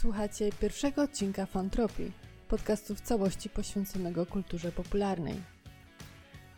[0.00, 2.12] Słuchacie pierwszego odcinka Fantropii,
[2.48, 5.34] podcastu w całości poświęconego kulturze popularnej.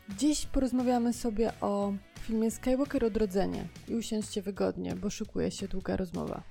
[0.09, 6.43] Dziś porozmawiamy sobie o filmie Skywalker Odrodzenie i usiądźcie wygodnie, bo szykuje się długa rozmowa.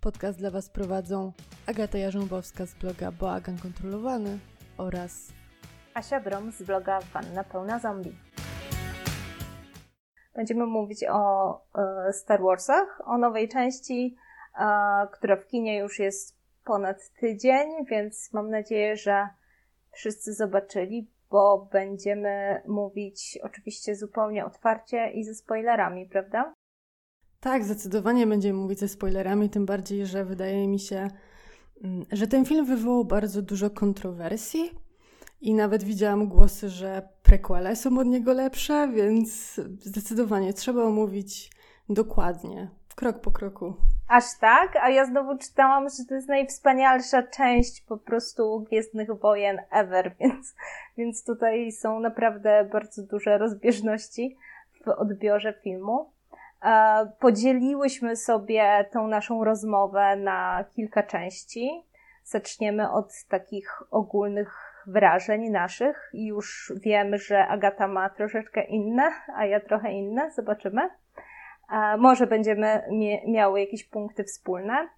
[0.00, 1.32] Podcast dla Was prowadzą
[1.66, 4.38] Agata Jarząbowska z bloga Boagan Kontrolowany
[4.76, 5.32] oraz
[5.94, 8.16] Asia Brom z bloga Wanna Pełna Zombie.
[10.34, 11.52] Będziemy mówić o
[12.08, 14.16] e, Star Warsach, o nowej części,
[15.12, 19.28] która w kinie już jest ponad tydzień, więc mam nadzieję, że
[19.92, 26.54] wszyscy zobaczyli, bo będziemy mówić oczywiście zupełnie otwarcie i ze spoilerami, prawda?
[27.40, 31.08] Tak, zdecydowanie będziemy mówić ze spoilerami, tym bardziej, że wydaje mi się,
[31.84, 34.70] mm, że ten film wywołał bardzo dużo kontrowersji
[35.40, 41.50] i nawet widziałam głosy, że prequele są od niego lepsze, więc zdecydowanie trzeba omówić
[41.88, 43.74] dokładnie, krok po kroku.
[44.10, 44.76] Aż tak?
[44.76, 50.54] A ja znowu czytałam, że to jest najwspanialsza część po prostu Gwiezdnych Wojen ever, więc,
[50.96, 54.36] więc tutaj są naprawdę bardzo duże rozbieżności
[54.84, 56.10] w odbiorze filmu.
[56.62, 61.70] E, podzieliłyśmy sobie tą naszą rozmowę na kilka części.
[62.24, 66.10] Zaczniemy od takich ogólnych wrażeń naszych.
[66.12, 70.30] Już wiem, że Agata ma troszeczkę inne, a ja trochę inne.
[70.30, 70.99] Zobaczymy.
[71.98, 72.82] Może będziemy
[73.26, 74.88] miały jakieś punkty wspólne.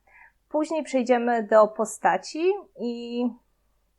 [0.48, 3.24] Później przejdziemy do postaci i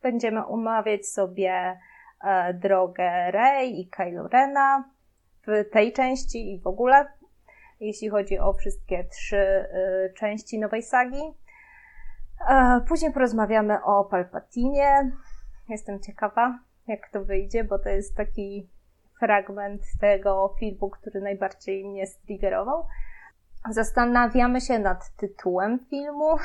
[0.02, 1.80] będziemy umawiać sobie
[2.24, 4.90] e, drogę Rey i Kylo Rena
[5.46, 7.06] w tej części i w ogóle,
[7.80, 9.68] jeśli chodzi o wszystkie trzy e,
[10.16, 11.22] części nowej sagi.
[12.50, 15.12] E, później porozmawiamy o Palpatinie,
[15.68, 18.68] Jestem ciekawa, jak to wyjdzie, bo to jest taki
[19.18, 22.86] fragment tego filmu, który najbardziej mnie striggerował.
[23.70, 26.36] Zastanawiamy się nad tytułem filmu,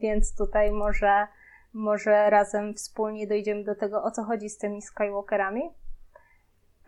[0.00, 1.26] więc tutaj może,
[1.72, 5.62] może razem wspólnie dojdziemy do tego, o co chodzi z tymi Skywalkerami.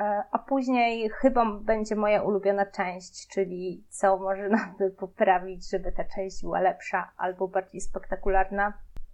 [0.01, 6.05] E, a później chyba będzie moja ulubiona część, czyli co można by poprawić, żeby ta
[6.05, 8.73] część była lepsza albo bardziej spektakularna.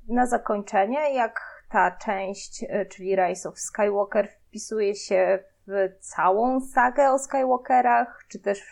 [0.08, 7.10] Na zakończenie, jak ta część, e, czyli Rise of Skywalker, wpisuje się w całą sagę
[7.10, 8.62] o Skywalkerach, czy też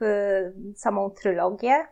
[0.00, 0.04] w
[0.76, 1.86] samą trylogię.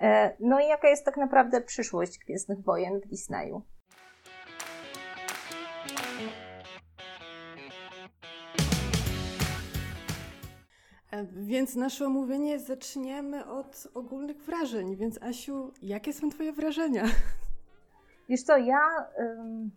[0.00, 3.62] E, no i jaka jest tak naprawdę przyszłość Gwiezdnych Wojen w Disneyu?
[11.10, 14.96] E, więc nasze omówienie zaczniemy od ogólnych wrażeń.
[14.96, 17.04] Więc Asiu, jakie są Twoje wrażenia?
[18.28, 18.80] Wiesz co, ja
[19.18, 19.70] ym,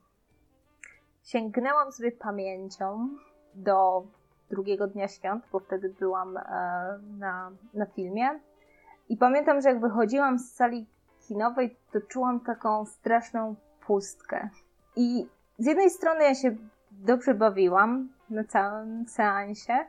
[1.23, 3.09] sięgnęłam sobie pamięcią
[3.55, 4.03] do
[4.49, 6.41] drugiego dnia świąt, bo wtedy byłam e,
[7.17, 8.39] na, na filmie.
[9.09, 10.85] I pamiętam, że jak wychodziłam z sali
[11.27, 13.55] kinowej, to czułam taką straszną
[13.85, 14.49] pustkę.
[14.95, 15.27] I
[15.57, 16.55] z jednej strony ja się
[16.91, 19.85] dobrze bawiłam na całym seansie,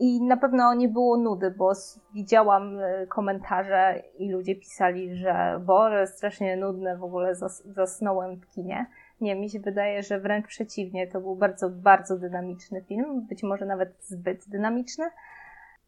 [0.00, 1.72] i na pewno nie było nudy, bo
[2.14, 8.46] widziałam e, komentarze i ludzie pisali, że Boże, strasznie nudne, w ogóle zas zasnąłem w
[8.46, 8.86] kinie.
[9.20, 13.66] Nie, mi się wydaje, że wręcz przeciwnie, to był bardzo, bardzo dynamiczny film, być może
[13.66, 15.04] nawet zbyt dynamiczny.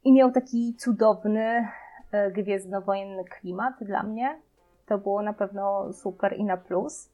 [0.05, 1.69] I miał taki cudowny,
[2.13, 4.41] e, gwiezdnowojenny klimat dla mnie.
[4.87, 7.11] To było na pewno super i na plus.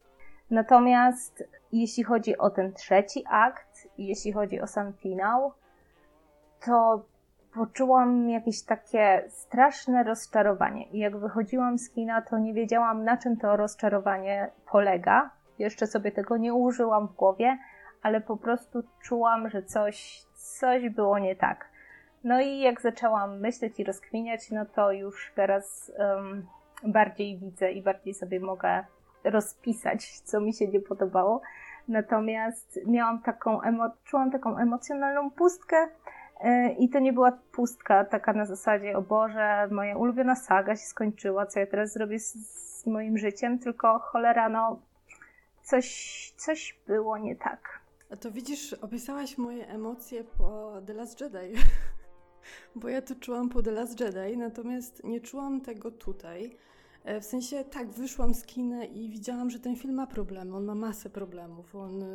[0.51, 5.53] Natomiast jeśli chodzi o ten trzeci akt, jeśli chodzi o sam finał,
[6.67, 7.05] to
[7.55, 10.87] poczułam jakieś takie straszne rozczarowanie.
[10.87, 15.38] I jak wychodziłam z kina, to nie wiedziałam, na czym to rozczarowanie polega.
[15.59, 17.59] Jeszcze sobie tego nie użyłam w głowie,
[18.03, 21.69] ale po prostu czułam, że coś, coś było nie tak.
[22.25, 26.47] No i jak zaczęłam myśleć i rozkminiać, no to już teraz um,
[26.85, 28.85] bardziej widzę i bardziej sobie mogę
[29.25, 31.41] rozpisać, co mi się nie podobało.
[31.89, 35.89] Natomiast miałam taką, emo- czułam taką emocjonalną pustkę,
[36.41, 40.87] E, I to nie była pustka taka na zasadzie, o Boże, moja ulubiona saga się
[40.87, 42.33] skończyła, co ja teraz zrobię z,
[42.81, 44.81] z moim życiem, tylko cholera, no,
[45.69, 47.81] coś, coś było nie tak.
[48.11, 51.61] A to widzisz, opisałaś moje emocje po The Last Jedi.
[52.77, 56.57] Bo ja to czułam po The Last Jedi, natomiast nie czułam tego tutaj.
[57.05, 60.57] E, w sensie tak, wyszłam z kina i widziałam, że ten film ma problemy.
[60.57, 61.75] On ma masę problemów.
[61.75, 62.07] On e,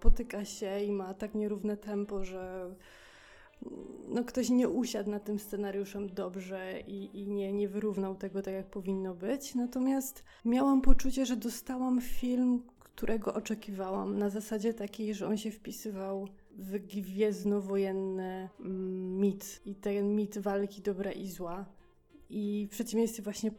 [0.00, 2.74] potyka się i ma tak nierówne tempo, że
[4.08, 8.54] no, ktoś nie usiadł nad tym scenariuszem dobrze i, i nie, nie wyrównał tego tak,
[8.54, 9.54] jak powinno być.
[9.54, 12.62] Natomiast miałam poczucie, że dostałam film,
[12.98, 20.14] którego oczekiwałam, na zasadzie takiej, że on się wpisywał w gwiezdnowojenny mm, mit i ten
[20.16, 21.64] mit walki dobra i zła.
[22.30, 23.50] I w przeciwieństwie właśnie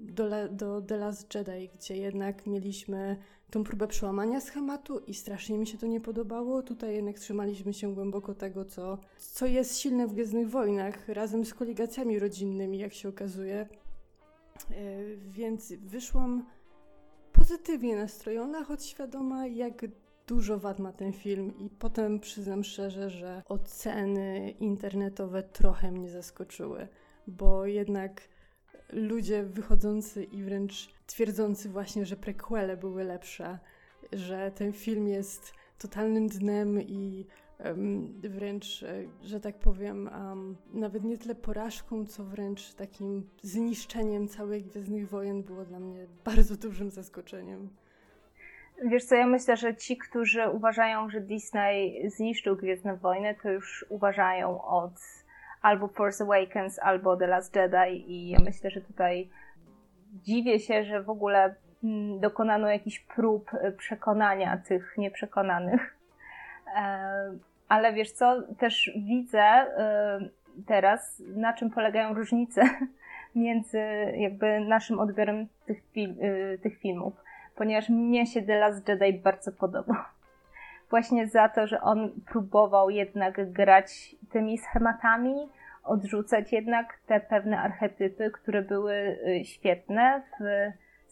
[0.00, 3.16] do, do The Last Jedi, gdzie jednak mieliśmy
[3.50, 6.62] tą próbę przełamania schematu i strasznie mi się to nie podobało.
[6.62, 11.54] Tutaj jednak trzymaliśmy się głęboko tego, co, co jest silne w Gwiezdnych Wojnach, razem z
[11.54, 13.68] kolegacjami rodzinnymi, jak się okazuje.
[14.70, 14.76] Yy,
[15.16, 16.44] więc wyszłam
[17.48, 19.86] pozytywnie nastrojona, choć świadoma, jak
[20.26, 21.58] dużo wad ma ten film.
[21.58, 26.88] I potem przyznam szczerze, że oceny internetowe trochę mnie zaskoczyły,
[27.26, 28.28] bo jednak
[28.92, 33.58] ludzie wychodzący i wręcz twierdzący właśnie, że prequele były lepsze,
[34.12, 37.26] że ten film jest totalnym dnem i
[38.28, 44.66] wręcz, e, że tak powiem, um, nawet nie tyle porażką, co wręcz takim zniszczeniem całych
[44.66, 47.68] Gwiezdnych Wojen było dla mnie bardzo dużym zaskoczeniem.
[48.84, 53.86] Wiesz co, ja myślę, że ci, którzy uważają, że Disney zniszczył Gwiezdne Wojny, to już
[53.88, 54.92] uważają od
[55.62, 59.30] albo Force Awakens, albo The Last Jedi i ja myślę, że tutaj
[60.12, 65.96] dziwię się, że w ogóle mm, dokonano jakichś prób e, przekonania tych nieprzekonanych.
[67.68, 70.20] Ale wiesz co, też widzę e,
[70.66, 72.62] teraz, na czym polegają różnice
[73.34, 73.80] między
[74.16, 76.14] jakby naszym odbiorem tych, fil
[76.62, 77.14] tych filmów,
[77.56, 79.96] ponieważ mnie się The Last Jedi bardzo podobał.
[80.90, 85.48] Właśnie za to, że on próbował jednak grać tymi schematami,
[85.84, 90.42] odrzucać jednak te pewne archetypy, które były y, świetne w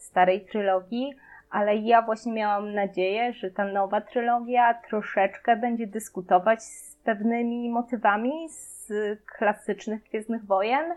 [0.01, 1.13] starej trylogii,
[1.49, 8.49] ale ja właśnie miałam nadzieję, że ta nowa trylogia troszeczkę będzie dyskutować z pewnymi motywami
[8.49, 8.89] z
[9.25, 10.93] klasycznych Gwiezdnych Wojen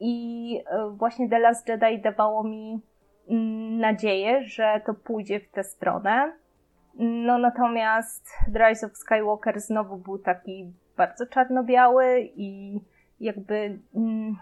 [0.00, 2.80] i y, właśnie The Last Jedi dawało mi
[3.30, 6.32] mm, nadzieję, że to pójdzie w tę stronę.
[6.98, 12.80] No natomiast The Rise of Skywalker znowu był taki bardzo czarno-biały i
[13.20, 14.36] jakby mm,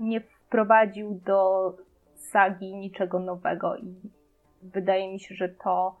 [0.00, 1.72] nie wprowadził do
[2.14, 3.94] sagi niczego nowego i
[4.62, 5.96] wydaje mi się, że to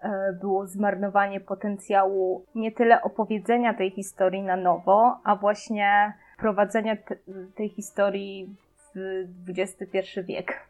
[0.00, 6.96] e, było zmarnowanie potencjału nie tyle opowiedzenia tej historii na nowo, a właśnie prowadzenia
[7.54, 8.56] tej historii
[8.94, 10.68] w XXI wiek.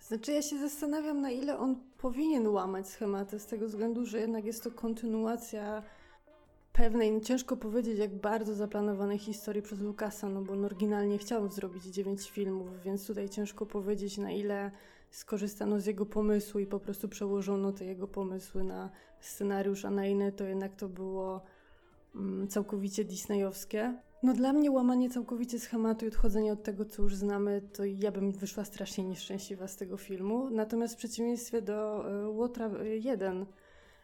[0.00, 4.44] Znaczy, ja się zastanawiam, na ile on powinien łamać schematy, z tego względu, że jednak
[4.44, 5.82] jest to kontynuacja
[6.72, 11.84] pewnej, ciężko powiedzieć, jak bardzo zaplanowanej historii przez Lukasa, no bo on oryginalnie chciał zrobić
[11.84, 14.70] dziewięć filmów, więc tutaj ciężko powiedzieć, na ile
[15.10, 18.90] skorzystano z jego pomysłu i po prostu przełożono te jego pomysły na
[19.20, 21.40] scenariusz, a na inne to jednak to było
[22.14, 23.94] mm, całkowicie disneyowskie.
[24.22, 28.12] No dla mnie łamanie całkowicie schematu i odchodzenie od tego, co już znamy, to ja
[28.12, 30.50] bym wyszła strasznie nieszczęśliwa z tego filmu.
[30.50, 32.70] Natomiast w przeciwieństwie do y, Łotra
[33.00, 33.46] 1, y,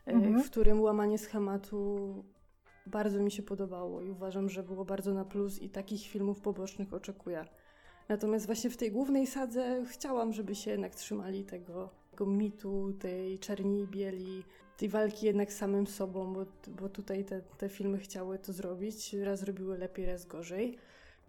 [0.06, 0.42] mhm.
[0.42, 2.24] w którym łamanie schematu
[2.86, 6.94] bardzo mi się podobało i uważam, że było bardzo na plus i takich filmów pobocznych
[6.94, 7.44] oczekuję.
[8.08, 13.38] Natomiast właśnie w tej głównej sadze chciałam, żeby się jednak trzymali tego, tego mitu, tej
[13.38, 14.44] czerni i bieli,
[14.76, 16.46] tej walki jednak z samym sobą, bo,
[16.80, 19.14] bo tutaj te, te filmy chciały to zrobić.
[19.14, 20.78] Raz robiły lepiej, raz gorzej.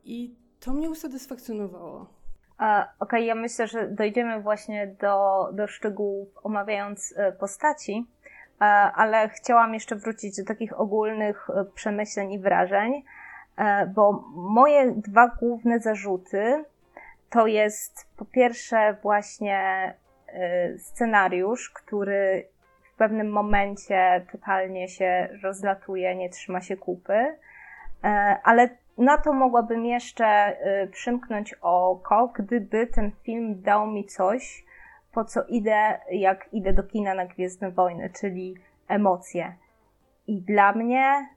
[0.03, 2.07] I to mnie usatysfakcjonowało.
[2.55, 8.05] Okej, okay, ja myślę, że dojdziemy właśnie do, do szczegółów omawiając e, postaci,
[8.61, 13.03] E, ale chciałam jeszcze wrócić do takich ogólnych e, przemyśleń i wrażeń,
[13.95, 16.63] bo moje dwa główne zarzuty
[17.29, 19.93] to jest po pierwsze właśnie
[20.77, 22.47] scenariusz, który
[22.93, 27.35] w pewnym momencie totalnie się rozlatuje, nie trzyma się kupy,
[28.43, 30.57] ale na to mogłabym jeszcze
[30.91, 34.65] przymknąć oko, gdyby ten film dał mi coś,
[35.11, 38.55] po co idę, jak idę do kina na Gwiezdne Wojny, czyli
[38.87, 39.55] emocje.
[40.27, 41.29] I dla mnie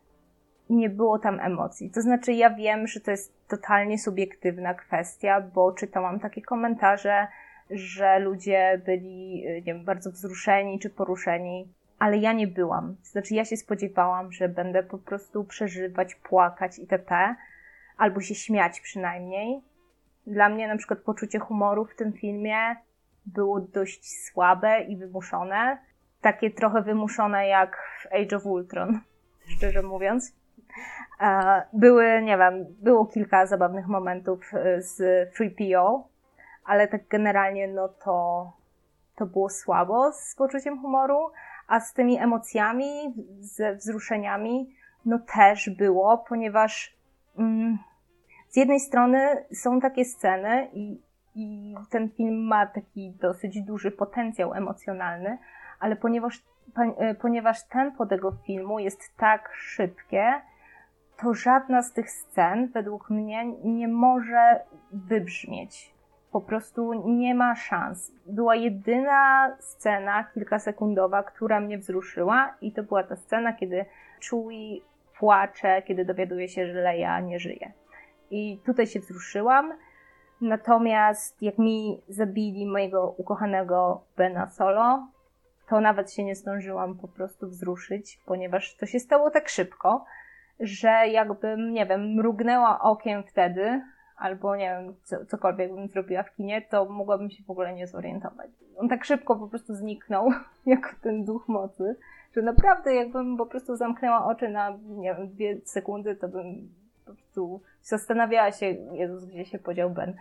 [0.70, 1.90] nie było tam emocji.
[1.90, 7.26] To znaczy, ja wiem, że to jest totalnie subiektywna kwestia, bo czytałam takie komentarze,
[7.70, 12.96] że ludzie byli, nie wiem, bardzo wzruszeni czy poruszeni, ale ja nie byłam.
[12.96, 17.34] To znaczy, ja się spodziewałam, że będę po prostu przeżywać, płakać itp.,
[17.98, 19.60] albo się śmiać przynajmniej.
[20.26, 22.76] Dla mnie na przykład poczucie humoru w tym filmie
[23.26, 25.78] było dość słabe i wymuszone.
[26.20, 29.00] Takie trochę wymuszone jak w Age of Ultron,
[29.46, 30.37] szczerze mówiąc.
[31.72, 34.98] Były, nie wiem, było kilka zabawnych momentów e, z
[35.34, 36.02] 3PO,
[36.64, 38.52] ale tak generalnie no to,
[39.16, 41.30] to było słabo z poczuciem humoru,
[41.66, 46.96] a z tymi emocjami, ze wzruszeniami, no też było, ponieważ
[47.38, 47.78] mm,
[48.48, 51.08] z jednej strony są takie sceny i
[51.38, 55.38] i ten film ma taki dosyć duży potencjał emocjonalny,
[55.80, 56.42] ale ponieważ,
[56.98, 60.40] e, ponieważ tempo tego filmu jest tak szybkie,
[61.22, 64.60] to żadna z tych scen według mnie nie może
[64.92, 65.94] wybrzmieć.
[66.32, 68.12] po prostu nie ma szans.
[68.26, 73.84] Była jedyna scena kilkasekundowa, która mnie wzruszyła i to była ta scena, kiedy
[74.30, 74.80] Chewie
[75.18, 77.72] płacze, kiedy dowiaduje się, że Leia nie żyje.
[78.30, 79.72] I tutaj się wzruszyłam.
[80.40, 85.08] Natomiast jak mi zabili mojego ukochanego Bena Solo,
[85.68, 90.04] to nawet się nie zdążyłam po prostu wzruszyć, ponieważ to się stało tak szybko,
[90.60, 93.82] że jakbym, nie wiem, mrugnęła okiem wtedy,
[94.16, 97.86] albo nie wiem, co, cokolwiek bym zrobiła w kinie, to mogłabym się w ogóle nie
[97.86, 98.50] zorientować.
[98.76, 100.30] On tak szybko po prostu zniknął,
[100.66, 101.96] jako ten duch mocy,
[102.36, 106.68] że naprawdę jakbym po prostu zamknęła oczy na, nie wiem, dwie sekundy, to bym
[107.06, 110.16] po prostu zastanawiała się, Jezus, gdzie się podział Ben.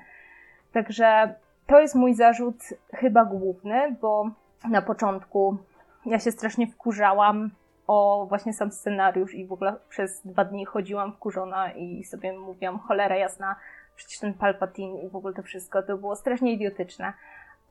[0.74, 1.36] Także
[1.68, 2.64] to jest mój zarzut
[2.94, 4.30] chyba główny, bo
[4.70, 5.58] na początku
[6.06, 7.52] ja się strasznie wkurzałam
[7.88, 12.80] o właśnie sam scenariusz i w ogóle przez dwa dni chodziłam wkurzona i sobie mówiłam,
[12.80, 13.56] cholera jasna,
[13.96, 17.14] przecież ten Palpatine i w ogóle to wszystko, to było strasznie idiotyczne.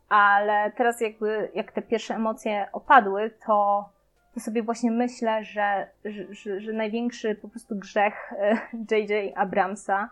[0.09, 3.89] Ale teraz jakby, jak te pierwsze emocje opadły, to,
[4.35, 8.33] to sobie właśnie myślę, że, że, że, że największy po prostu grzech
[8.91, 9.11] J.J.
[9.11, 10.11] E, Abramsa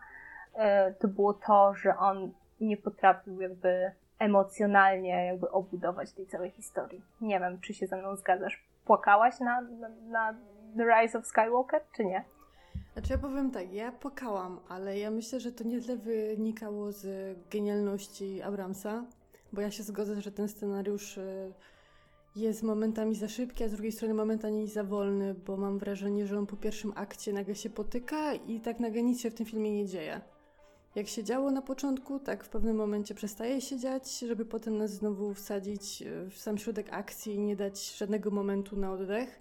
[0.55, 7.03] e, to było to, że on nie potrafił jakby emocjonalnie jakby obudować tej całej historii.
[7.21, 8.63] Nie wiem, czy się ze mną zgadzasz.
[8.85, 10.35] Płakałaś na, na, na
[10.77, 12.25] The Rise of Skywalker, czy nie?
[12.93, 17.37] Znaczy ja powiem tak, ja płakałam, ale ja myślę, że to nie tyle wynikało z
[17.51, 19.05] genialności Abramsa,
[19.53, 21.53] bo ja się zgodzę, że ten scenariusz y,
[22.37, 26.39] jest momentami za szybki, a z drugiej strony momentami za wolny, bo mam wrażenie, że
[26.39, 29.73] on po pierwszym akcie nagle się potyka i tak nagle nic się w tym filmie
[29.73, 30.21] nie dzieje.
[30.95, 34.91] Jak się działo na początku, tak w pewnym momencie przestaje się dziać, żeby potem nas
[34.91, 39.41] znowu wsadzić y, w sam środek akcji i nie dać żadnego momentu na oddech.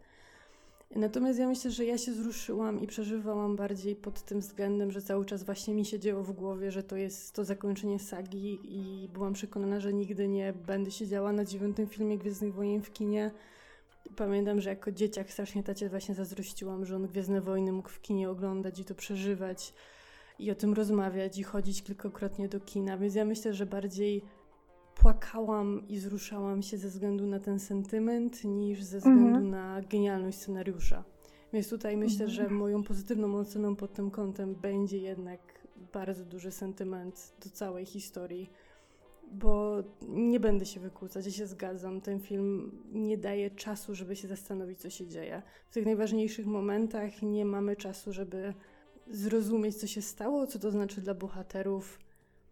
[0.95, 5.25] Natomiast ja myślę, że ja się wzruszyłam i przeżywałam bardziej pod tym względem, że cały
[5.25, 9.33] czas właśnie mi się dzieło w głowie, że to jest to zakończenie sagi i byłam
[9.33, 13.31] przekonana, że nigdy nie będę siedziała na dziewiątym filmie Gwiezdnych Wojen w kinie.
[14.15, 18.29] Pamiętam, że jako dzieciak strasznie tacie właśnie zazdrościłam, że on Gwiezdne Wojny mógł w kinie
[18.29, 19.73] oglądać i to przeżywać
[20.39, 24.23] i o tym rozmawiać i chodzić kilkakrotnie do kina, więc ja myślę, że bardziej
[24.95, 29.49] płakałam i zruszałam się ze względu na ten sentyment, niż ze względu mhm.
[29.49, 31.03] na genialność scenariusza.
[31.53, 32.59] Więc tutaj myślę, że mhm.
[32.59, 35.39] moją pozytywną oceną pod tym kątem będzie jednak
[35.93, 38.49] bardzo duży sentyment do całej historii,
[39.31, 42.01] bo nie będę się wykłócać, ja się zgadzam.
[42.01, 45.41] Ten film nie daje czasu, żeby się zastanowić, co się dzieje.
[45.69, 48.53] W tych najważniejszych momentach nie mamy czasu, żeby
[49.07, 51.99] zrozumieć, co się stało, co to znaczy dla bohaterów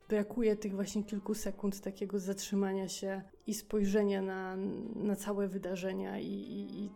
[0.09, 4.55] brakuje tych właśnie kilku sekund takiego zatrzymania się i spojrzenia na,
[4.95, 6.89] na całe wydarzenia i, i, i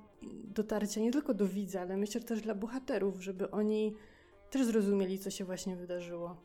[0.44, 3.96] dotarcia nie tylko do widza, ale myślę też dla bohaterów, żeby oni
[4.50, 6.36] też zrozumieli, co się właśnie wydarzyło.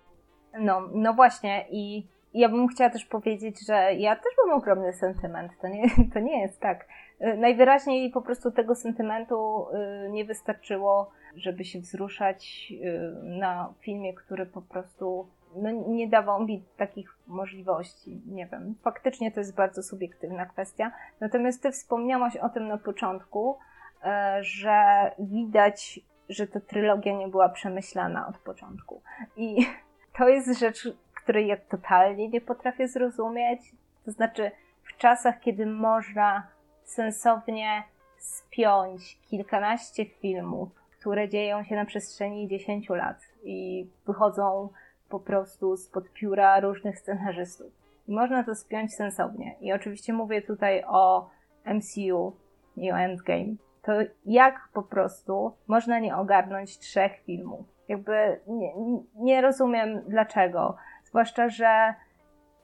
[0.61, 5.53] No, no właśnie i ja bym chciała też powiedzieć, że ja też mam ogromny sentyment.
[5.61, 5.83] To nie,
[6.15, 6.89] to nie jest tak.
[7.37, 9.67] Najwyraźniej po prostu tego sentymentu
[10.07, 16.45] y, nie wystarczyło, żeby się wzruszać y, na filmie, który po prostu no, nie dawał
[16.45, 18.21] mi takich możliwości.
[18.27, 20.93] Nie wiem, faktycznie to jest bardzo subiektywna kwestia.
[21.21, 23.59] Natomiast ty wspomniałaś o tym na początku,
[24.05, 29.03] e, że widać, że ta trylogia nie była przemyślana od początku.
[29.37, 29.67] I
[30.19, 33.61] to jest rzecz, której ja totalnie nie potrafię zrozumieć.
[34.05, 34.51] To znaczy,
[34.83, 36.47] w czasach, kiedy można
[36.85, 37.83] sensownie
[38.19, 44.69] spiąć kilkanaście filmów, które dzieją się na przestrzeni 10 lat i wychodzą
[45.09, 47.73] po prostu spod pióra różnych scenarzystów.
[48.09, 49.57] I można to spiąć sensownie.
[49.61, 51.31] I oczywiście mówię tutaj o
[51.65, 52.37] MCU
[52.77, 53.55] i o Endgame.
[53.83, 53.93] To
[54.27, 57.67] jak po prostu można nie ogarnąć trzech filmów?
[57.89, 58.73] Jakby nie,
[59.15, 60.77] nie rozumiem dlaczego.
[61.05, 61.95] Zwłaszcza, że,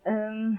[0.05, 0.59] um,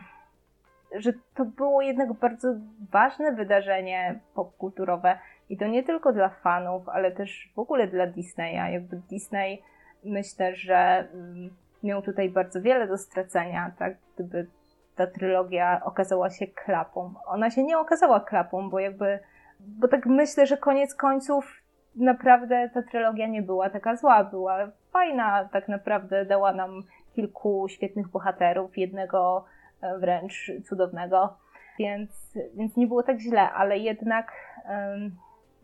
[0.95, 2.53] że to było jednak bardzo
[2.91, 5.19] ważne wydarzenie popkulturowe.
[5.49, 8.73] I to nie tylko dla fanów, ale też w ogóle dla Disneya.
[8.73, 9.61] Jakby Disney
[10.03, 11.49] myślę, że um,
[11.83, 13.97] miał tutaj bardzo wiele do stracenia, tak?
[14.15, 14.47] Gdyby
[14.95, 17.13] ta trylogia okazała się klapą.
[17.25, 19.19] Ona się nie okazała klapą, bo jakby,
[19.59, 21.61] bo tak myślę, że koniec końców
[21.95, 24.57] naprawdę ta trylogia nie była taka zła, była
[24.91, 26.83] fajna, tak naprawdę dała nam
[27.15, 29.45] kilku świetnych bohaterów, jednego
[29.81, 31.37] e, wręcz cudownego,
[31.79, 34.31] więc, więc nie było tak źle, ale jednak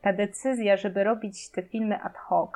[0.03, 2.51] ta decyzja, żeby robić te filmy ad hoc,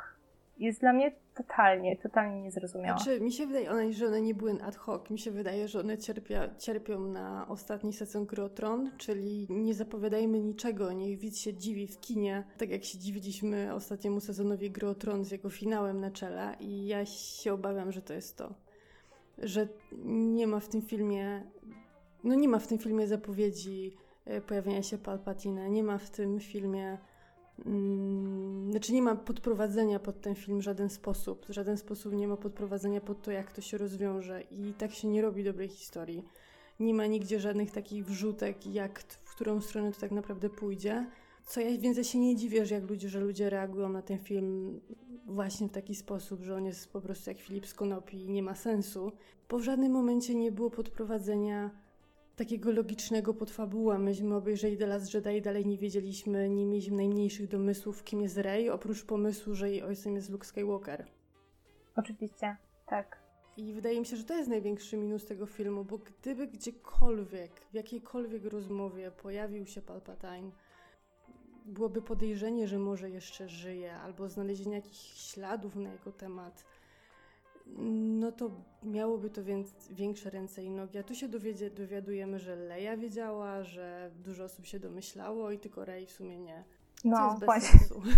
[0.58, 2.98] jest dla mnie totalnie, totalnie niezrozumiała.
[2.98, 5.10] Znaczy, mi się wydaje, one, że one nie były ad hoc.
[5.10, 9.74] Mi się wydaje, że one cierpia, cierpią na ostatni sezon Gry o Tron, czyli nie
[9.74, 14.88] zapowiadajmy niczego, niech widz się dziwi w kinie, tak jak się dziwiliśmy ostatniemu sezonowi Gry
[14.88, 18.54] o Tron z jego finałem na czele i ja się obawiam, że to jest to.
[19.42, 19.68] że
[20.04, 21.42] nie ma w tym filmie,
[22.24, 26.40] no nie ma w tym filmie zapowiedzi e, pojawienia się Palpatina, nie ma w tym
[26.40, 26.98] filmie
[28.70, 31.46] znaczy nie ma podprowadzenia pod ten film w żaden sposób.
[31.46, 34.42] W żaden sposób nie ma podprowadzenia pod to, jak to się rozwiąże.
[34.42, 36.24] I tak się nie robi dobrej historii.
[36.80, 41.06] Nie ma nigdzie żadnych takich wrzutek, jak w którą stronę to tak naprawdę pójdzie.
[41.46, 44.18] Co ja, więc ja się nie dziwię, że jak ludzie, że ludzie reagują na ten
[44.18, 44.80] film
[45.26, 48.42] właśnie w taki sposób, że on jest po prostu jak Filip z Konopi i nie
[48.42, 49.12] ma sensu,
[49.48, 51.70] bo w żadnym momencie nie było podprowadzenia
[52.38, 53.98] takiego logicznego podfabuła.
[53.98, 58.36] Myśmy obejrzeli The Last Jedi i dalej nie wiedzieliśmy, nie mieliśmy najmniejszych domysłów, kim jest
[58.36, 61.06] Rey, oprócz pomysłu, że jej ojcem jest Luke Skywalker.
[61.96, 63.22] Oczywiście, tak.
[63.56, 67.74] I wydaje mi się, że to jest największy minus tego filmu, bo gdyby gdziekolwiek, w
[67.74, 70.50] jakiejkolwiek rozmowie pojawił się Palpatine,
[71.66, 76.64] byłoby podejrzenie, że może jeszcze żyje, albo znalezienie jakichś śladów na jego temat,
[77.76, 78.50] no to
[78.82, 80.98] miałoby to więc większe ręce i nogi.
[80.98, 85.84] A tu się dowiedzie, dowiadujemy, że Leia wiedziała, że dużo osób się domyślało i tylko
[85.84, 86.64] Rey w sumie nie.
[87.04, 87.78] No właśnie.
[87.78, 88.02] Sensu.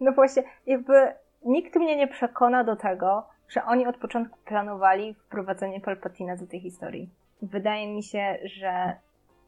[0.00, 1.12] No właśnie, jakby
[1.44, 6.60] nikt mnie nie przekona do tego, że oni od początku planowali wprowadzenie Palpatina do tej
[6.60, 7.10] historii.
[7.42, 8.96] Wydaje mi się, że,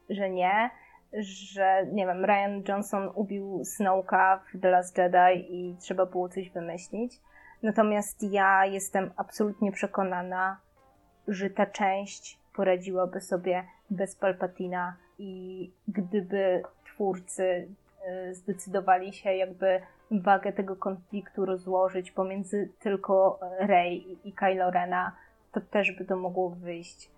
[0.09, 0.69] że nie,
[1.13, 6.49] że nie wiem, Ryan Johnson ubił Snowka w The Last Jedi i trzeba było coś
[6.49, 7.19] wymyślić.
[7.63, 10.57] Natomiast ja jestem absolutnie przekonana,
[11.27, 17.67] że ta część poradziłaby sobie bez Palpatina i gdyby twórcy
[18.29, 25.11] y, zdecydowali się jakby wagę tego konfliktu rozłożyć pomiędzy tylko Rey i Kylo Rena,
[25.51, 27.11] to też by to mogło wyjść.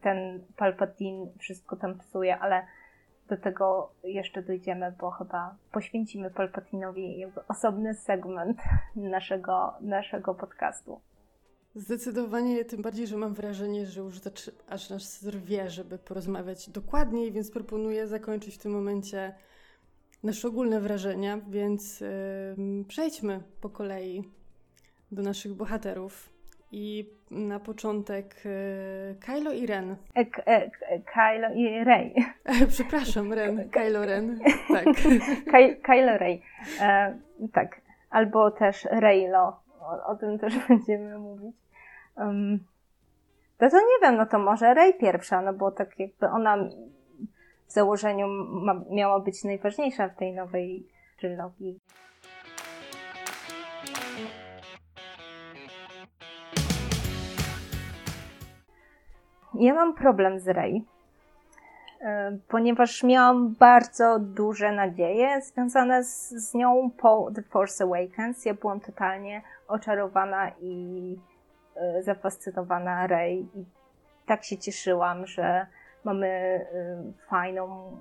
[0.00, 2.66] Ten Palpatine wszystko tam psuje, ale
[3.28, 8.58] do tego jeszcze dojdziemy, bo chyba poświęcimy Palpatinowi osobny segment
[8.96, 11.00] naszego, naszego podcastu.
[11.74, 14.20] Zdecydowanie, tym bardziej, że mam wrażenie, że już
[14.68, 19.34] aż nas rwie, żeby porozmawiać dokładniej, więc proponuję zakończyć w tym momencie
[20.22, 24.24] nasze ogólne wrażenia, więc yy, przejdźmy po kolei
[25.12, 26.35] do naszych bohaterów.
[26.72, 29.96] I na początek e, Kylo i Ren.
[30.16, 32.14] E, e, Kylo i Rey.
[32.68, 33.68] Przepraszam, Ren.
[33.76, 34.40] Kylo Ren.
[34.72, 34.84] Tak.
[35.82, 36.42] Kylo Rey.
[36.80, 37.18] E,
[37.52, 37.80] tak.
[38.10, 39.60] Albo też Reylo.
[39.80, 41.56] O, o, tym też będziemy mówić.
[42.16, 42.64] Um,
[43.60, 46.56] no to nie wiem, no to może Rey pierwsza, no bo tak jakby ona
[47.66, 50.86] w założeniu ma, miała być najważniejsza w tej nowej
[51.18, 51.80] trylogii.
[59.54, 60.84] Ja mam problem z Rey,
[62.00, 68.44] e, ponieważ miałam bardzo duże nadzieje związane z, z nią po The Force Awakens.
[68.44, 71.16] Ja byłam totalnie oczarowana i
[71.76, 73.64] e, zafascynowana Rey i
[74.26, 75.66] tak się cieszyłam, że
[76.04, 76.66] mamy e,
[77.28, 77.96] fajną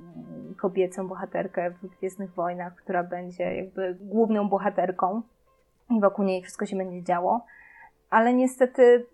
[0.57, 5.21] kobiecą bohaterkę w Gwiezdnych Wojnach, która będzie jakby główną bohaterką
[5.89, 7.45] i wokół niej wszystko się będzie działo.
[8.09, 9.05] Ale niestety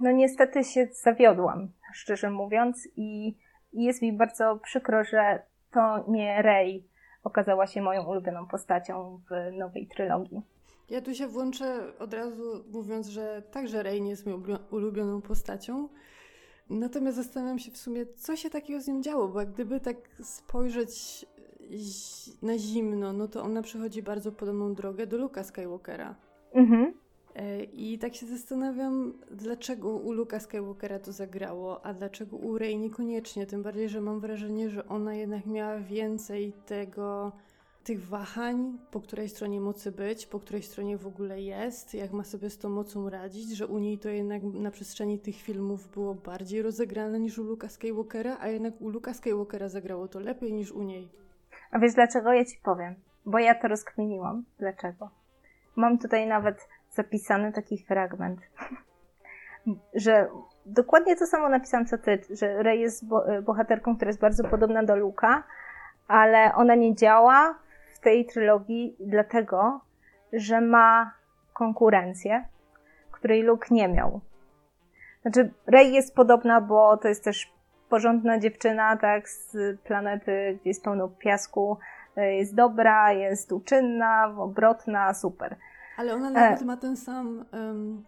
[0.00, 3.36] no niestety się zawiodłam, szczerze mówiąc, i,
[3.72, 6.84] i jest mi bardzo przykro, że to nie Rey
[7.24, 10.42] okazała się moją ulubioną postacią w nowej trylogii.
[10.90, 15.88] Ja tu się włączę od razu mówiąc, że także Rey nie jest moją ulubioną postacią.
[16.70, 19.96] Natomiast zastanawiam się w sumie, co się takiego z nim działo, bo jak gdyby tak
[20.22, 21.26] spojrzeć
[22.42, 26.14] na zimno, no to ona przechodzi bardzo podobną drogę do Luka Skywalkera.
[26.54, 26.94] Mhm.
[27.40, 32.78] E, I tak się zastanawiam, dlaczego u Luka Skywalkera to zagrało, a dlaczego u Rey
[32.78, 33.46] niekoniecznie.
[33.46, 37.32] Tym bardziej, że mam wrażenie, że ona jednak miała więcej tego,
[37.84, 42.24] tych wahań, po której stronie mocy być, po której stronie w ogóle jest, jak ma
[42.24, 46.14] sobie z tą mocą radzić, że u niej to jednak na przestrzeni tych filmów było
[46.14, 50.72] bardziej rozegrane niż u Luka Skywalkera, a jednak u Luka Skywalkera zagrało to lepiej niż
[50.72, 51.08] u niej.
[51.70, 52.32] A wiesz dlaczego?
[52.32, 52.94] Ja ci powiem.
[53.26, 54.44] Bo ja to rozkminiłam.
[54.58, 55.10] Dlaczego?
[55.76, 56.68] Mam tutaj nawet
[57.02, 58.40] zapisany taki fragment,
[60.04, 60.28] że
[60.66, 63.04] dokładnie to samo napisałam co ty, że Rey jest
[63.42, 65.42] bohaterką, która jest bardzo podobna do Luka,
[66.08, 67.58] ale ona nie działa
[67.94, 69.80] w tej trylogii dlatego,
[70.32, 71.14] że ma
[71.52, 72.44] konkurencję,
[73.12, 74.20] której Luke nie miał.
[75.22, 77.52] Znaczy, Rey jest podobna, bo to jest też
[77.88, 81.78] porządna dziewczyna, tak, z planety, gdzie jest pełno piasku,
[82.16, 85.56] jest dobra, jest uczynna, obrotna, super.
[86.00, 86.64] Ale ona nawet e.
[86.64, 88.04] ma ten sam, um,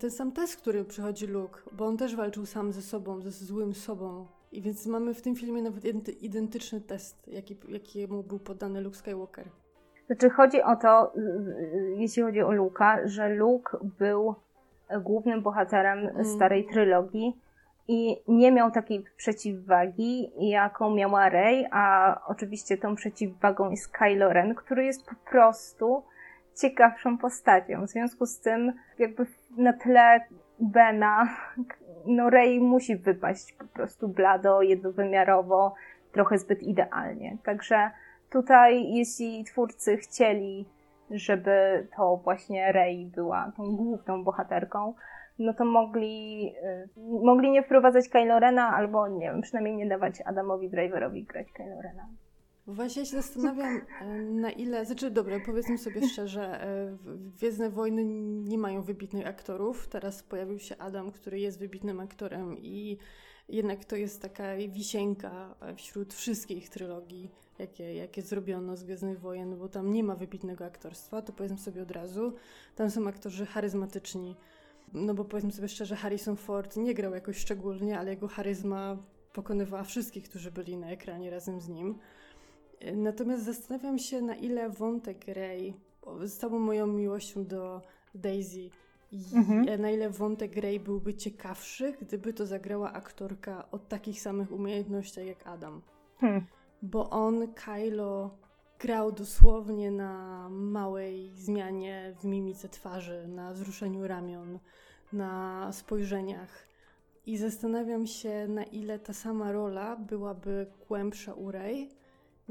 [0.00, 3.74] ten sam test, który przychodzi Luke, bo on też walczył sam ze sobą, ze złym
[3.74, 4.26] sobą.
[4.52, 5.84] I więc mamy w tym filmie nawet
[6.22, 9.44] identyczny test, jaki, jakiemu był poddany Luke Skywalker.
[10.06, 11.12] Znaczy chodzi o to,
[11.96, 14.34] jeśli chodzi o Luka, że Luke był
[15.00, 16.24] głównym bohaterem mm.
[16.24, 17.40] starej trylogii
[17.88, 24.54] i nie miał takiej przeciwwagi, jaką miała Rey, a oczywiście tą przeciwwagą jest Kylo Ren,
[24.54, 26.02] który jest po prostu
[26.60, 27.86] ciekawszą postacią.
[27.86, 30.20] W związku z tym, jakby na tle
[30.60, 31.28] Bena,
[32.06, 35.74] no Rey musi wypaść po prostu blado, jednowymiarowo,
[36.12, 37.36] trochę zbyt idealnie.
[37.44, 37.90] Także
[38.30, 40.68] tutaj, jeśli twórcy chcieli,
[41.10, 44.94] żeby to właśnie Rey była tą główną bohaterką,
[45.38, 46.88] no to mogli, y,
[47.24, 51.82] mogli nie wprowadzać Kylo Rena, albo nie wiem, przynajmniej nie dawać Adamowi Driverowi grać Kylo
[51.82, 52.08] Rena.
[52.66, 54.86] Właśnie się zastanawiam, e, na ile.
[54.86, 56.96] Znaczy, dobra, powiedzmy sobie szczerze, e,
[57.36, 58.04] Gwiezdne Wojny
[58.48, 59.88] nie mają wybitnych aktorów.
[59.88, 62.98] Teraz pojawił się Adam, który jest wybitnym aktorem, i
[63.48, 69.68] jednak to jest taka wisienka wśród wszystkich trylogii, jakie, jakie zrobiono z Gwiezdnych Wojen, bo
[69.68, 72.32] tam nie ma wybitnego aktorstwa, to powiedzmy sobie od razu.
[72.76, 74.36] Tam są aktorzy charyzmatyczni.
[74.92, 78.96] No bo powiedzmy sobie szczerze, Harrison Ford nie grał jakoś szczególnie, ale jego charyzma
[79.32, 81.98] pokonywała wszystkich, którzy byli na ekranie razem z nim.
[82.94, 85.74] Natomiast zastanawiam się, na ile wątek Rey,
[86.24, 87.82] z całą moją miłością do
[88.14, 88.70] Daisy,
[89.32, 89.80] mhm.
[89.80, 95.46] na ile wątek Rey byłby ciekawszy, gdyby to zagrała aktorka o takich samych umiejętnościach jak
[95.46, 95.82] Adam.
[96.18, 96.46] Hmm.
[96.82, 98.30] Bo on, Kylo,
[98.78, 104.58] grał dosłownie na małej zmianie w mimice twarzy, na wzruszeniu ramion,
[105.12, 106.68] na spojrzeniach.
[107.26, 111.90] I zastanawiam się, na ile ta sama rola byłaby głębsza u Rey,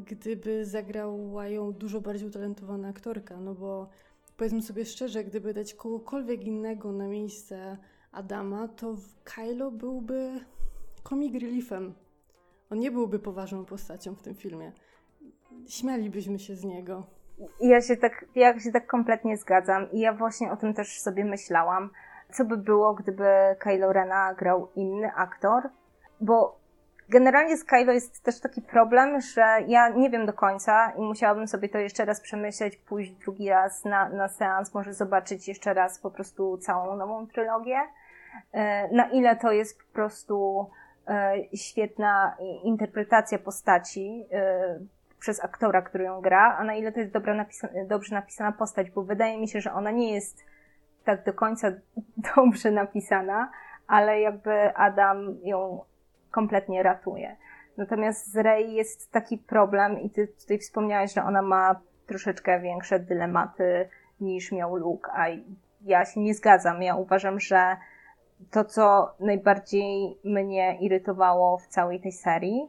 [0.01, 3.89] gdyby zagrała ją dużo bardziej utalentowana aktorka, no bo
[4.37, 7.77] powiedzmy sobie szczerze, gdyby dać kogokolwiek innego na miejsce
[8.11, 10.39] Adama, to Kylo byłby
[11.03, 11.93] comic reliefem.
[12.69, 14.71] On nie byłby poważną postacią w tym filmie.
[15.67, 17.03] Śmialibyśmy się z niego.
[17.59, 21.25] Ja się tak, ja się tak kompletnie zgadzam i ja właśnie o tym też sobie
[21.25, 21.89] myślałam.
[22.33, 23.25] Co by było, gdyby
[23.59, 25.69] Kylo Rena grał inny aktor?
[26.21, 26.58] Bo
[27.09, 31.47] Generalnie z Kylo jest też taki problem, że ja nie wiem do końca i musiałabym
[31.47, 35.99] sobie to jeszcze raz przemyśleć, pójść drugi raz na, na seans, może zobaczyć jeszcze raz
[35.99, 37.79] po prostu całą nową trylogię.
[38.51, 40.65] E, na ile to jest po prostu
[41.07, 44.79] e, świetna interpretacja postaci e,
[45.19, 48.91] przez aktora, który ją gra, a na ile to jest dobra napisa dobrze napisana postać,
[48.91, 50.45] bo wydaje mi się, że ona nie jest
[51.05, 51.71] tak do końca
[52.35, 53.51] dobrze napisana,
[53.87, 55.88] ale jakby Adam ją
[56.31, 57.35] kompletnie ratuje.
[57.77, 62.99] Natomiast z Rey jest taki problem i ty tutaj wspomniałeś, że ona ma troszeczkę większe
[62.99, 63.89] dylematy
[64.21, 65.25] niż miał Luke, a
[65.81, 66.83] ja się nie zgadzam.
[66.83, 67.77] Ja uważam, że
[68.51, 72.67] to, co najbardziej mnie irytowało w całej tej serii,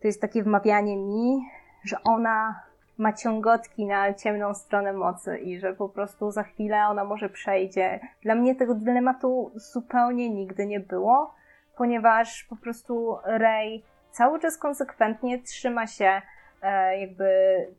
[0.00, 1.48] to jest takie wmawianie mi,
[1.84, 2.62] że ona
[2.98, 8.00] ma ciągotki na ciemną stronę mocy i że po prostu za chwilę ona może przejdzie.
[8.22, 11.34] Dla mnie tego dylematu zupełnie nigdy nie było
[11.76, 16.22] ponieważ po prostu Rey cały czas konsekwentnie trzyma się
[16.62, 17.30] e, jakby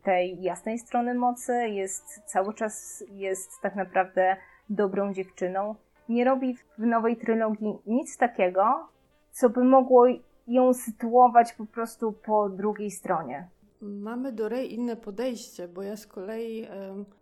[0.04, 4.38] tej jasnej strony mocy, jest cały czas jest tak naprawdę
[4.70, 5.76] dobrą dziewczyną.
[6.10, 8.88] Nie robi w nowej trylogii nic takiego,
[9.32, 10.06] co by mogło
[10.48, 13.48] ją sytuować po prostu po drugiej stronie.
[13.84, 16.68] Mamy do Rey inne podejście, bo ja z kolei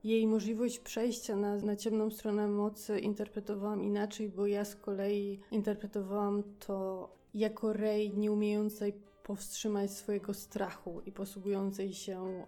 [0.04, 6.44] jej możliwość przejścia na, na ciemną stronę mocy interpretowałam inaczej, bo ja z kolei interpretowałam
[6.60, 8.94] to jako Rey nie umiejącej
[9.24, 12.46] powstrzymać swojego strachu i posługującej się.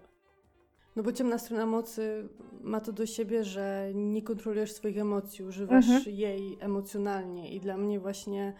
[0.95, 2.29] No bo ciemna strona mocy
[2.61, 6.15] ma to do siebie, że nie kontrolujesz swoich emocji, używasz mhm.
[6.15, 7.55] jej emocjonalnie.
[7.55, 8.53] I dla mnie właśnie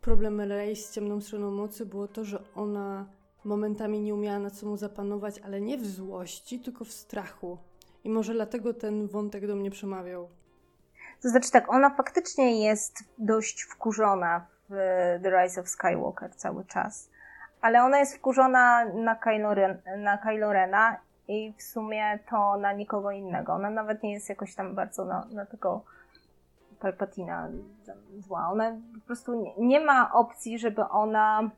[0.00, 3.08] problem Rey z ciemną stroną mocy było to, że ona
[3.44, 7.58] momentami nie umiała nad sobą zapanować, ale nie w złości, tylko w strachu.
[8.04, 10.28] I może dlatego ten wątek do mnie przemawiał.
[11.22, 14.74] To znaczy tak, ona faktycznie jest dość wkurzona w
[15.22, 17.10] The Rise of Skywalker cały czas.
[17.60, 20.96] Ale ona jest wkurzona na Kylo, Ren, na Kylo Rena
[21.28, 23.52] i w sumie to na nikogo innego.
[23.52, 25.84] Ona nawet nie jest jakoś tam bardzo na, na tego
[26.80, 27.48] Palpatina
[28.18, 28.48] zła.
[28.52, 31.50] Ona po prostu nie, nie ma opcji, żeby ona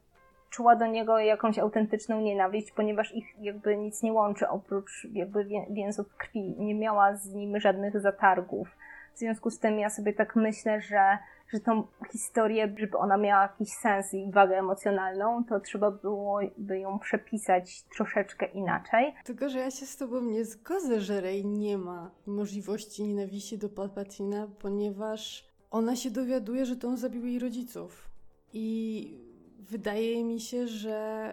[0.57, 6.17] czuła do niego jakąś autentyczną nienawiść, ponieważ ich jakby nic nie łączy oprócz jakby więzów
[6.17, 6.55] krwi.
[6.59, 8.69] Nie miała z nim żadnych zatargów.
[9.15, 13.43] W związku z tym ja sobie tak myślę, że, że tą historię, żeby ona miała
[13.43, 19.15] jakiś sens i wagę emocjonalną, to trzeba byłoby ją przepisać troszeczkę inaczej.
[19.25, 23.69] Tylko, że ja się z tobą nie zgodzę, że Rey nie ma możliwości nienawiści do
[23.69, 28.09] Palpatina, ponieważ ona się dowiaduje, że to on zabił jej rodziców.
[28.53, 31.33] I wydaje mi się, że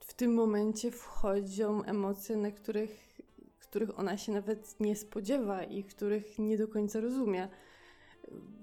[0.00, 3.20] w tym momencie wchodzą emocje, na których,
[3.58, 7.48] których ona się nawet nie spodziewa i których nie do końca rozumie.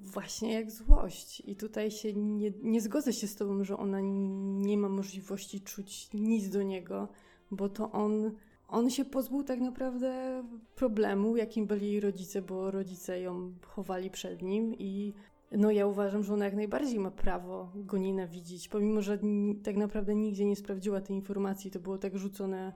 [0.02, 1.44] właśnie jak złość.
[1.46, 6.10] I tutaj się nie, nie zgodzę się z tobą, że ona nie ma możliwości czuć
[6.14, 7.08] nic do niego,
[7.52, 8.32] bo to on,
[8.68, 10.44] on się pozbył tak naprawdę
[10.76, 15.14] problemu, jakim byli jej rodzice, bo rodzice ją chowali przed nim i
[15.58, 19.20] no ja uważam, że ona jak najbardziej ma prawo go nienawidzić, pomimo, że
[19.64, 22.74] tak naprawdę nigdzie nie sprawdziła tej informacji, to było tak rzucone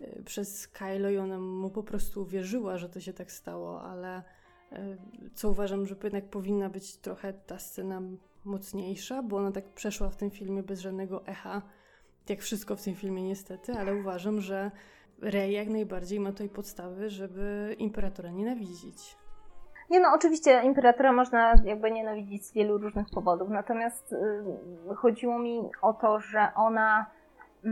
[0.00, 4.22] e, przez Kylo i ona mu po prostu uwierzyła, że to się tak stało, ale
[4.72, 4.96] e,
[5.34, 8.02] co uważam, że jednak powinna być trochę ta scena
[8.44, 11.62] mocniejsza, bo ona tak przeszła w tym filmie bez żadnego echa,
[12.28, 14.70] jak wszystko w tym filmie niestety, ale uważam, że
[15.20, 19.16] Rey jak najbardziej ma tutaj podstawy, żeby Imperatora nienawidzić.
[19.90, 25.70] Nie no, oczywiście imperatora można jakby nienawidzić z wielu różnych powodów, natomiast y, chodziło mi
[25.82, 27.06] o to, że ona
[27.64, 27.68] y,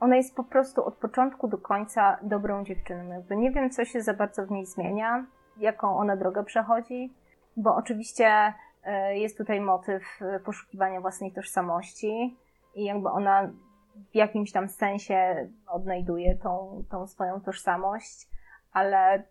[0.00, 3.12] ona jest po prostu od początku do końca dobrą dziewczyną.
[3.12, 7.14] Jakby nie wiem, co się za bardzo w niej zmienia, jaką ona drogę przechodzi,
[7.56, 8.54] bo oczywiście
[8.86, 12.36] y, jest tutaj motyw poszukiwania własnej tożsamości
[12.74, 13.50] i jakby ona
[14.12, 18.28] w jakimś tam sensie odnajduje tą, tą swoją tożsamość,
[18.72, 19.24] ale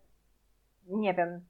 [0.96, 1.40] nie wiem,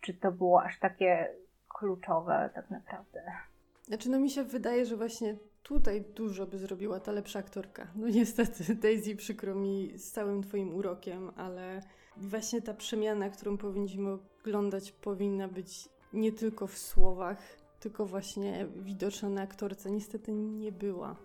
[0.00, 1.28] czy to było aż takie
[1.68, 3.22] kluczowe tak naprawdę.
[3.82, 7.86] Znaczy, no mi się wydaje, że właśnie tutaj dużo by zrobiła ta lepsza aktorka.
[7.94, 11.80] No niestety, Daisy, przykro mi z całym twoim urokiem, ale
[12.16, 17.38] właśnie ta przemiana, którą powinniśmy oglądać, powinna być nie tylko w słowach,
[17.80, 19.90] tylko właśnie widoczna na aktorce.
[19.90, 21.16] Niestety nie była.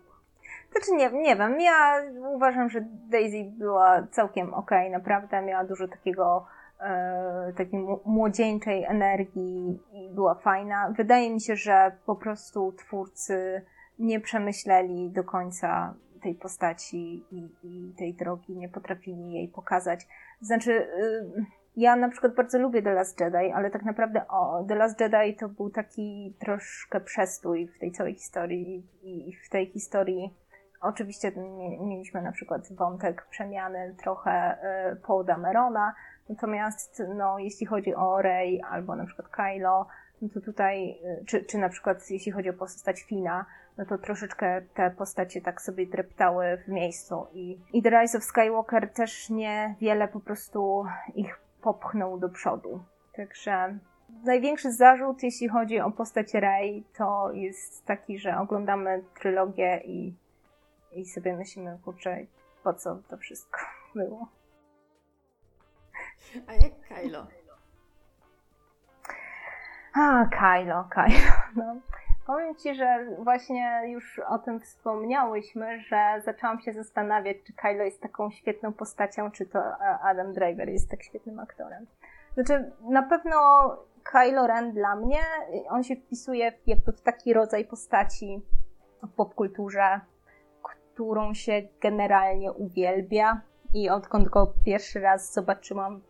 [0.72, 2.02] Znaczy nie, nie wiem, ja
[2.34, 6.46] uważam, że Daisy była całkiem okej, okay, naprawdę miała dużo takiego
[7.58, 10.94] takiej młodzieńczej energii i była fajna.
[10.98, 13.62] Wydaje mi się, że po prostu twórcy
[14.00, 20.08] nie przemyśleli do końca tej postaci i, i tej drogi, nie potrafili jej pokazać.
[20.42, 24.76] Znaczy, y, ja na przykład bardzo lubię The Last Jedi, ale tak naprawdę o, The
[24.76, 30.34] Last Jedi to był taki troszkę przestój w tej całej historii i w tej historii
[30.82, 31.32] oczywiście
[31.82, 34.58] mieliśmy na przykład wątek przemiany trochę
[34.92, 35.94] y, Paul Damerona,
[36.32, 39.88] Natomiast no, jeśli chodzi o Rey albo na przykład Kylo,
[40.22, 43.46] no to tutaj, y, czy, czy na przykład jeśli chodzi o postać Fina,
[43.78, 48.24] no to troszeczkę te postacie tak sobie dreptały w miejscu i, i The Rise of
[48.24, 52.84] Skywalker też niewiele po prostu ich popchnął do przodu.
[53.16, 53.78] Także
[54.24, 60.16] największy zarzut, jeśli chodzi o postać Rey, to jest taki, że oglądamy trylogię i,
[60.92, 62.18] i sobie myślimy, kurczę,
[62.64, 63.60] po co to wszystko
[63.96, 64.41] było.
[66.48, 67.28] A jak Kylo?
[69.94, 71.32] A, Kylo, Kylo.
[71.56, 71.76] No.
[72.26, 78.02] Powiem Ci, że właśnie już o tym wspomniałyśmy, że zaczęłam się zastanawiać, czy Kylo jest
[78.02, 79.60] taką świetną postacią, czy to
[80.04, 81.88] Adam Driver jest tak świetnym aktorem.
[82.34, 83.38] Znaczy, na pewno
[84.04, 85.20] Kylo Ren dla mnie,
[85.70, 88.42] on się wpisuje jakby w taki rodzaj postaci
[89.04, 90.00] w popkulturze,
[90.64, 93.42] którą się generalnie uwielbia.
[93.74, 96.02] I odkąd go pierwszy raz zobaczyłam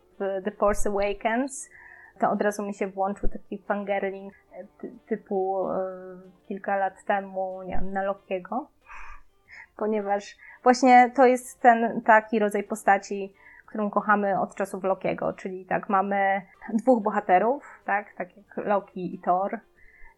[0.44, 1.70] The Force Awakens,
[2.18, 4.64] to od razu mi się włączył taki fangirling e,
[5.06, 5.74] typu e,
[6.48, 8.66] kilka lat temu, nie wiem, na Lokiego,
[9.76, 13.32] ponieważ właśnie to jest ten taki rodzaj postaci,
[13.66, 16.42] którą kochamy od czasów Lokiego, czyli tak, mamy
[16.74, 19.60] dwóch bohaterów, tak, tak jak Loki i Thor.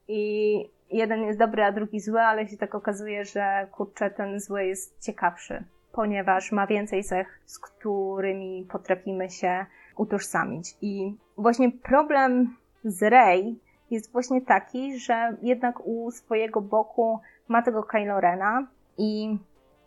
[0.08, 4.64] I jeden jest dobry, a drugi zły, ale się tak okazuje, że kurczę, ten zły
[4.64, 10.76] jest ciekawszy, ponieważ ma więcej cech, z którymi potrafimy się utożsamić.
[10.82, 13.58] I właśnie problem z Rey
[13.90, 18.66] jest właśnie taki, że jednak u swojego boku ma tego Kylo Rena
[18.98, 19.38] i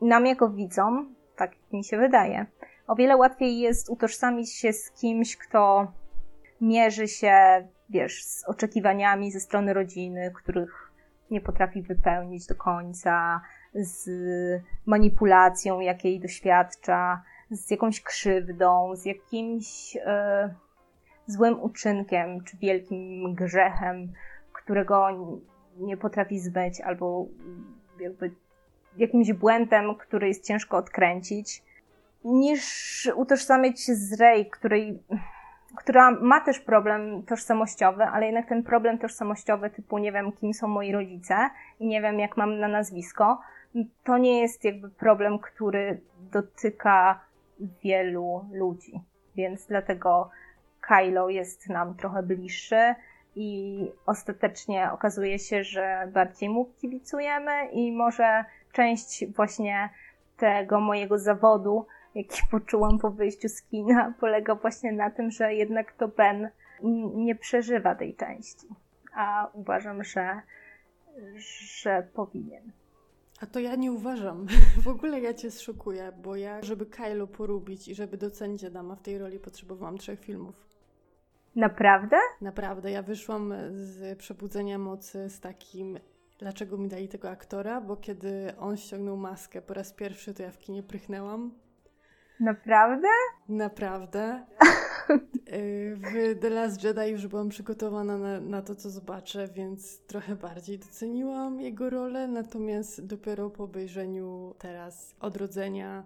[0.01, 2.45] nam jako widzom, tak mi się wydaje,
[2.87, 5.91] o wiele łatwiej jest utożsamić się z kimś, kto
[6.61, 7.33] mierzy się,
[7.89, 10.91] wiesz, z oczekiwaniami ze strony rodziny, których
[11.31, 13.41] nie potrafi wypełnić do końca,
[13.73, 14.09] z
[14.85, 20.53] manipulacją, jakiej doświadcza, z jakąś krzywdą, z jakimś e,
[21.27, 24.13] złym uczynkiem czy wielkim grzechem,
[24.53, 25.07] którego
[25.77, 27.25] nie potrafi zbyć, albo
[27.99, 28.31] jakby
[28.97, 31.63] jakimś błędem, który jest ciężko odkręcić,
[32.23, 34.99] niż utożsamiać się z Rey, której,
[35.77, 40.67] która ma też problem tożsamościowy, ale jednak ten problem tożsamościowy typu nie wiem, kim są
[40.67, 43.41] moi rodzice i nie wiem, jak mam na nazwisko,
[44.03, 47.26] to nie jest jakby problem, który dotyka
[47.83, 49.01] wielu ludzi.
[49.35, 50.29] Więc dlatego
[50.81, 52.95] Kylo jest nam trochę bliższy
[53.35, 59.89] i ostatecznie okazuje się, że bardziej mu kibicujemy i może część właśnie
[60.37, 65.93] tego mojego zawodu, jaki poczułam po wyjściu z kina, polega właśnie na tym, że jednak
[65.93, 66.49] to Ben
[67.15, 68.67] nie przeżywa tej części.
[69.13, 70.41] A uważam, że,
[71.81, 72.71] że powinien.
[73.41, 74.47] A to ja nie uważam.
[74.83, 79.01] W ogóle ja cię szokuję, bo ja, żeby Kylo porubić i żeby docenić Adama w
[79.01, 80.67] tej roli, potrzebowałam trzech filmów.
[81.55, 82.17] Naprawdę?
[82.41, 82.91] Naprawdę.
[82.91, 85.99] Ja wyszłam z Przebudzenia Mocy z takim
[86.39, 90.51] dlaczego mi dali tego aktora, bo kiedy on ściągnął maskę po raz pierwszy, to ja
[90.51, 91.51] w kinie prychnęłam.
[92.39, 93.07] Naprawdę?
[93.49, 94.45] Naprawdę.
[95.95, 100.79] W The Last Jedi już byłam przygotowana na, na to, co zobaczę, więc trochę bardziej
[100.79, 106.03] doceniłam jego rolę, natomiast dopiero po obejrzeniu teraz Odrodzenia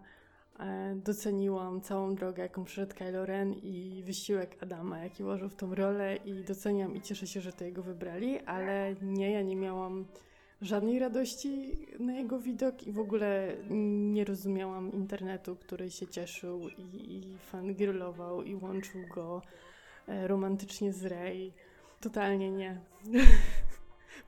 [0.59, 5.75] e, doceniłam całą drogę, jaką przeszedł Kylo Ren i wysiłek Adama, jaki włożył w tą
[5.75, 10.05] rolę i doceniam i cieszę się, że to jego wybrali, ale nie, ja nie miałam
[10.61, 13.53] żadnej radości na jego widok i w ogóle
[14.11, 19.41] nie rozumiałam internetu, który się cieszył i, i fangirlował i łączył go
[20.07, 21.53] e, romantycznie z Rey.
[22.01, 22.81] Totalnie nie.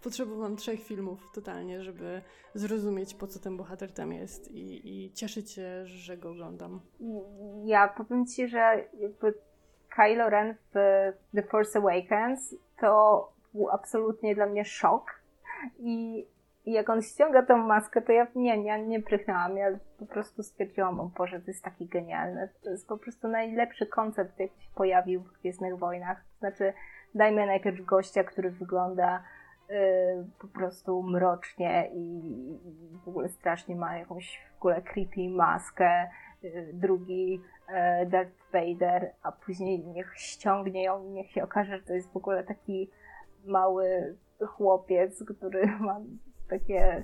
[0.04, 2.22] Potrzebowałam trzech filmów totalnie, żeby
[2.54, 6.80] zrozumieć, po co ten bohater tam jest i, i cieszyć się, że go oglądam.
[7.66, 9.34] Ja powiem Ci, że jakby
[9.90, 10.74] Kylo Ren w
[11.36, 15.23] The Force Awakens to był absolutnie dla mnie szok
[15.80, 16.26] i,
[16.66, 19.58] I jak on ściąga tą maskę, to ja nie, ja nie prychnęłam.
[19.58, 22.50] Ja po prostu stwierdziłam, o Boże, to jest taki genialny.
[22.64, 26.24] To jest po prostu najlepszy koncept, jaki się pojawił w Gwiezdnych Wojnach.
[26.40, 26.74] Znaczy,
[27.16, 29.24] dajmy najpierw gościa, który wygląda
[29.70, 29.76] yy,
[30.40, 32.28] po prostu mrocznie i,
[32.66, 36.10] i, w ogóle strasznie ma jakąś w ogóle creepy maskę.
[36.44, 41.94] Yy, drugi yy, Darth Vader, a później niech ściągnie ją niech się okaże, że to
[41.94, 42.90] jest w ogóle taki
[43.46, 44.16] mały
[44.48, 46.00] chłopiec, który ma
[46.50, 47.04] takie,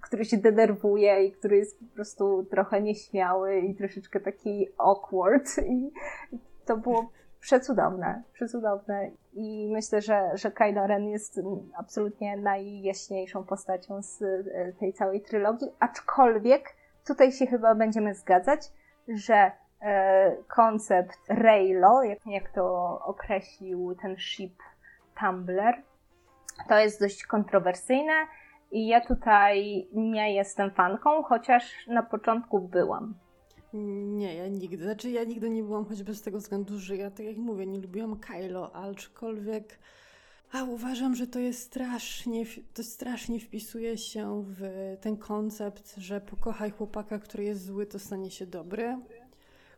[0.00, 5.58] który się denerwuje i który jest po prostu trochę nieśmiały i troszeczkę taki awkward.
[5.76, 5.90] I
[6.64, 7.10] to było
[7.44, 9.10] przecudowne, przecudowne.
[9.32, 11.40] I myślę, że, że Kylo Ren jest
[11.76, 18.72] absolutnie najjaśniejszą postacią z e, tej całej trylogii, aczkolwiek tutaj się chyba będziemy zgadzać,
[19.08, 24.62] że e, koncept Reylo, jak, jak to określił ten ship
[25.20, 25.82] Tumblr,
[26.68, 28.12] to jest dość kontrowersyjne
[28.70, 33.14] i ja tutaj nie jestem fanką, chociaż na początku byłam.
[33.72, 34.84] Nie, ja nigdy.
[34.84, 37.80] Znaczy, ja nigdy nie byłam choćby z tego względu, że ja, tak jak mówię, nie
[37.80, 39.78] lubiłam Kylo, aczkolwiek
[40.54, 44.62] a uważam, że to jest strasznie, to strasznie wpisuje się w
[45.00, 48.98] ten koncept, że pokochaj chłopaka, który jest zły, to stanie się dobry,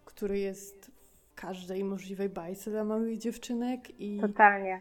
[0.05, 0.91] który jest
[1.31, 4.21] w każdej możliwej bajce dla małych dziewczynek i...
[4.21, 4.81] Totalnie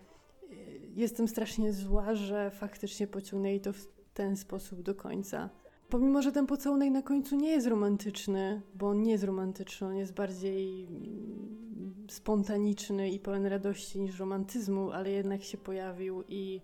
[0.96, 5.50] jestem strasznie zła, że faktycznie pociągnęli to w ten sposób do końca.
[5.90, 9.96] Pomimo, że ten pocałunek na końcu nie jest romantyczny, bo on nie jest romantyczny, on
[9.96, 16.62] jest bardziej mm, spontaniczny i pełen radości niż romantyzmu, ale jednak się pojawił i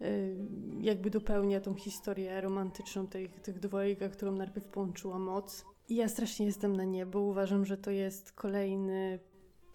[0.00, 0.36] y,
[0.80, 5.64] jakby dopełnia tą historię romantyczną tych, tych dwojga, którą najpierw połączyła moc.
[5.88, 9.18] I ja strasznie jestem na nie, bo uważam, że to jest kolejny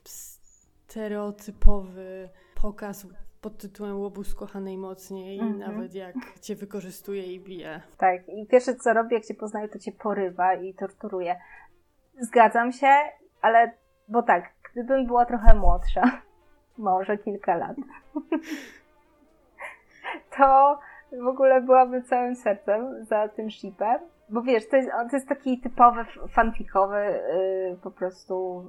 [0.03, 3.07] stereotypowy pokaz
[3.45, 5.57] pod tytułem Łobuz kochanej mocniej, mm -hmm.
[5.57, 7.81] nawet jak cię wykorzystuje i bije.
[7.97, 11.35] Tak, i pierwsze co robi, jak cię poznaje, to cię porywa i torturuje.
[12.19, 12.87] Zgadzam się,
[13.41, 13.71] ale
[14.07, 16.21] bo tak, gdybym była trochę młodsza,
[16.77, 17.75] może kilka lat,
[20.37, 20.79] to
[21.23, 23.99] w ogóle byłabym całym sercem za tym shipem.
[24.29, 27.19] Bo wiesz, to jest, to jest taki typowy fanfikowy
[27.69, 28.65] yy, po prostu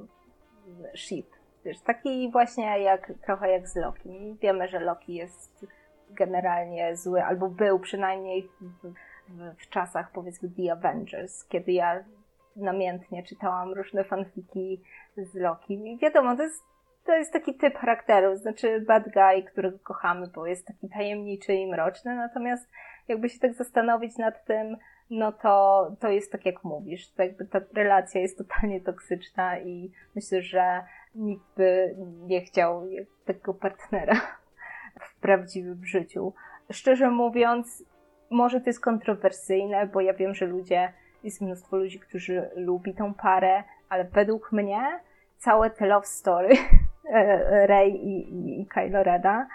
[0.94, 1.35] ship
[1.66, 4.36] Wiesz, taki właśnie jak trochę jak z Loki.
[4.42, 5.66] Wiemy, że Loki jest
[6.10, 8.48] generalnie zły, albo był przynajmniej w,
[8.82, 8.94] w,
[9.58, 12.04] w czasach powiedzmy The Avengers, kiedy ja
[12.56, 14.82] namiętnie czytałam różne fanfiki
[15.16, 15.74] z Loki.
[15.74, 16.64] I wiadomo, to jest,
[17.04, 21.70] to jest taki typ charakteru, znaczy bad guy, którego kochamy, bo jest taki tajemniczy i
[21.70, 22.68] mroczny, natomiast
[23.08, 24.76] jakby się tak zastanowić nad tym,
[25.10, 29.92] no to, to jest tak jak mówisz, to jakby ta relacja jest totalnie toksyczna i
[30.14, 30.84] myślę, że
[31.16, 31.94] nikt by
[32.26, 32.86] nie chciał
[33.24, 34.14] tego partnera
[35.00, 36.32] w prawdziwym życiu.
[36.70, 37.84] Szczerze mówiąc,
[38.30, 40.92] może to jest kontrowersyjne, bo ja wiem, że ludzie,
[41.24, 45.00] jest mnóstwo ludzi, którzy lubi tą parę, ale według mnie
[45.36, 46.54] całe te love story
[47.70, 49.46] Rey i, i, i Kylo Reda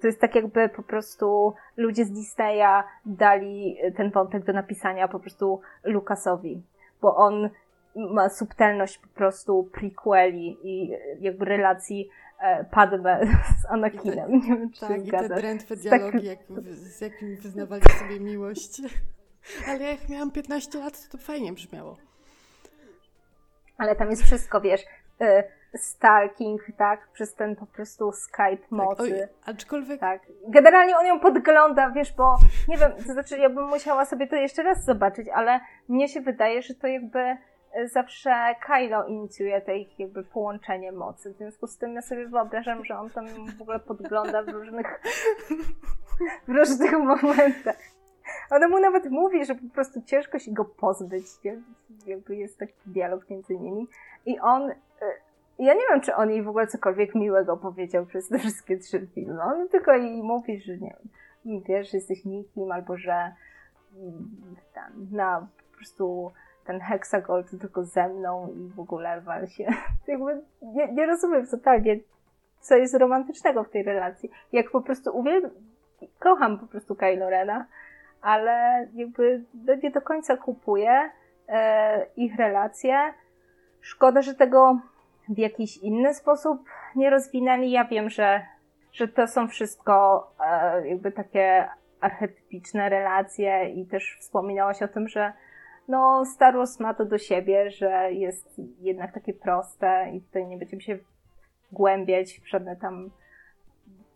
[0.00, 5.20] to jest tak jakby po prostu ludzie z Disneya dali ten wątek do napisania po
[5.20, 6.62] prostu Lucasowi,
[7.00, 7.50] bo on
[7.96, 10.90] ma subtelność po prostu prequeli i
[11.20, 12.08] jakby relacji
[12.40, 13.20] e, Padme
[13.62, 14.32] z Anakinem.
[14.32, 16.38] Nie wiem, czy tak, i te drętwe dialogi, jak,
[16.72, 18.82] z jakimi wyznawali sobie miłość.
[19.68, 21.96] Ale jak miałam 15 lat, to, to fajnie brzmiało.
[23.78, 24.84] Ale tam jest wszystko, wiesz,
[25.20, 25.44] e,
[25.76, 28.96] stalking, tak, przez ten po prostu Skype mocy.
[28.96, 30.00] Tak, oj, aczkolwiek...
[30.00, 30.22] Tak.
[30.48, 32.36] Generalnie on ją podgląda, wiesz, bo
[32.68, 36.20] nie wiem, to znaczy ja bym musiała sobie to jeszcze raz zobaczyć, ale mnie się
[36.20, 37.36] wydaje, że to jakby
[37.84, 41.34] zawsze Kylo inicjuje te ich jakby połączenie mocy.
[41.34, 43.26] W związku z tym ja sobie wyobrażam, że on tam
[43.58, 45.00] w ogóle podgląda w różnych
[46.48, 47.76] w różnych momentach.
[48.50, 51.26] Ona mu nawet mówi, że po prostu ciężko się go pozbyć.
[52.06, 53.88] Jakby jest taki dialog między nimi.
[54.26, 54.74] I on e,
[55.58, 59.06] ja nie wiem, czy on jej w ogóle cokolwiek miłego powiedział przez te wszystkie trzy
[59.14, 59.42] filmy.
[59.42, 60.96] On tylko jej mówi, że nie
[61.44, 63.32] wiem, wiesz, jesteś nikim, albo że
[63.96, 64.30] mm,
[64.74, 66.32] ten, na po prostu
[66.64, 69.66] ten hexagol to tylko ze mną i w ogóle wal się.
[70.06, 71.96] Jakby nie, nie rozumiem totalnie,
[72.60, 74.30] co jest romantycznego w tej relacji.
[74.52, 75.50] Jak po prostu uwielbiam,
[76.18, 77.66] kocham po prostu Kylo Rena,
[78.22, 79.44] ale jakby
[79.82, 81.10] nie do końca kupuję
[81.48, 83.14] e, ich relacje.
[83.80, 84.78] Szkoda, że tego
[85.28, 86.64] w jakiś inny sposób
[86.96, 87.70] nie rozwinęli.
[87.70, 88.46] Ja wiem, że,
[88.92, 91.68] że to są wszystko e, jakby takie
[92.00, 95.32] archetypiczne relacje i też wspominałaś o tym, że
[95.88, 100.56] no Star Wars ma to do siebie, że jest jednak takie proste i tutaj nie
[100.56, 100.98] będziemy się
[101.72, 103.10] głębiać w żadne tam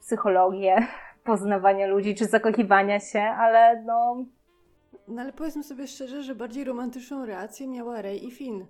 [0.00, 0.76] psychologię
[1.24, 4.24] poznawania ludzi czy zakochiwania się, ale no...
[5.08, 8.66] No ale powiedzmy sobie szczerze, że bardziej romantyczną reakcję miała Rey i Finn.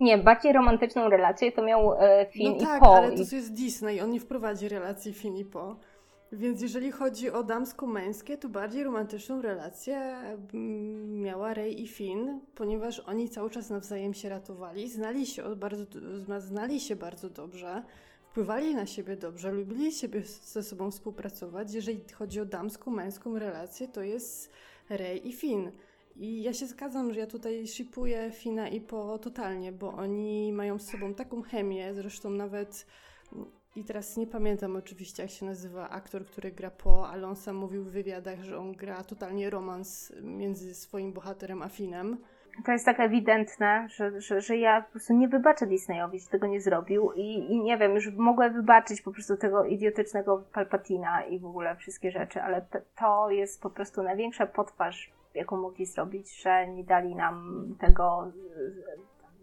[0.00, 2.96] Nie, bardziej romantyczną relację to miał e, Finn no i tak, Po.
[2.96, 5.76] ale to jest Disney, on nie wprowadzi relacji Finn i Po.
[6.32, 9.96] Więc jeżeli chodzi o damsko-męskie, to bardziej romantyczną relację
[10.54, 15.84] mm, miała Rey i Finn, ponieważ oni cały czas nawzajem się ratowali, znali się, bardzo,
[16.38, 17.82] znali się bardzo dobrze,
[18.30, 21.74] wpływali na siebie dobrze, lubili siebie ze sobą współpracować.
[21.74, 24.50] Jeżeli chodzi o damsko-męską relację, to jest
[24.88, 25.70] Rey i Finn.
[26.16, 30.78] I ja się zgadzam, że ja tutaj shipuję Fina i Po totalnie, bo oni mają
[30.78, 32.86] z sobą taką chemię, zresztą nawet
[33.76, 37.56] i teraz nie pamiętam oczywiście, jak się nazywa aktor, który gra Po, ale on sam
[37.56, 42.18] mówił w wywiadach, że on gra totalnie romans między swoim bohaterem a Finem.
[42.64, 46.46] To jest tak ewidentne, że, że, że ja po prostu nie wybaczę Disneyowi, że tego
[46.46, 51.38] nie zrobił i, i nie wiem, już mogłem wybaczyć po prostu tego idiotycznego Palpatina i
[51.38, 56.42] w ogóle wszystkie rzeczy, ale to, to jest po prostu największa potwarz jaką mogli zrobić,
[56.42, 58.32] że nie dali nam tego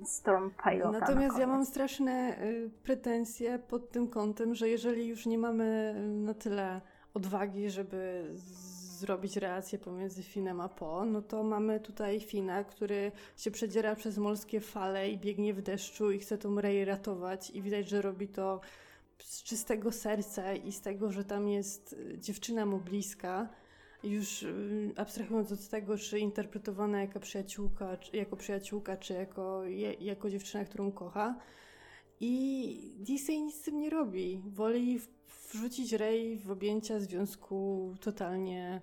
[0.05, 0.99] Storm Pilota.
[0.99, 5.95] Natomiast na ja mam straszne y, pretensje pod tym kątem, że jeżeli już nie mamy
[6.07, 6.81] na tyle
[7.13, 8.31] odwagi, żeby
[8.99, 14.17] zrobić relację pomiędzy Finem a Po, no to mamy tutaj Fina, który się przedziera przez
[14.17, 18.27] morskie fale i biegnie w deszczu i chce tą Rey ratować i widać, że robi
[18.27, 18.61] to
[19.19, 23.49] z czystego serca i z tego, że tam jest dziewczyna mu bliska
[24.03, 29.61] już y, abstrahując od tego, czy interpretowana jako przyjaciółka, czy, jako przyjaciółka, czy jako,
[29.99, 31.35] jako dziewczyna, którą kocha.
[32.19, 34.41] I Disney nic z tym nie robi.
[34.47, 35.01] Woli
[35.51, 38.81] wrzucić Rey w objęcia związku totalnie.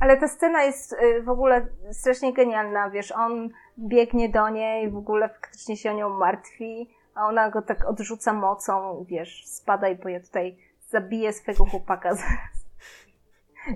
[0.00, 4.96] Ale ta scena jest y, w ogóle strasznie genialna, wiesz, on biegnie do niej, w
[4.96, 10.08] ogóle faktycznie się o nią martwi, a ona go tak odrzuca mocą, wiesz, spadaj, bo
[10.08, 10.56] ja tutaj
[10.90, 12.16] zabiję swojego chłopaka.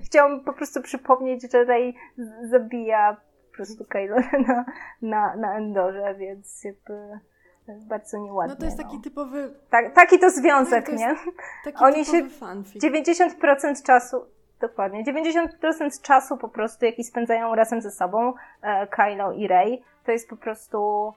[0.03, 1.95] Chciałam po prostu przypomnieć, że Rey
[2.43, 3.17] zabija
[3.49, 4.15] po prostu Kylo
[4.47, 4.65] na,
[5.01, 7.19] na, na Endorze, więc jakby
[7.67, 8.53] bardzo nieładnie.
[8.53, 9.01] No to jest taki no.
[9.01, 9.53] typowy...
[9.69, 11.15] Tak, taki to związek, tak, to nie?
[11.63, 12.83] Taki Oni się fanfic.
[12.83, 14.25] 90% czasu,
[14.61, 20.11] dokładnie, 90% czasu po prostu, jaki spędzają razem ze sobą e, Kylo i Rey, to
[20.11, 21.13] jest po prostu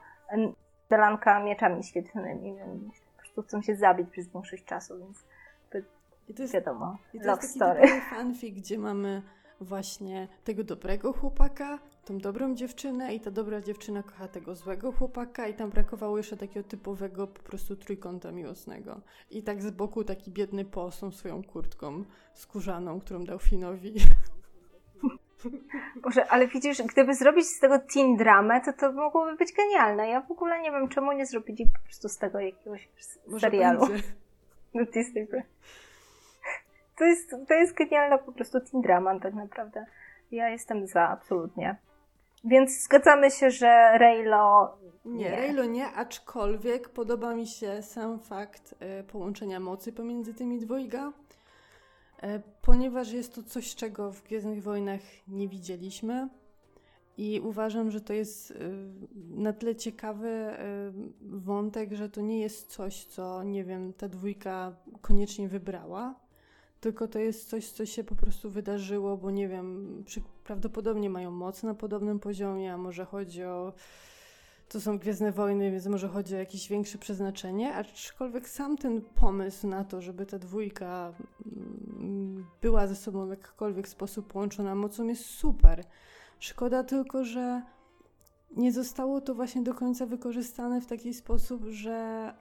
[0.90, 2.56] delanka mieczami świetlnymi,
[3.16, 5.24] po prostu chcą się zabić przez większość czasu, więc
[6.28, 8.00] i to jest, wiadomo, i to love jest taki story.
[8.10, 9.22] fanfic, gdzie mamy
[9.60, 15.48] właśnie tego dobrego chłopaka, tą dobrą dziewczynę i ta dobra dziewczyna kocha tego złego chłopaka
[15.48, 19.00] i tam brakowało jeszcze takiego typowego po prostu trójkąta miłosnego.
[19.30, 22.04] I tak z boku taki biedny posą swoją kurtką
[22.34, 23.94] skórzaną, którą dał Finowi.
[26.02, 30.08] Boże, ale widzisz, gdyby zrobić z tego teen dramę, to to mogłoby być genialne.
[30.08, 32.88] Ja w ogóle nie wiem, czemu nie zrobili po prostu z tego jakiegoś
[33.26, 33.86] Może serialu.
[34.74, 34.84] Będzie.
[34.94, 35.26] Disney
[37.02, 39.86] to jest, to jest genialna po prostu teen drama tak naprawdę.
[40.30, 41.76] Ja jestem za, absolutnie.
[42.44, 45.24] Więc zgadzamy się, że Raylo nie.
[45.24, 51.12] Nie, Raylo nie, aczkolwiek podoba mi się sam fakt y, połączenia mocy pomiędzy tymi dwojga,
[52.24, 56.28] y, ponieważ jest to coś, czego w Gwiezdnych Wojnach nie widzieliśmy.
[57.16, 58.54] I uważam, że to jest y,
[59.30, 60.50] na tyle ciekawy
[61.22, 66.21] wątek, że to nie jest coś, co, nie wiem, ta dwójka koniecznie wybrała
[66.82, 71.30] tylko to jest coś, co się po prostu wydarzyło, bo nie wiem, przy, prawdopodobnie mają
[71.30, 73.72] moc na podobnym poziomie, a może chodzi o
[74.68, 79.66] to są Gwiezdne Wojny, więc może chodzi o jakieś większe przeznaczenie, aczkolwiek sam ten pomysł
[79.66, 81.12] na to, żeby ta dwójka
[81.46, 85.84] mm, była ze sobą w jakikolwiek sposób połączona mocą jest super.
[86.38, 87.62] Szkoda tylko, że
[88.56, 92.34] nie zostało to właśnie do końca wykorzystane w taki sposób, że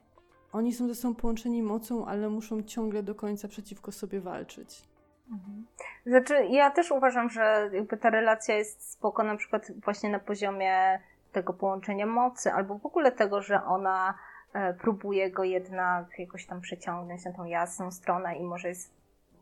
[0.51, 4.83] oni są ze sobą połączeni mocą, ale muszą ciągle do końca przeciwko sobie walczyć.
[5.31, 5.65] Mhm.
[6.05, 10.99] Znaczy, ja też uważam, że jakby ta relacja jest spoko na przykład właśnie na poziomie
[11.31, 14.13] tego połączenia mocy, albo w ogóle tego, że ona
[14.53, 18.93] e, próbuje go jednak jakoś tam przeciągnąć na tą jasną stronę i może jest,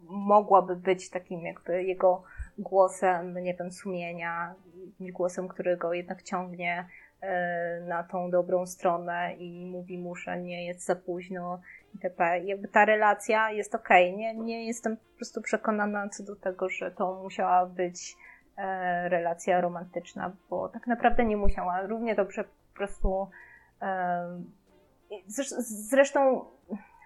[0.10, 2.24] mogłaby być takim jakby jego
[2.57, 4.53] głosem, nie wiem, sumienia,
[4.99, 6.86] głosem, który go jednak ciągnie
[7.88, 11.61] na tą dobrą stronę i mówi mu, że nie jest za późno
[11.93, 12.39] itp.
[12.39, 14.09] Jakby ta relacja jest okej.
[14.09, 14.17] Okay.
[14.17, 18.15] Nie, nie jestem po prostu przekonana co do tego, że to musiała być
[18.57, 21.82] e, relacja romantyczna, bo tak naprawdę nie musiała.
[21.82, 23.30] Równie dobrze po prostu
[23.82, 24.41] e,
[25.89, 26.45] zresztą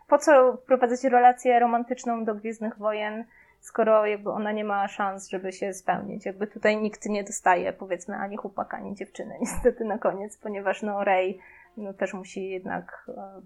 [0.07, 3.26] po co wprowadzać relację romantyczną do Gwiezdnych Wojen,
[3.64, 6.26] skoro jakby ona nie ma szans, żeby się spełnić.
[6.26, 11.03] Jakby tutaj nikt nie dostaje, powiedzmy, ani chłopaka, ani dziewczyny, niestety na koniec, ponieważ no
[11.03, 11.39] Rey
[11.78, 13.41] no, też musi jednak e,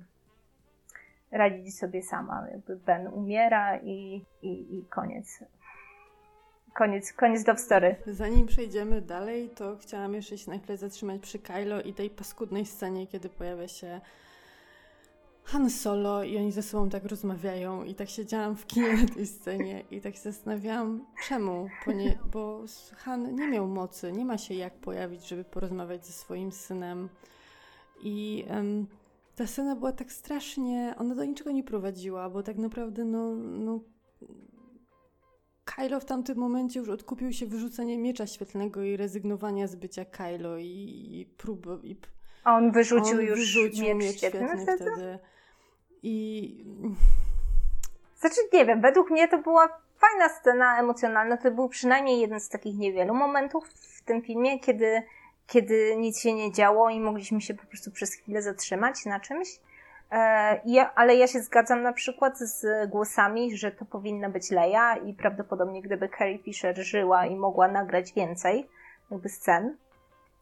[1.38, 2.48] radzić sobie sama.
[2.52, 5.44] Jakby Ben umiera i, i, i koniec.
[6.76, 7.96] Koniec, koniec do story.
[8.08, 12.66] Zanim przejdziemy dalej, to chciałam jeszcze się na chwilę zatrzymać przy Kylo i tej paskudnej
[12.66, 14.02] scenie, kiedy pojawia się
[15.48, 19.28] Han Solo i oni ze sobą tak rozmawiają i tak siedziałam w kinie na tej
[19.28, 22.64] scenie i tak się zastanawiałam, czemu, Ponie bo
[22.98, 27.10] Han nie miał mocy, nie ma się jak pojawić, żeby porozmawiać ze swoim synem
[28.04, 28.88] i um,
[29.36, 33.80] ta scena była tak strasznie, ona do niczego nie prowadziła, bo tak naprawdę no, no
[35.66, 40.58] Kylo w tamtym momencie już odkupił się wyrzucenie miecza świetlnego i rezygnowania z bycia Kylo
[40.58, 40.66] i,
[41.12, 41.68] i prób...
[41.84, 41.98] I,
[42.44, 44.48] A on wyrzucił on już wyrzucił miecz, miecz wtedy?
[44.64, 45.20] wtedy.
[46.04, 46.66] I...
[48.20, 49.68] Znaczy, nie wiem, według mnie to była
[49.98, 51.38] fajna scena emocjonalna.
[51.38, 55.04] To był przynajmniej jeden z takich niewielu momentów w tym filmie, kiedy
[55.48, 59.60] kiedy nic się nie działo i mogliśmy się po prostu przez chwilę zatrzymać na czymś.
[60.12, 64.96] E, ja, ale ja się zgadzam na przykład z głosami, że to powinna być Leia
[64.96, 68.70] i prawdopodobnie gdyby Carrie Fisher żyła i mogła nagrać więcej
[69.12, 69.78] jakby scen,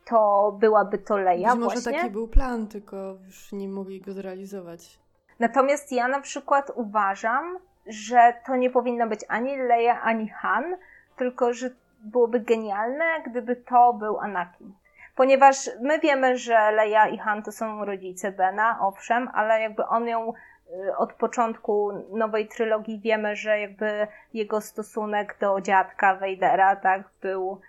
[0.05, 4.99] to byłaby to Leia Być może taki był plan, tylko już nie mogli go zrealizować.
[5.39, 7.57] Natomiast ja na przykład uważam,
[7.87, 10.75] że to nie powinna być ani Leia, ani Han,
[11.15, 11.69] tylko że
[11.99, 14.73] byłoby genialne, gdyby to był Anakin
[15.15, 20.07] ponieważ my wiemy, że Leia i Han to są rodzice Bena, owszem, ale jakby on
[20.07, 27.03] ją y, od początku nowej trylogii wiemy, że jakby jego stosunek do dziadka Vadera, tak,
[27.21, 27.61] był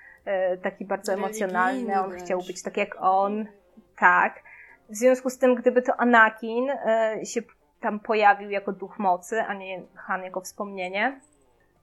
[0.54, 3.46] y, taki bardzo emocjonalny, on chciał być tak jak on,
[3.98, 4.40] tak.
[4.88, 7.42] W związku z tym, gdyby to Anakin y, się
[7.80, 11.20] tam pojawił jako duch mocy, a nie Han jako wspomnienie,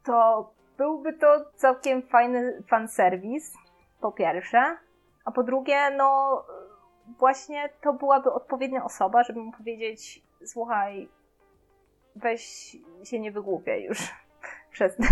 [0.03, 3.53] to byłby to całkiem fajny fanserwis,
[4.01, 4.77] po pierwsze.
[5.25, 6.41] A po drugie, no
[7.19, 11.09] właśnie to byłaby odpowiednia osoba, żeby mu powiedzieć, słuchaj,
[12.15, 13.99] weź się nie wygłupiaj już.
[14.71, 15.07] Przestań.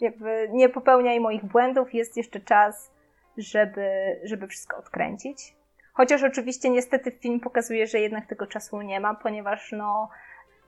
[0.00, 2.92] Jakby nie popełniaj moich błędów, jest jeszcze czas,
[3.36, 5.55] żeby, żeby wszystko odkręcić.
[5.96, 10.08] Chociaż oczywiście niestety film pokazuje, że jednak tego czasu nie ma, ponieważ no,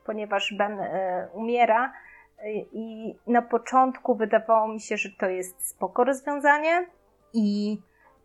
[0.05, 0.89] ponieważ Ben y,
[1.33, 1.93] umiera
[2.73, 6.87] i na początku wydawało mi się, że to jest spoko rozwiązanie
[7.33, 7.79] i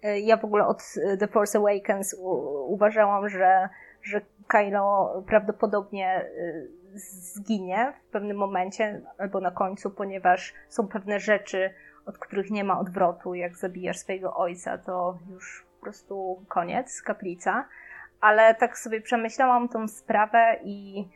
[0.04, 2.16] E, ja w ogóle od e, The Force Awakens
[2.68, 3.70] uważałam, że,
[4.02, 6.30] że Kylo prawdopodobnie e,
[6.96, 11.74] zginie w pewnym momencie albo na końcu, ponieważ są pewne rzeczy,
[12.06, 13.34] od których nie ma odwrotu.
[13.34, 17.68] Jak zabijasz swojego ojca, to już prostu koniec, kaplica.
[18.22, 21.08] Ale tak sobie przemyślałam tą sprawę i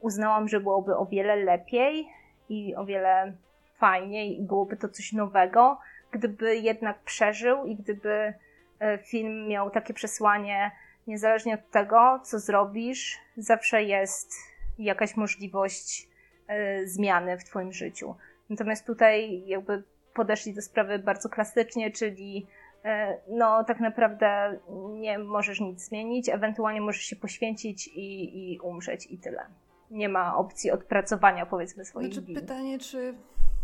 [0.00, 2.08] uznałam, że byłoby o wiele lepiej
[2.48, 3.32] i o wiele
[3.78, 5.78] fajniej i byłoby to coś nowego,
[6.10, 8.34] gdyby jednak przeżył i gdyby
[8.80, 10.70] e, film miał takie przesłanie,
[11.06, 14.32] niezależnie od tego, co zrobisz, zawsze jest
[14.78, 16.08] jakaś możliwość
[16.48, 18.14] e, zmiany w Twoim życiu.
[18.50, 19.82] Natomiast tutaj jakby
[20.14, 22.46] podeszli do sprawy bardzo klasycznie, czyli
[23.28, 24.58] no tak naprawdę
[24.92, 29.46] nie możesz nic zmienić, ewentualnie możesz się poświęcić i, i umrzeć i tyle.
[29.90, 33.14] Nie ma opcji odpracowania powiedzmy swoich znaczy, Pytanie, czy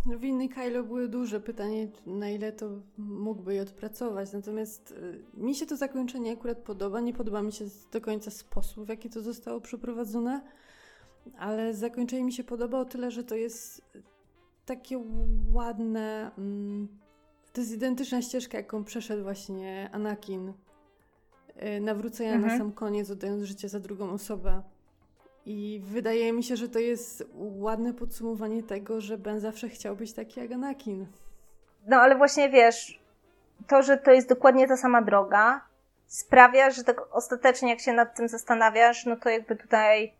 [0.06, 1.40] Winy Kylo były duże.
[1.40, 2.66] Pytanie, na ile to
[2.98, 4.32] mógłby je odpracować.
[4.32, 7.00] Natomiast y, mi się to zakończenie akurat podoba.
[7.00, 10.40] Nie podoba mi się do końca sposób, w jaki to zostało przeprowadzone,
[11.38, 13.82] ale zakończenie mi się podoba o tyle, że to jest
[14.66, 15.04] takie
[15.52, 16.30] ładne.
[16.38, 16.88] Mm,
[17.58, 20.52] to jest identyczna ścieżka, jaką przeszedł właśnie Anakin
[21.62, 22.52] y, nawrócenia mhm.
[22.52, 24.62] na sam koniec, oddając życie za drugą osobę.
[25.46, 30.12] I wydaje mi się, że to jest ładne podsumowanie tego, że Ben zawsze chciał być
[30.12, 31.06] taki jak Anakin.
[31.86, 33.00] No ale właśnie wiesz,
[33.66, 35.60] to, że to jest dokładnie ta sama droga,
[36.06, 40.14] sprawia, że tak ostatecznie jak się nad tym zastanawiasz, no to jakby tutaj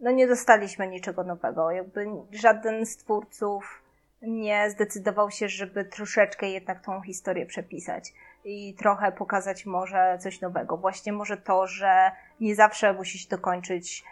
[0.00, 1.70] no nie dostaliśmy niczego nowego.
[1.70, 3.87] Jakby żaden z twórców
[4.22, 8.12] nie zdecydował się, żeby troszeczkę jednak tą historię przepisać
[8.44, 10.76] i trochę pokazać może coś nowego.
[10.76, 12.10] Właśnie może to, że
[12.40, 14.04] nie zawsze musi się dokończyć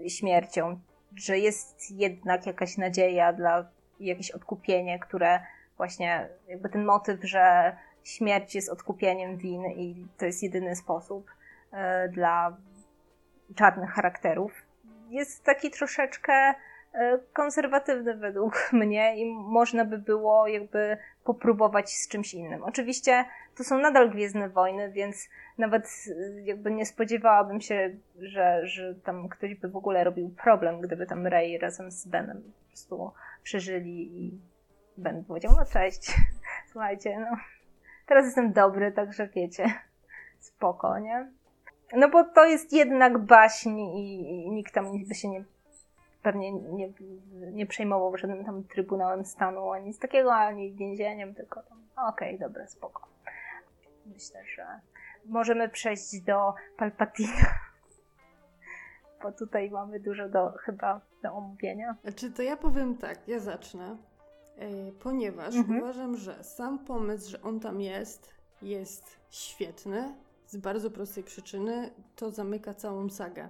[0.00, 0.80] yy, śmiercią,
[1.16, 3.68] że jest jednak jakaś nadzieja dla
[4.00, 5.40] jakieś odkupienie, które
[5.76, 11.30] właśnie jakby ten motyw, że śmierć jest odkupieniem win i to jest jedyny sposób
[11.72, 12.56] yy, dla
[13.56, 14.52] czarnych charakterów.
[15.08, 16.54] Jest taki troszeczkę
[17.32, 22.64] konserwatywny według mnie i można by było jakby popróbować z czymś innym.
[22.64, 23.24] Oczywiście
[23.56, 25.28] to są nadal Gwiezdne Wojny, więc
[25.58, 30.80] nawet e, jakby nie spodziewałabym się, że, że tam ktoś by w ogóle robił problem,
[30.80, 33.12] gdyby tam Rey razem z Benem po prostu
[33.42, 34.40] przeżyli i
[34.96, 36.16] Ben powiedział, no cześć,
[36.72, 37.36] słuchajcie, no
[38.06, 39.64] teraz jestem dobry, także wiecie,
[40.38, 41.32] spoko, nie?
[41.92, 45.44] No bo to jest jednak baśń i, i nikt tam by się nie
[46.22, 46.92] pewnie nie,
[47.52, 52.48] nie przejmował żadnym tam Trybunałem Stanu, ani nic takiego, ani więzieniem, tylko tam, okej, okay,
[52.48, 53.08] dobra, spoko.
[54.06, 54.66] Myślę, że
[55.24, 57.46] możemy przejść do Palpatina,
[59.22, 61.96] bo tutaj mamy dużo do, chyba do omówienia.
[62.02, 63.96] Znaczy, to ja powiem tak, ja zacznę,
[64.58, 65.78] e, ponieważ mhm.
[65.78, 70.14] uważam, że sam pomysł, że on tam jest, jest świetny,
[70.46, 73.48] z bardzo prostej przyczyny, to zamyka całą sagę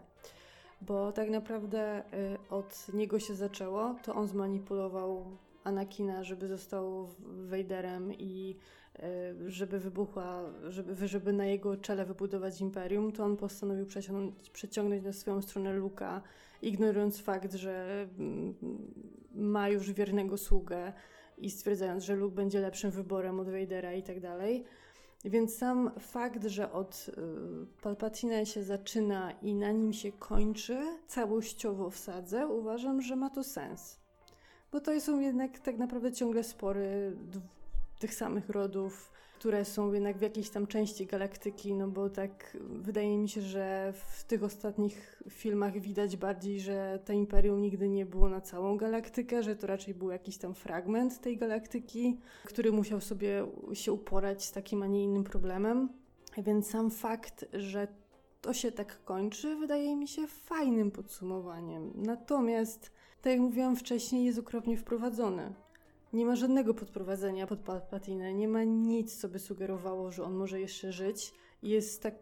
[0.86, 3.94] bo tak naprawdę y, od niego się zaczęło.
[4.02, 7.08] To on zmanipulował Anakina, żeby został
[7.44, 8.56] Vaderem i
[8.98, 15.04] y, żeby wybuchła, żeby, żeby na jego czele wybudować imperium, to on postanowił przeciągnąć, przeciągnąć
[15.04, 16.22] na swoją stronę Luka,
[16.62, 18.54] ignorując fakt, że mm,
[19.34, 20.92] ma już wiernego sługę
[21.38, 24.64] i stwierdzając, że Luke będzie lepszym wyborem od Vadera i tak dalej.
[25.24, 31.90] Więc sam fakt, że od y, Palpatina się zaczyna i na nim się kończy całościowo
[31.90, 34.00] w sadze, uważam, że ma to sens.
[34.72, 37.16] Bo to są jednak tak naprawdę ciągle spory
[37.98, 39.12] tych samych rodów,
[39.42, 43.92] które są jednak w jakiejś tam części galaktyki, no bo tak wydaje mi się, że
[43.96, 49.42] w tych ostatnich filmach widać bardziej, że to imperium nigdy nie było na całą galaktykę,
[49.42, 54.52] że to raczej był jakiś tam fragment tej galaktyki, który musiał sobie się uporać z
[54.52, 55.88] takim, a nie innym problemem.
[56.38, 57.88] Więc sam fakt, że
[58.40, 61.92] to się tak kończy, wydaje mi się fajnym podsumowaniem.
[61.94, 62.90] Natomiast,
[63.22, 65.52] tak jak mówiłam wcześniej, jest okropnie wprowadzony.
[66.12, 70.60] Nie ma żadnego podprowadzenia pod Palpatinę, nie ma nic, co by sugerowało, że on może
[70.60, 71.34] jeszcze żyć.
[71.62, 72.14] Jest tak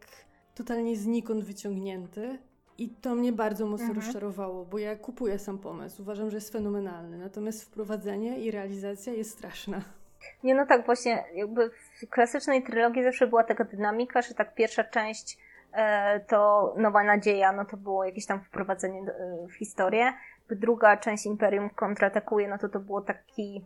[0.55, 2.39] totalnie znikąd wyciągnięty.
[2.79, 4.05] I to mnie bardzo mocno mhm.
[4.05, 6.03] rozczarowało, bo ja kupuję sam pomysł.
[6.03, 7.19] Uważam, że jest fenomenalny.
[7.19, 9.81] Natomiast wprowadzenie i realizacja jest straszna.
[10.45, 14.85] Nie, no tak, właśnie jakby w klasycznej trylogii zawsze była taka dynamika, że tak pierwsza
[14.85, 15.39] część
[15.73, 20.13] e, to Nowa Nadzieja, no to było jakieś tam wprowadzenie e, w historię.
[20.51, 23.65] Druga część Imperium kontratakuje, no to to było taki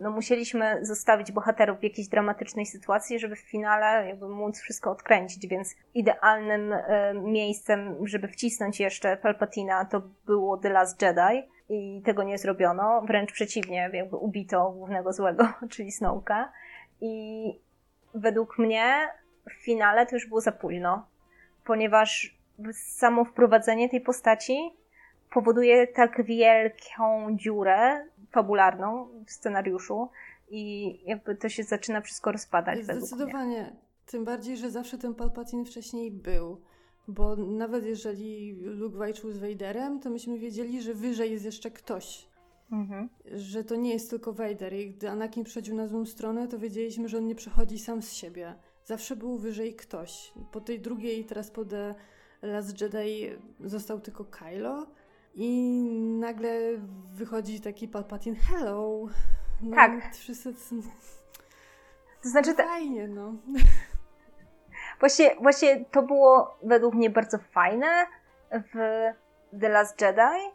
[0.00, 5.46] no musieliśmy zostawić bohaterów w jakiejś dramatycznej sytuacji, żeby w finale jakby móc wszystko odkręcić,
[5.46, 12.22] więc idealnym e, miejscem, żeby wcisnąć jeszcze Palpatina to było The Last Jedi i tego
[12.22, 16.52] nie zrobiono, wręcz przeciwnie, jakby ubito głównego złego, czyli Snowka
[17.00, 17.44] i
[18.14, 19.08] według mnie
[19.50, 21.06] w finale to już było za późno,
[21.64, 22.38] ponieważ
[22.72, 24.74] samo wprowadzenie tej postaci
[25.34, 30.08] powoduje tak wielką dziurę fabularną w scenariuszu
[30.48, 32.84] i jakby to się zaczyna wszystko rozpadać.
[32.84, 33.76] Zdecydowanie.
[34.06, 36.60] Tym bardziej, że zawsze ten Palpatine wcześniej był.
[37.08, 42.28] Bo nawet jeżeli Luke walczył z Vaderem, to myśmy wiedzieli, że wyżej jest jeszcze ktoś.
[42.72, 43.08] Mhm.
[43.34, 44.72] Że to nie jest tylko Vader.
[44.72, 48.12] I gdy Anakin przechodził na złą stronę, to wiedzieliśmy, że on nie przechodzi sam z
[48.12, 48.54] siebie.
[48.84, 50.32] Zawsze był wyżej ktoś.
[50.52, 51.94] Po tej drugiej, teraz po The
[52.42, 53.30] Last Jedi
[53.60, 54.86] został tylko Kylo.
[55.34, 55.80] I
[56.20, 56.50] nagle
[57.14, 59.06] wychodzi taki Palpatine, hello.
[59.62, 60.14] No, tak.
[60.14, 60.54] Wszyscy...
[62.22, 62.54] To znaczy...
[62.54, 63.32] Fajnie, no.
[65.00, 68.06] Właśnie, właśnie to było według mnie bardzo fajne
[68.52, 68.74] w
[69.60, 70.52] The Last Jedi.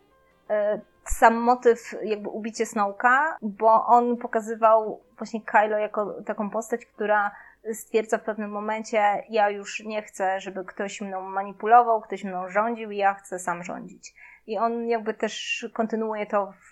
[0.49, 7.31] E, sam motyw jakby ubicie Snowka, bo on pokazywał właśnie Kylo jako taką postać, która
[7.73, 12.91] stwierdza w pewnym momencie, ja już nie chcę, żeby ktoś mną manipulował, ktoś mną rządził,
[12.91, 14.13] ja chcę sam rządzić.
[14.49, 16.71] I on jakby też kontynuuje to w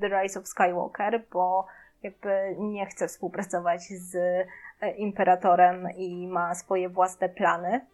[0.00, 1.66] The Rise of Skywalker, bo
[2.02, 4.14] jakby nie chce współpracować z
[4.80, 7.86] e, imperatorem i ma swoje własne plany.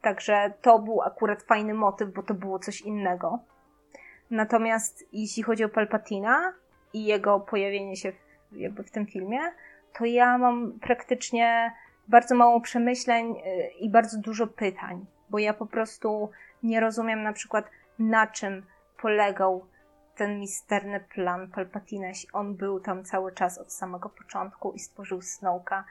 [0.00, 3.38] Także to był akurat fajny motyw, bo to było coś innego.
[4.30, 6.52] Natomiast jeśli chodzi o Palpatina
[6.92, 9.40] i jego pojawienie się w, jakby w tym filmie,
[9.98, 11.72] to ja mam praktycznie
[12.08, 16.30] bardzo mało przemyśleń y, i bardzo dużo pytań, bo ja po prostu
[16.62, 17.64] nie rozumiem na przykład
[17.98, 18.66] na czym
[19.02, 19.66] polegał
[20.16, 25.84] ten misterny plan Palpatina, on był tam cały czas od samego początku i stworzył Snowka,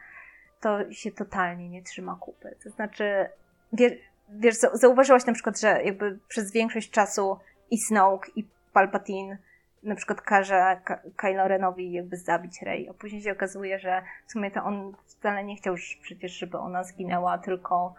[0.62, 2.56] to się totalnie nie trzyma kupy.
[2.64, 3.30] To znaczy,
[3.74, 3.94] wiesz,
[4.30, 7.40] wiesz zauważyłaś na przykład, że jakby przez większość czasu
[7.72, 9.38] i Snoke i Palpatine
[9.84, 10.82] na przykład każe
[11.16, 15.44] Kylo Renowi jakby zabić Rey, a później się okazuje, że w sumie to on wcale
[15.44, 17.96] nie chciał przecież, żeby ona zginęła, tylko,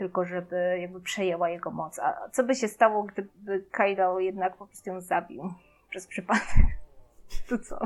[0.00, 1.98] tylko żeby jakby przejęła jego moc.
[1.98, 5.52] A co by się stało, gdyby Kylo jednak po prostu ją zabił
[5.90, 6.44] przez przypadek?
[7.48, 7.78] To co?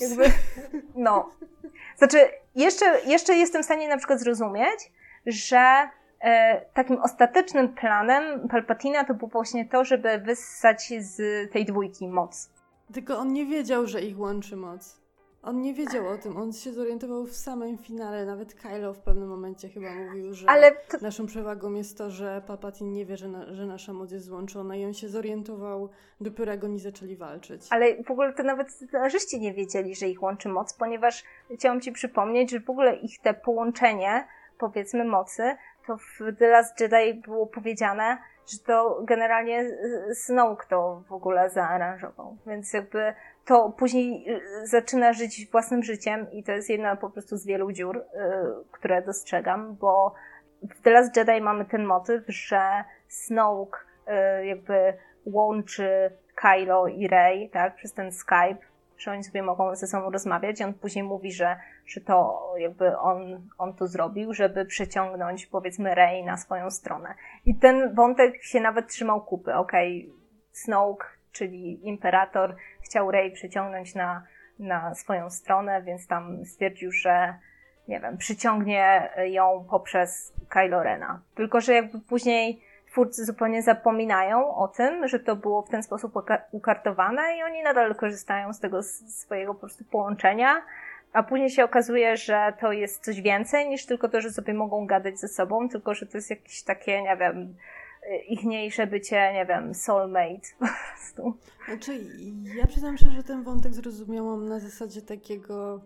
[0.00, 0.24] Jakby,
[0.94, 1.30] no.
[1.96, 2.18] Znaczy,
[2.54, 4.92] jeszcze, jeszcze jestem w stanie na przykład zrozumieć,
[5.26, 5.88] że
[6.20, 12.50] E, takim ostatecznym planem Palpatina to było właśnie to, żeby wyssać z tej dwójki moc.
[12.94, 14.99] Tylko on nie wiedział, że ich łączy moc.
[15.42, 18.26] On nie wiedział o tym, on się zorientował w samym finale.
[18.26, 20.46] Nawet Kylo w pewnym momencie chyba mówił, że
[20.88, 20.98] to...
[21.02, 24.76] naszą przewagą jest to, że Palpatine nie wie, że, na, że nasza moc jest złączona
[24.76, 25.88] i on się zorientował
[26.20, 27.62] dopiero jak oni zaczęli walczyć.
[27.70, 31.24] Ale w ogóle to nawet scenarzyści nie wiedzieli, że ich łączy moc, ponieważ
[31.54, 34.26] chciałam Ci przypomnieć, że w ogóle ich te połączenie,
[34.58, 39.70] powiedzmy, mocy to w The Last Jedi było powiedziane, że to generalnie
[40.14, 42.36] Snoke to w ogóle zaaranżował.
[42.46, 43.14] Więc jakby
[43.44, 47.72] to później y, zaczyna żyć własnym życiem i to jest jedna po prostu z wielu
[47.72, 48.02] dziur, y,
[48.70, 50.14] które dostrzegam, bo
[50.62, 53.78] w The Last Jedi mamy ten motyw, że Snoke
[54.40, 54.94] y, jakby
[55.26, 58.58] łączy Kylo i Rey, tak, przez ten Skype,
[58.98, 62.98] że oni sobie mogą ze sobą rozmawiać i on później mówi, że, że to jakby
[62.98, 67.14] on, on to zrobił, żeby przyciągnąć powiedzmy Rey na swoją stronę.
[67.44, 69.54] I ten wątek się nawet trzymał kupy.
[69.54, 70.20] Okej, okay,
[70.52, 74.26] Snoke, czyli imperator, chciał Rey przyciągnąć na,
[74.58, 77.34] na swoją stronę, więc tam stwierdził, że
[77.88, 81.20] nie wiem, przyciągnie ją poprzez Kylo Rena.
[81.34, 86.12] Tylko, że jakby później twórcy zupełnie zapominają o tym, że to było w ten sposób
[86.52, 90.62] ukartowane i oni nadal korzystają z tego swojego po prostu połączenia,
[91.12, 94.86] a później się okazuje, że to jest coś więcej niż tylko to, że sobie mogą
[94.86, 97.54] gadać ze sobą, tylko że to jest jakieś takie, nie wiem,
[98.28, 101.34] ichniejsze bycie, nie wiem, soulmate po prostu.
[101.66, 102.00] Znaczy,
[102.56, 105.80] ja przyznam się, że ten wątek zrozumiałam na zasadzie takiego,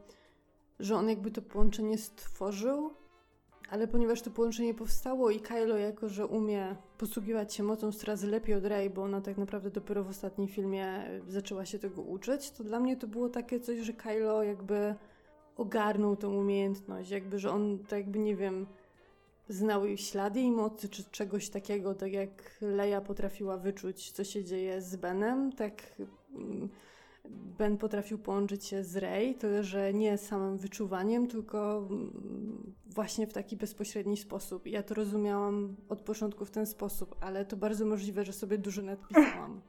[0.80, 2.90] że on jakby to połączenie stworzył,
[3.70, 8.54] ale ponieważ to połączenie powstało i Kylo jako, że umie posługiwać się mocą strazy lepiej
[8.54, 12.64] od Rey, bo ona tak naprawdę dopiero w ostatnim filmie zaczęła się tego uczyć, to
[12.64, 14.94] dla mnie to było takie coś, że Kylo jakby
[15.56, 18.66] ogarnął tą umiejętność, jakby, że on tak jakby, nie wiem,
[19.48, 22.30] znał jej ślady jej mocy, czy czegoś takiego, tak jak
[22.60, 25.72] Leia potrafiła wyczuć, co się dzieje z Benem, tak
[26.34, 26.68] mm,
[27.58, 33.32] Ben potrafił połączyć się z Rey, tyle że nie samym wyczuwaniem, tylko mm, właśnie w
[33.32, 34.66] taki bezpośredni sposób.
[34.66, 38.82] Ja to rozumiałam od początku w ten sposób, ale to bardzo możliwe, że sobie dużo
[38.82, 39.60] nadpisałam.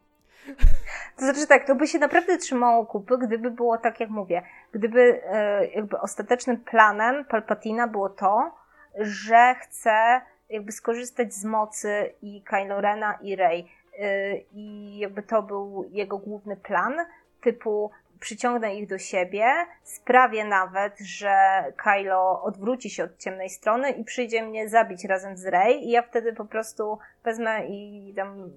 [1.17, 4.41] To znaczy tak, to by się naprawdę trzymało kupy, gdyby było tak, jak mówię.
[4.71, 8.51] Gdyby e, jakby ostatecznym planem Palpatina było to,
[8.97, 13.67] że chce jakby skorzystać z mocy i Kylo Rena i Rey.
[13.99, 16.93] E, I jakby to był jego główny plan,
[17.41, 19.45] typu przyciągnę ich do siebie,
[19.83, 25.45] sprawię nawet, że Kylo odwróci się od ciemnej strony i przyjdzie mnie zabić razem z
[25.45, 28.51] Rey i ja wtedy po prostu wezmę i tam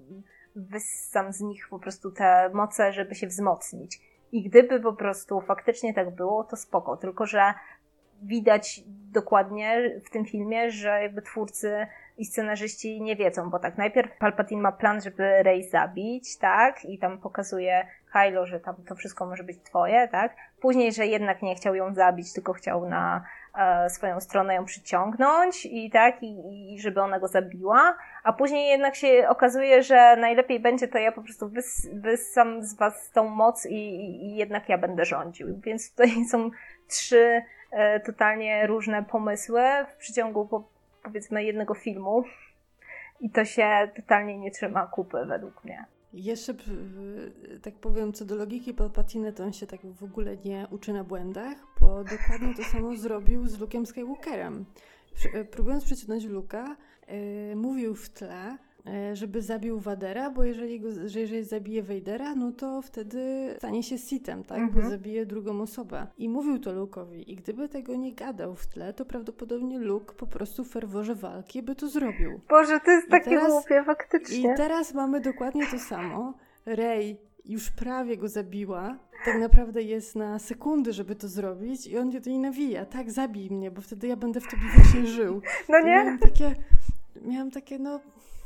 [0.55, 3.99] wyssam z nich po prostu te moce, żeby się wzmocnić.
[4.31, 6.97] I gdyby po prostu faktycznie tak było, to spoko.
[6.97, 7.53] Tylko, że
[8.21, 14.17] widać dokładnie w tym filmie, że jakby twórcy i scenarzyści nie wiedzą, bo tak najpierw
[14.17, 16.85] Palpatine ma plan, żeby Rey zabić, tak?
[16.85, 20.35] I tam pokazuje Kylo, że tam to wszystko może być twoje, tak?
[20.61, 23.23] Później, że jednak nie chciał ją zabić, tylko chciał na
[23.55, 28.69] e, swoją stronę ją przyciągnąć i tak, i, i żeby ona go zabiła, a później
[28.69, 33.29] jednak się okazuje, że najlepiej będzie to ja po prostu wys, wyssam z was tą
[33.29, 33.75] moc i,
[34.25, 35.59] i jednak ja będę rządził.
[35.61, 36.49] Więc tutaj są
[36.87, 37.41] trzy
[38.05, 39.61] totalnie różne pomysły
[39.93, 40.69] w przeciągu po,
[41.03, 42.23] powiedzmy jednego filmu
[43.19, 45.85] i to się totalnie nie trzyma kupy według mnie.
[46.13, 46.53] Jeszcze,
[47.63, 51.03] tak powiem, co do logiki Palpatine, to on się tak w ogóle nie uczy na
[51.03, 54.65] błędach, bo dokładnie to samo zrobił z Luke'em Skywalkerem.
[55.33, 56.75] E, próbując przeciągnąć Luka,
[57.07, 58.57] yy, mówił w tle, e,
[59.13, 63.97] żeby zabił Wadera, bo jeżeli, go, że jeżeli zabije Vadera, no to wtedy stanie się
[63.97, 64.57] Sitem, tak?
[64.59, 64.83] Mhm.
[64.83, 66.07] Bo zabije drugą osobę.
[66.17, 67.23] I mówił to Luke'owi.
[67.27, 71.63] I gdyby tego nie gadał w tle, to prawdopodobnie Luke po prostu w ferworze walki
[71.63, 72.39] by to zrobił.
[72.49, 74.53] Boże, to jest I takie teraz- głupie, I faktycznie.
[74.57, 76.33] teraz mamy dokładnie to samo.
[76.65, 78.97] Rey już prawie go zabiła.
[79.25, 82.85] Tak naprawdę jest na sekundy, żeby to zrobić i on jej nawija.
[82.85, 85.41] Tak, zabij mnie, bo wtedy ja będę w tobie wiecznie żył.
[85.69, 85.89] No I nie?
[85.91, 86.55] Miałam takie,
[87.21, 87.99] miałam takie, no...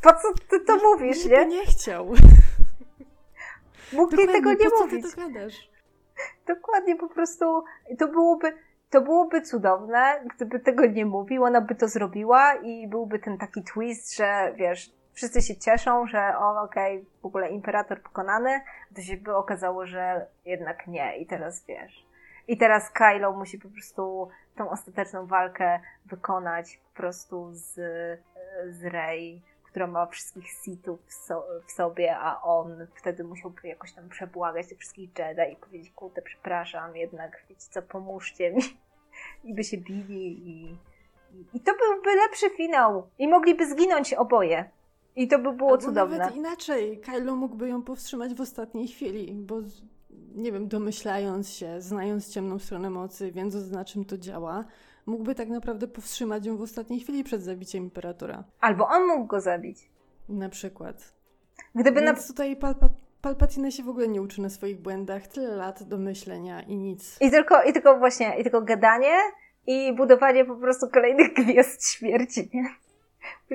[0.03, 1.45] Po co ty to mówisz, nie?
[1.45, 2.05] nie chciał.
[3.93, 5.05] Mógł tego nie po co mówić.
[5.05, 5.69] ty to gadasz?
[6.47, 7.63] Dokładnie, po prostu
[7.99, 8.53] to byłoby,
[8.89, 13.63] to byłoby cudowne, gdyby tego nie mówił, ona by to zrobiła i byłby ten taki
[13.63, 18.61] twist, że wiesz, wszyscy się cieszą, że o, okej, w ogóle imperator pokonany,
[18.95, 22.05] to się by okazało, że jednak nie i teraz wiesz.
[22.47, 27.73] I teraz Kylo musi po prostu tą ostateczną walkę wykonać po prostu z,
[28.69, 29.41] z Rey,
[29.73, 34.67] która ma wszystkich Sithów w, so, w sobie, a on wtedy musiałby jakoś tam przebłagać
[34.67, 38.61] tych wszystkich Jedi i powiedzieć, kurde, przepraszam, jednak wiecie co, pomóżcie mi.
[39.43, 40.63] I by się bili i,
[41.33, 43.07] i, i to byłby lepszy finał.
[43.19, 44.69] I mogliby zginąć oboje.
[45.15, 46.17] I to by było Albo cudowne.
[46.17, 46.99] nawet inaczej.
[46.99, 49.61] Kylo mógłby ją powstrzymać w ostatniej chwili, bo
[50.35, 54.65] nie wiem, domyślając się, znając ciemną stronę mocy, wiedząc na czym to działa,
[55.05, 58.43] mógłby tak naprawdę powstrzymać ją w ostatniej chwili przed zabiciem Imperatora.
[58.59, 59.89] Albo on mógł go zabić.
[60.29, 61.13] Na przykład.
[61.75, 62.13] Gdyby na...
[62.13, 62.89] Więc tutaj Palpa
[63.21, 65.27] Palpatine się w ogóle nie uczy na swoich błędach.
[65.27, 67.17] Tyle lat do myślenia i nic.
[67.21, 69.17] I tylko, I tylko właśnie, i tylko gadanie
[69.67, 72.69] i budowanie po prostu kolejnych gwiazd śmierci, nie?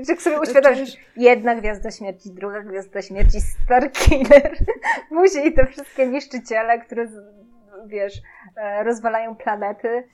[0.09, 4.59] Jak sobie uświadomisz, Przecież- jedna gwiazda śmierci, druga gwiazda śmierci, Starkiller,
[5.09, 7.09] później te wszystkie niszczyciele, które,
[7.87, 8.15] wiesz,
[8.57, 10.09] e, rozwalają planety.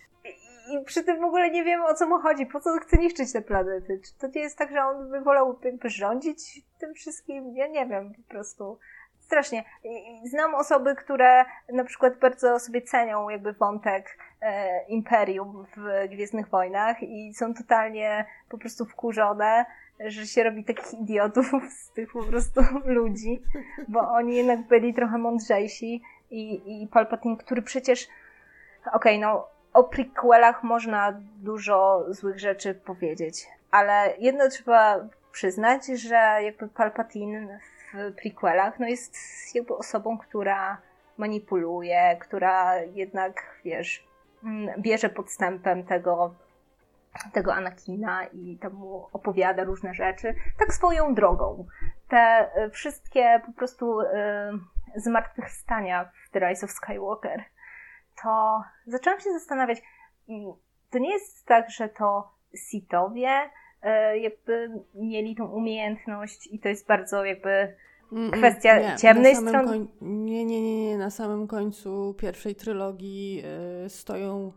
[0.71, 2.97] I, przy tym w ogóle nie wiemy o co mu chodzi, po co on chce
[2.97, 4.01] niszczyć te planety.
[4.05, 7.57] Czy to nie jest tak, że on by wolał jakby rządzić tym wszystkim?
[7.57, 8.79] Ja nie wiem, po prostu.
[9.21, 9.65] Strasznie.
[10.25, 17.03] Znam osoby, które na przykład bardzo sobie cenią jakby wątek e, Imperium w Gwiezdnych Wojnach
[17.03, 19.65] i są totalnie po prostu wkurzone,
[20.01, 21.47] że się robi takich idiotów
[21.81, 23.43] z tych po prostu ludzi,
[23.89, 28.09] bo oni jednak byli trochę mądrzejsi i, i Palpatine, który przecież
[28.93, 35.01] okej, no o prequelach można dużo złych rzeczy powiedzieć, ale jedno trzeba
[35.33, 37.59] przyznać, że jakby Palpatine
[37.95, 39.17] w prequelach no jest
[39.55, 40.79] jakby osobą, która
[41.19, 44.07] manipuluje, która jednak, wiesz,
[44.45, 46.35] mm, bierze podstępem tego,
[47.33, 51.67] tego Anakina i tam mu opowiada różne rzeczy, tak swoją drogą.
[52.09, 54.07] Te y, wszystkie po prostu y,
[54.97, 57.45] zmartwychwstania w The Rise of Skywalker,
[58.23, 59.83] to zaczęłam się zastanawiać,
[60.29, 60.53] mm,
[60.91, 63.51] to nie jest tak, że to Sithowie
[64.13, 67.75] y, jakby mieli tą umiejętność i to jest bardzo jakby
[68.13, 70.99] Mm, mm, Kwestia nie, ciemnej strony- koń- Nie, nie, nie, nie.
[70.99, 73.43] Na samym końcu pierwszej trylogii
[73.87, 74.53] y, stoją.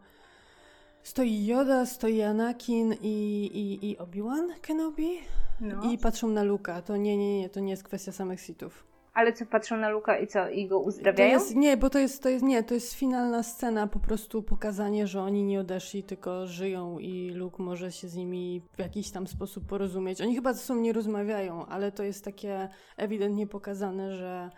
[1.03, 5.19] Stoi Yoda, stoi Anakin i, i, i Obi-Wan Kenobi
[5.61, 5.91] no.
[5.91, 6.81] i patrzą na Luka.
[6.81, 8.85] To nie, nie, nie, to nie jest kwestia samych sitów.
[9.17, 11.31] Ale co, patrzą na Luka i co, i go To uzdrawiają?
[11.31, 15.07] jest, nie, bo to jest, to jest, nie, to jest finalna scena, po prostu pokazanie,
[15.07, 19.27] że oni nie odeszli, tylko żyją i Luke może się z nimi w jakiś tam
[19.27, 20.21] sposób porozumieć.
[20.21, 24.49] Oni chyba ze sobą nie rozmawiają, ale to jest takie ewidentnie pokazane, że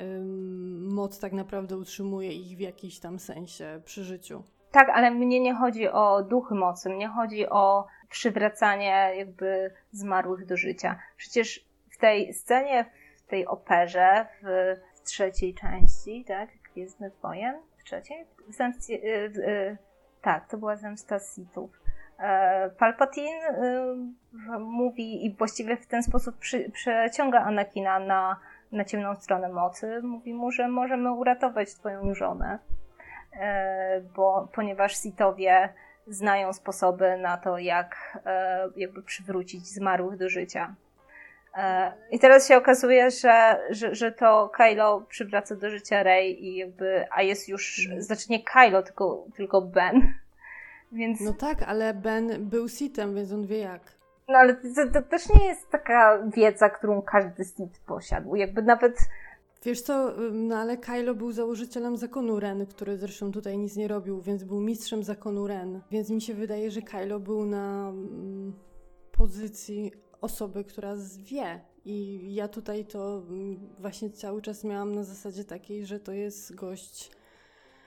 [0.00, 4.42] ym, moc tak naprawdę utrzymuje ich w jakiś tam sensie przy życiu.
[4.70, 10.56] Tak, ale mnie nie chodzi o duchy mocy, mnie chodzi o przywracanie jakby zmarłych do
[10.56, 10.98] życia.
[11.16, 12.90] Przecież w tej scenie,
[13.26, 18.26] w tej operze, w, w trzeciej części, tak, Gwiezdnych Wojen, w trzeciej?
[18.48, 19.76] W zemstie, y, y,
[20.22, 21.70] tak, to była zemsta Sithów.
[22.18, 23.40] E, Palpatine
[24.54, 26.36] y, mówi i właściwie w ten sposób
[26.72, 28.40] przeciąga Anakina na,
[28.72, 30.02] na ciemną stronę mocy.
[30.02, 32.58] Mówi mu, że możemy uratować twoją żonę
[33.32, 35.68] e, bo ponieważ Sithowie
[36.06, 40.74] znają sposoby na to, jak e, jakby przywrócić zmarłych do życia.
[41.56, 46.56] E, I teraz się okazuje, że, że, że to Kylo przywraca do życia Rey i
[46.56, 50.02] jakby, a jest już, znaczy nie Kylo, tylko, tylko Ben.
[50.92, 53.82] Więc, No tak, ale Ben był sitem, więc on wie jak.
[54.28, 58.36] no ale to, to też nie jest taka wiedza, którą każdy Sith posiadł.
[58.36, 58.98] Jakby nawet
[59.64, 64.20] Wiesz co, no ale Kylo był założycielem zakonu Ren, który zresztą tutaj nic nie robił,
[64.20, 65.80] więc był mistrzem zakonu Ren.
[65.90, 68.52] Więc mi się wydaje, że Kylo był na mm,
[69.12, 69.92] pozycji
[70.26, 71.60] osoby, która wie.
[71.84, 76.54] I ja tutaj to mm, właśnie cały czas miałam na zasadzie takiej, że to jest
[76.54, 77.10] gość,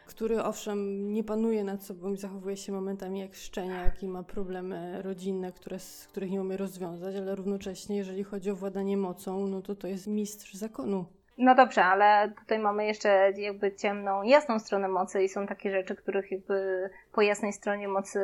[0.05, 5.01] który owszem nie panuje nad sobą i zachowuje się momentami jak szczeniak i ma problemy
[5.01, 9.61] rodzinne, które, z których nie umie rozwiązać, ale równocześnie jeżeli chodzi o władanie mocą, no
[9.61, 11.05] to to jest mistrz zakonu.
[11.37, 15.95] No dobrze, ale tutaj mamy jeszcze jakby ciemną, jasną stronę mocy i są takie rzeczy,
[15.95, 18.19] których jakby po jasnej stronie mocy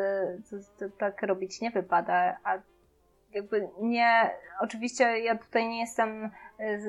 [0.50, 2.58] to, to tak robić nie wypada, a
[3.36, 6.26] jakby nie, oczywiście ja tutaj nie jestem
[6.60, 6.80] e,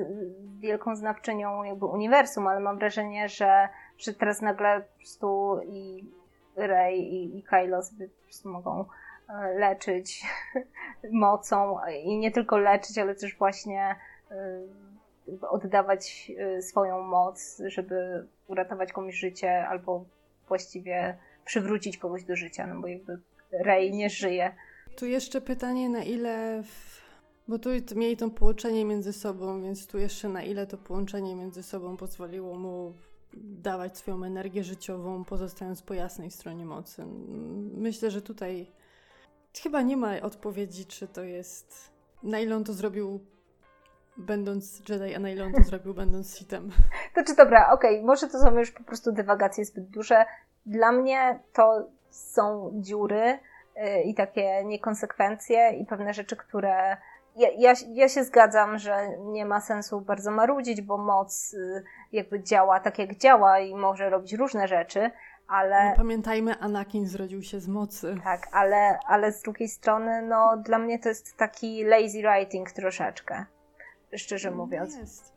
[0.59, 6.11] wielką znawczynią jakby uniwersum, ale mam wrażenie, że, że teraz nagle po prostu i
[6.55, 8.85] Rey i, i Kylo sobie po prostu mogą
[9.29, 10.25] e, leczyć
[11.11, 13.95] mocą i nie tylko leczyć, ale też właśnie
[14.31, 14.35] e,
[15.49, 16.31] oddawać
[16.61, 20.05] swoją moc, żeby uratować komuś życie albo
[20.47, 23.19] właściwie przywrócić kogoś do życia, no bo jakby
[23.51, 24.55] Rey nie żyje
[24.97, 26.63] tu jeszcze pytanie, na ile.
[26.63, 26.97] W...
[27.47, 31.63] Bo tu mieli to połączenie między sobą, więc tu jeszcze na ile to połączenie między
[31.63, 32.93] sobą pozwoliło mu
[33.33, 37.05] dawać swoją energię życiową, pozostając po jasnej stronie mocy.
[37.73, 38.71] Myślę, że tutaj
[39.61, 41.91] chyba nie ma odpowiedzi, czy to jest.
[42.23, 43.19] Na ile on to zrobił
[44.17, 46.71] będąc Jedi, a na ile on to zrobił będąc Sithem.
[47.15, 48.05] To czy dobra, okej, okay.
[48.05, 50.25] może to są już po prostu dywagacje zbyt duże.
[50.65, 53.39] Dla mnie to są dziury,
[54.05, 56.97] i takie niekonsekwencje i pewne rzeczy, które
[57.37, 62.43] ja, ja, ja się zgadzam, że nie ma sensu bardzo marudzić, bo moc y, jakby
[62.43, 65.11] działa tak jak działa i może robić różne rzeczy,
[65.47, 65.89] ale...
[65.89, 68.15] No, pamiętajmy, Anakin zrodził się z mocy.
[68.23, 73.45] Tak, ale, ale z drugiej strony, no dla mnie to jest taki lazy writing troszeczkę,
[74.15, 74.97] szczerze no, mówiąc.
[74.97, 75.33] Jest.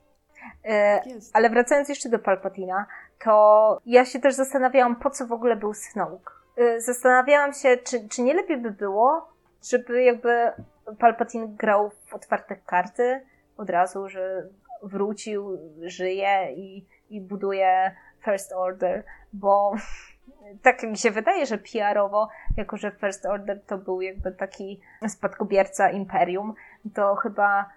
[0.64, 1.36] Y, jest.
[1.36, 2.86] Ale wracając jeszcze do Palpatina,
[3.24, 6.39] to ja się też zastanawiałam, po co w ogóle był Snoke.
[6.58, 9.28] Y, zastanawiałam się, czy, czy nie lepiej by było,
[9.70, 10.52] żeby jakby
[10.98, 13.26] Palpatine grał w otwarte karty
[13.56, 14.48] od razu, że
[14.82, 19.74] wrócił, żyje i, i buduje First Order, bo
[20.62, 25.90] tak mi się wydaje, że PR-owo, jako że First Order to był jakby taki spadkobierca
[25.90, 26.54] Imperium,
[26.94, 27.70] to chyba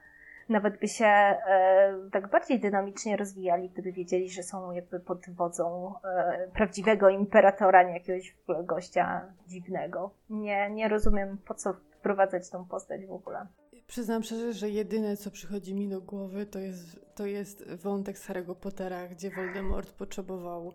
[0.49, 5.93] nawet by się e, tak bardziej dynamicznie rozwijali, gdyby wiedzieli, że są jakby pod wodzą
[6.03, 10.11] e, prawdziwego imperatora, nie jakiegoś gościa dziwnego.
[10.29, 13.47] Nie, nie rozumiem, po co wprowadzać tą postać w ogóle.
[13.87, 18.29] Przyznam szczerze, że jedyne, co przychodzi mi do głowy, to jest, to jest wątek z
[18.29, 20.73] Harry'ego Pottera, gdzie Voldemort potrzebował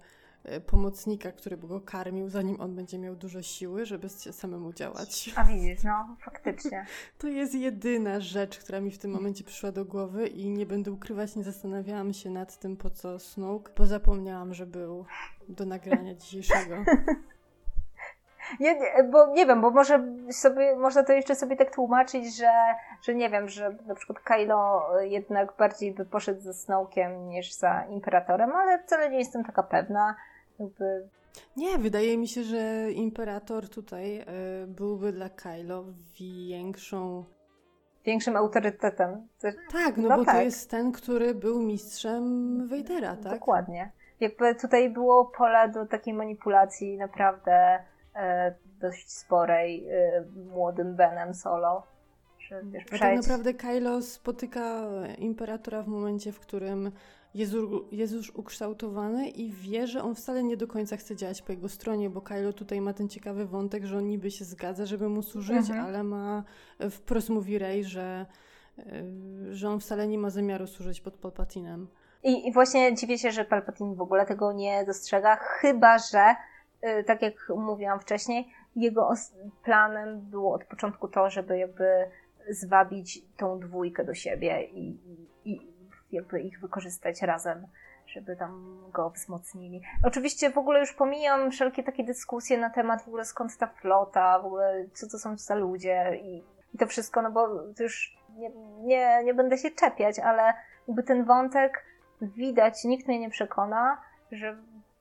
[0.67, 5.31] pomocnika, który by go karmił, zanim on będzie miał dużo siły, żeby samemu działać.
[5.37, 6.87] A widzisz, no, faktycznie.
[7.19, 10.93] To jest jedyna rzecz, która mi w tym momencie przyszła do głowy i nie będę
[10.93, 15.05] ukrywać, nie zastanawiałam się nad tym, po co Snoke, bo zapomniałam, że był
[15.49, 16.85] do nagrania dzisiejszego.
[18.61, 18.77] Nie,
[19.11, 22.51] bo nie wiem, bo może sobie, można to jeszcze sobie tak tłumaczyć, że,
[23.03, 27.85] że nie wiem, że na przykład Kylo jednak bardziej by poszedł ze Snowkiem niż za
[27.91, 30.17] Imperatorem, ale wcale nie jestem taka pewna.
[30.61, 31.09] Jakby...
[31.57, 34.25] Nie, wydaje mi się, że Imperator tutaj y,
[34.67, 35.85] byłby dla Kylo
[36.21, 37.25] większą
[38.05, 39.29] większym autorytetem.
[39.73, 40.35] Tak, no, no bo tak.
[40.35, 43.33] to jest ten, który był mistrzem Wejdera, tak?
[43.33, 43.93] Dokładnie.
[44.21, 47.85] Jakby tutaj było pole do takiej manipulacji naprawdę E,
[48.81, 51.83] dość sporej e, młodym Benem Solo.
[52.39, 54.85] Że, wiesz, A tak naprawdę Kylo spotyka
[55.19, 56.93] Imperatora w momencie, w którym
[57.35, 57.53] jest,
[57.91, 61.69] jest już ukształtowany i wie, że on wcale nie do końca chce działać po jego
[61.69, 65.23] stronie, bo Kylo tutaj ma ten ciekawy wątek, że on niby się zgadza, żeby mu
[65.23, 65.81] służyć, mhm.
[65.81, 66.45] ale ma
[66.91, 68.27] wprost mówi Rey, że,
[68.79, 68.83] e,
[69.51, 71.89] że on wcale nie ma zamiaru służyć pod Palpatinem.
[72.23, 76.35] I, I właśnie dziwię się, że Palpatine w ogóle tego nie dostrzega, chyba że
[77.07, 79.13] tak jak mówiłam wcześniej, jego
[79.65, 82.11] planem było od początku to, żeby jakby
[82.51, 84.99] zwabić tą dwójkę do siebie i,
[85.45, 85.73] i
[86.13, 87.67] jakby ich wykorzystać razem,
[88.07, 89.83] żeby tam go wzmocnili.
[90.05, 94.39] Oczywiście w ogóle już pomijam wszelkie takie dyskusje na temat w ogóle skąd ta flota,
[94.39, 97.49] w ogóle co to są za ludzie i, i to wszystko, no bo
[97.81, 98.51] już nie,
[98.81, 100.55] nie, nie będę się czepiać, ale
[100.89, 101.85] jakby ten wątek
[102.21, 104.01] widać, nikt mnie nie przekona,
[104.33, 104.57] że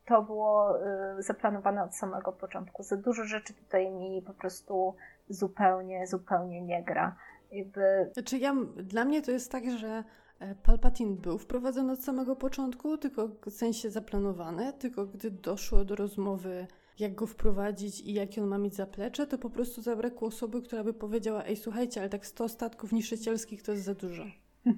[0.08, 0.78] to było
[1.20, 2.84] y, zaplanowane od samego początku.
[2.84, 4.96] Za dużo rzeczy tutaj mi po prostu
[5.30, 7.16] zupełnie, zupełnie nie gra.
[7.52, 8.10] Jakby...
[8.14, 10.04] Znaczy ja, dla mnie to jest tak, że
[10.40, 15.96] e, Palpatine był wprowadzony od samego początku, tylko w sensie zaplanowany, tylko gdy doszło do
[15.96, 16.68] rozmowy,
[17.00, 20.84] jak go wprowadzić i jakie on ma mieć zaplecze, to po prostu zabrakło osoby, która
[20.84, 24.24] by powiedziała: Ej, słuchajcie, ale tak 100 statków niszczycielskich to jest za dużo.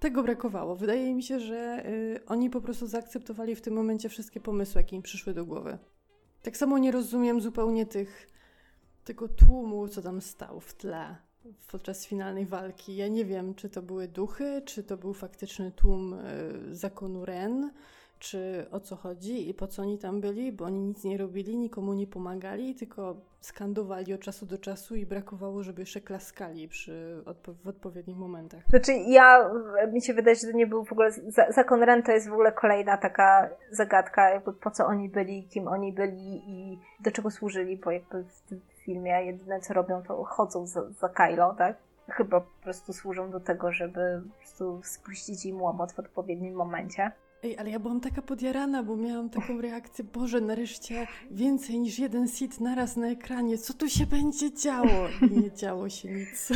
[0.00, 0.76] Tego brakowało.
[0.76, 4.96] Wydaje mi się, że y, oni po prostu zaakceptowali w tym momencie wszystkie pomysły, jakie
[4.96, 5.78] im przyszły do głowy.
[6.42, 8.30] Tak samo nie rozumiem zupełnie tych,
[9.04, 11.16] tego tłumu, co tam stał w tle
[11.70, 12.96] podczas finalnej walki.
[12.96, 17.70] Ja nie wiem, czy to były duchy, czy to był faktyczny tłum y, zakonu Ren,
[18.20, 21.56] czy o co chodzi i po co oni tam byli, bo oni nic nie robili,
[21.56, 27.22] nikomu nie pomagali, tylko skandowali od czasu do czasu i brakowało, żeby jeszcze klaskali przy
[27.26, 28.62] odpo w odpowiednich momentach.
[28.68, 29.50] Znaczy ja,
[29.92, 31.10] mi się wydaje, że to nie był w ogóle,
[31.48, 35.68] Zakon Ren to jest w ogóle kolejna taka zagadka, jakby po co oni byli, kim
[35.68, 40.24] oni byli i do czego służyli, bo jakby w tym filmie jedyne co robią to
[40.24, 41.76] chodzą za, za Kylo, tak?
[42.08, 47.12] Chyba po prostu służą do tego, żeby po prostu spuścić im łomot w odpowiednim momencie.
[47.44, 52.28] Ej, ale ja byłam taka podjarana, bo miałam taką reakcję, Boże, nareszcie więcej niż jeden
[52.28, 55.08] sit naraz na ekranie, co tu się będzie działo?
[55.30, 56.48] I nie działo się nic.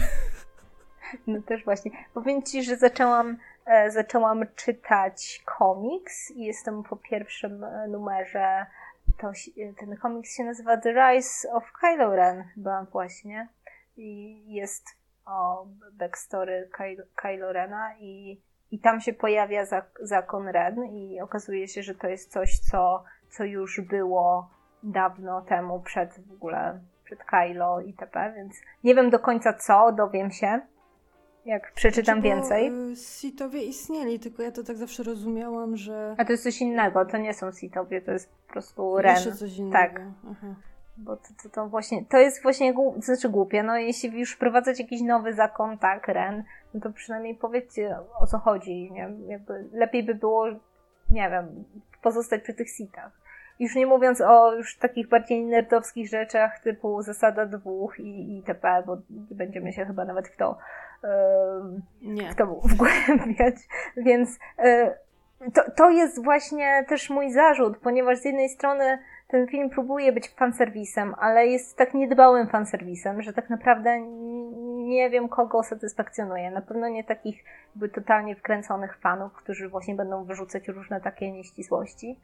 [1.27, 1.91] No też właśnie.
[2.15, 8.67] Powiem Ci, że zaczęłam, e, zaczęłam czytać komiks i jestem po pierwszym e, numerze.
[9.19, 9.33] To,
[9.79, 13.49] ten komiks się nazywa The Rise of Kylo Ren chyba właśnie.
[13.97, 14.85] I jest
[15.27, 18.41] o backstory Kylo, Kylo Rena i
[18.75, 19.65] i tam się pojawia
[20.01, 24.51] zakon Ren i okazuje się, że to jest coś, co, co już było
[24.83, 28.55] dawno temu, przed w ogóle, przed Kylo itp., więc
[28.85, 30.61] nie wiem do końca co, dowiem się,
[31.45, 32.93] jak przeczytam znaczy, więcej.
[32.93, 36.15] Y, Sitowie istnieli, tylko ja to tak zawsze rozumiałam, że...
[36.19, 39.15] A to jest coś innego, to nie są Sitowie, to jest po prostu Ren.
[39.15, 39.79] Jeszcze coś innego.
[39.79, 40.03] Tak.
[40.31, 40.55] Aha.
[40.97, 44.81] Bo to, to, to, właśnie, to jest właśnie, to znaczy głupie, no jeśli już wprowadzać
[44.81, 49.11] jakiś nowy zakon, tak, Ren, no to przynajmniej powiedzcie o co chodzi, nie?
[49.27, 50.47] Jakby lepiej by było,
[51.11, 51.65] nie wiem,
[52.03, 53.25] pozostać przy tych sitach.
[53.59, 58.97] Już nie mówiąc o już takich bardziej nerdowskich rzeczach typu zasada dwóch i itp., bo
[59.31, 60.59] będziemy się chyba nawet w to,
[62.03, 62.31] nie.
[62.31, 63.55] w to wgłębiać.
[63.97, 64.95] Więc yy,
[65.55, 68.99] to, to jest właśnie też mój zarzut, ponieważ z jednej strony
[69.29, 74.01] ten film próbuje być fanserwisem, ale jest tak niedbałym fanserwisem, że tak naprawdę
[74.85, 76.51] nie wiem, kogo satysfakcjonuje.
[76.51, 82.21] Na pewno nie takich jakby totalnie wkręconych fanów, którzy właśnie będą wyrzucać różne takie nieścisłości.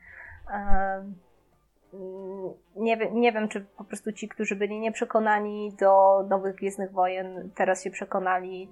[2.77, 7.51] Nie wiem, nie wiem, czy po prostu ci, którzy byli nieprzekonani do nowych Gwiezdnych Wojen,
[7.55, 8.71] teraz się przekonali.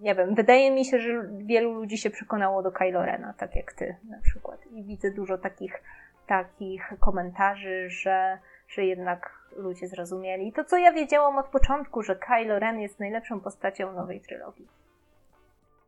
[0.00, 3.72] Nie wiem, wydaje mi się, że wielu ludzi się przekonało do Kylo Rena, tak jak
[3.72, 4.66] ty na przykład.
[4.66, 5.82] I widzę dużo takich
[6.28, 10.52] takich komentarzy, że, że jednak ludzie zrozumieli.
[10.52, 14.68] To, co ja wiedziałam od początku, że Kylo Ren jest najlepszą postacią nowej trylogii.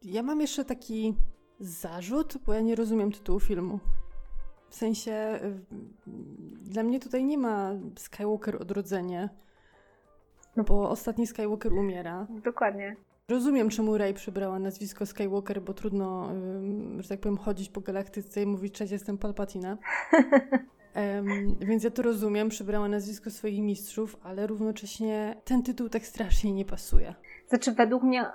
[0.02, 1.14] Ja mam jeszcze taki
[1.60, 3.78] zarzut, bo ja nie rozumiem tytułu filmu.
[4.68, 5.40] W sensie,
[6.62, 9.28] dla mnie tutaj nie ma Skywalker odrodzenie,
[10.56, 10.64] no.
[10.64, 12.26] bo ostatni Skywalker umiera.
[12.30, 12.96] Dokładnie.
[13.30, 16.28] Rozumiem, czemu Rey przybrała nazwisko Skywalker, bo trudno,
[16.98, 19.76] że tak powiem, chodzić po galaktyce i mówić, cześć, jestem Palpatina.
[20.96, 26.52] Um, więc ja to rozumiem, przybrała nazwisko swoich mistrzów, ale równocześnie ten tytuł tak strasznie
[26.52, 27.14] nie pasuje.
[27.48, 28.26] Znaczy, według mnie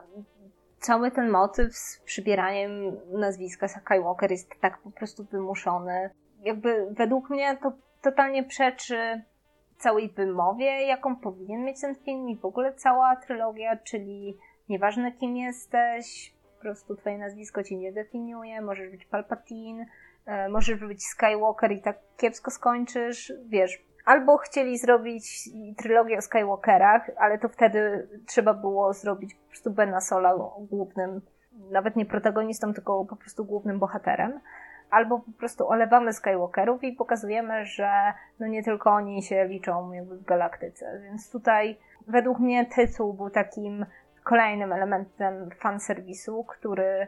[0.80, 2.72] cały ten motyw z przybieraniem
[3.12, 6.10] nazwiska Skywalker jest tak po prostu wymuszony.
[6.44, 7.72] Jakby według mnie to
[8.02, 9.22] totalnie przeczy
[9.78, 14.38] całej wymowie, jaką powinien mieć ten film i w ogóle cała trylogia, czyli
[14.70, 19.86] Nieważne kim jesteś, po prostu twoje nazwisko cię nie definiuje, możesz być Palpatine,
[20.26, 23.86] e, możesz być Skywalker i tak kiepsko skończysz, wiesz.
[24.06, 30.02] Albo chcieli zrobić trylogię o Skywalkerach, ale to wtedy trzeba było zrobić po prostu Bena
[30.02, 31.22] Sola głównym,
[31.72, 34.40] nawet nie protagonistą, tylko po prostu głównym bohaterem
[34.90, 37.90] albo po prostu olewamy Skywalkerów i pokazujemy, że
[38.40, 41.00] no nie tylko oni się liczą jakby w galaktyce.
[41.04, 43.86] Więc tutaj według mnie tytuł był takim
[44.26, 47.08] kolejnym elementem fanserwisu, który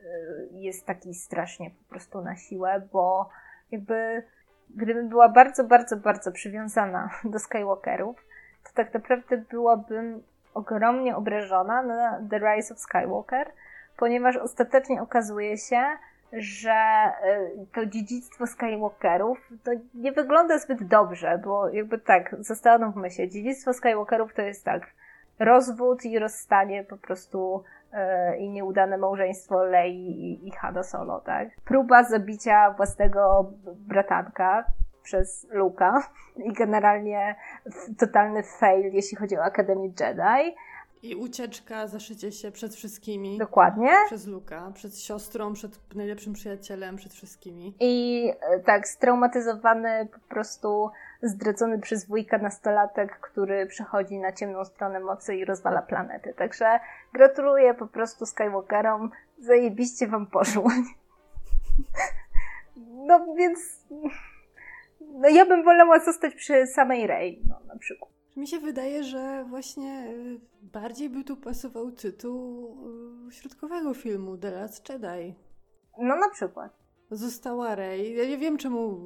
[0.00, 3.30] y, jest taki strasznie po prostu na siłę, bo
[3.70, 4.22] jakby
[4.70, 8.26] gdybym była bardzo, bardzo, bardzo przywiązana do Skywalkerów,
[8.64, 10.22] to tak naprawdę byłabym
[10.54, 13.50] ogromnie obrażona na The Rise of Skywalker,
[13.96, 15.82] ponieważ ostatecznie okazuje się,
[16.32, 17.12] że
[17.62, 23.72] y, to dziedzictwo Skywalkerów to nie wygląda zbyt dobrze, bo jakby tak, zastanówmy się, dziedzictwo
[23.72, 24.97] Skywalkerów to jest tak,
[25.38, 27.62] rozwód i rozstanie po prostu
[27.92, 30.52] e, i nieudane małżeństwo Lei i, i
[30.82, 31.48] Solo, tak?
[31.64, 34.64] Próba zabicia własnego bratanka
[35.02, 37.36] przez Luka i generalnie
[37.98, 40.56] totalny fail, jeśli chodzi o Akademię Jedi.
[41.02, 43.38] I ucieczka, zaszycie się przed wszystkimi.
[43.38, 43.90] Dokładnie.
[44.06, 47.74] Przez Luka, przed siostrą, przed najlepszym przyjacielem, przed wszystkimi.
[47.80, 50.90] I e, tak, straumatyzowany po prostu
[51.22, 56.34] zdradzony przez wujka nastolatek, który przechodzi na ciemną stronę mocy i rozwala planety.
[56.34, 56.80] Także
[57.12, 60.70] gratuluję po prostu Skywalkerom, zajebiście wam poszło.
[63.06, 63.86] No więc...
[65.00, 68.10] No ja bym wolała zostać przy samej Rey, no na przykład.
[68.36, 72.76] Mi się wydaje, że właśnie y, bardziej by tu pasował tytuł
[73.28, 75.34] y, środkowego filmu The Last Jedi.
[75.98, 76.72] No na przykład.
[77.10, 78.16] Została Rey.
[78.16, 79.00] Ja nie wiem, czemu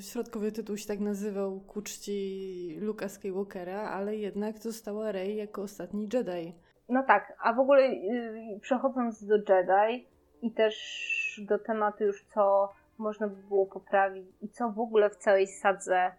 [0.00, 6.08] środkowy tytuł się tak nazywał ku czci Luka Skywalkera, ale jednak została Rey jako ostatni
[6.12, 6.54] Jedi.
[6.88, 10.06] No tak, a w ogóle yy, przechodząc do Jedi
[10.42, 15.16] i też do tematu już co można by było poprawić i co w ogóle w
[15.16, 16.12] całej sadze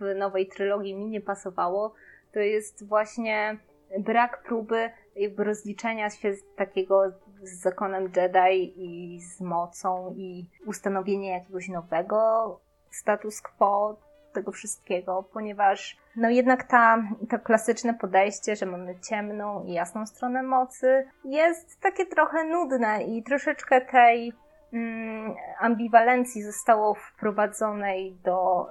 [0.00, 1.94] w nowej trylogii mi nie pasowało,
[2.32, 3.58] to jest właśnie
[3.98, 11.30] brak próby jakby rozliczenia się z takiego z zakonem Jedi i z mocą i ustanowienie
[11.30, 12.60] jakiegoś nowego
[12.90, 13.96] status quo
[14.32, 20.42] tego wszystkiego, ponieważ no jednak ta, to klasyczne podejście, że mamy ciemną i jasną stronę
[20.42, 24.32] mocy jest takie trochę nudne i troszeczkę tej
[24.72, 28.66] mm, ambiwalencji zostało wprowadzonej do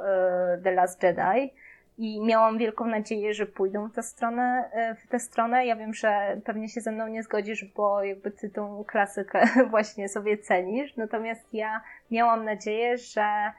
[0.57, 1.53] y, The Last Jedi
[2.01, 5.65] i miałam wielką nadzieję, że pójdą w tę stronę, e, w tę stronę.
[5.65, 10.09] Ja wiem, że pewnie się ze mną nie zgodzisz, bo jakby ty tą klasykę właśnie
[10.09, 10.97] sobie cenisz.
[10.97, 13.51] Natomiast ja miałam nadzieję, że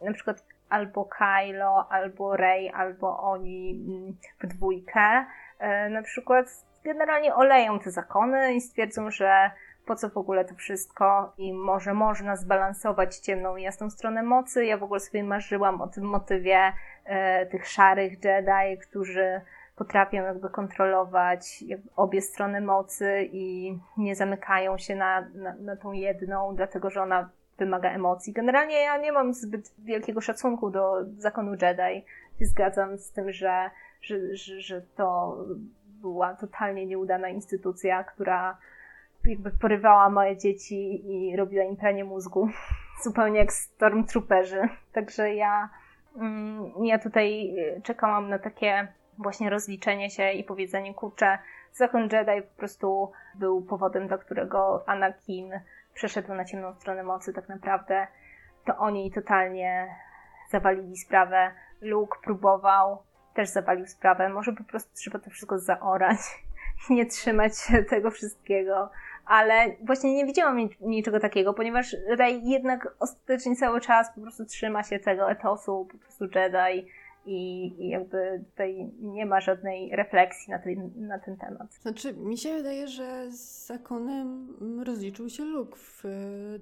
[0.00, 5.24] na przykład albo Kylo, albo Rey, albo oni mm, w dwójkę
[5.58, 6.46] e, na przykład
[6.84, 9.50] generalnie oleją te zakony i stwierdzą, że
[9.86, 14.64] po co w ogóle to wszystko i może można zbalansować ciemną i jasną stronę mocy.
[14.64, 16.72] Ja w ogóle sobie marzyłam o tym motywie
[17.04, 19.40] e, tych szarych Jedi, którzy
[19.76, 21.64] potrafią jakby kontrolować
[21.96, 27.30] obie strony mocy i nie zamykają się na, na, na tą jedną, dlatego że ona
[27.58, 28.32] wymaga emocji.
[28.32, 32.04] Generalnie ja nie mam zbyt wielkiego szacunku do zakonu Jedi.
[32.40, 35.36] Zgadzam z tym, że, że, że, że to
[35.86, 38.58] była totalnie nieudana instytucja, która
[39.24, 42.48] jakby porywała moje dzieci i robiła im pranie mózgu.
[43.04, 44.68] Zupełnie jak Stormtrooperzy.
[44.92, 45.68] Także ja,
[46.16, 48.88] mm, ja tutaj czekałam na takie
[49.18, 51.38] właśnie rozliczenie się i powiedzenie, kurczę,
[51.72, 55.60] zakon Jedi po prostu był powodem, dla którego Anakin
[55.94, 58.06] przeszedł na ciemną stronę mocy tak naprawdę.
[58.64, 59.96] To oni totalnie
[60.50, 61.50] zawalili sprawę.
[61.80, 63.02] Luke próbował,
[63.34, 64.28] też zawalił sprawę.
[64.28, 66.18] Może po prostu trzeba to wszystko zaorać
[66.90, 68.90] nie trzymać się tego wszystkiego
[69.26, 74.82] ale właśnie nie widziałam niczego takiego, ponieważ Rey jednak ostatecznie cały czas po prostu trzyma
[74.82, 76.88] się tego etosu, po prostu Jedi
[77.26, 81.74] i, jakby tutaj nie ma żadnej refleksji na, tej, na ten temat.
[81.74, 86.04] Znaczy, mi się wydaje, że z zakonem rozliczył się Luke w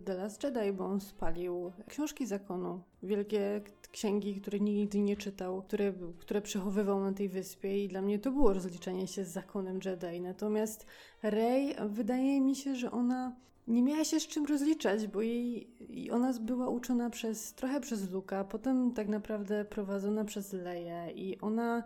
[0.04, 2.82] The Last Jedi, bo on spalił książki zakonu.
[3.02, 3.60] Wielkie
[3.92, 8.30] księgi, które nigdy nie czytał, które, które przechowywał na tej wyspie i dla mnie to
[8.30, 10.20] było rozliczenie się z zakonem Jedi.
[10.20, 10.86] Natomiast
[11.22, 13.36] Rey, wydaje mi się, że ona
[13.68, 15.70] nie miała się z czym rozliczać, bo jej,
[16.12, 21.82] ona była uczona przez, trochę przez Luka, potem tak naprawdę prowadzona przez Leję i ona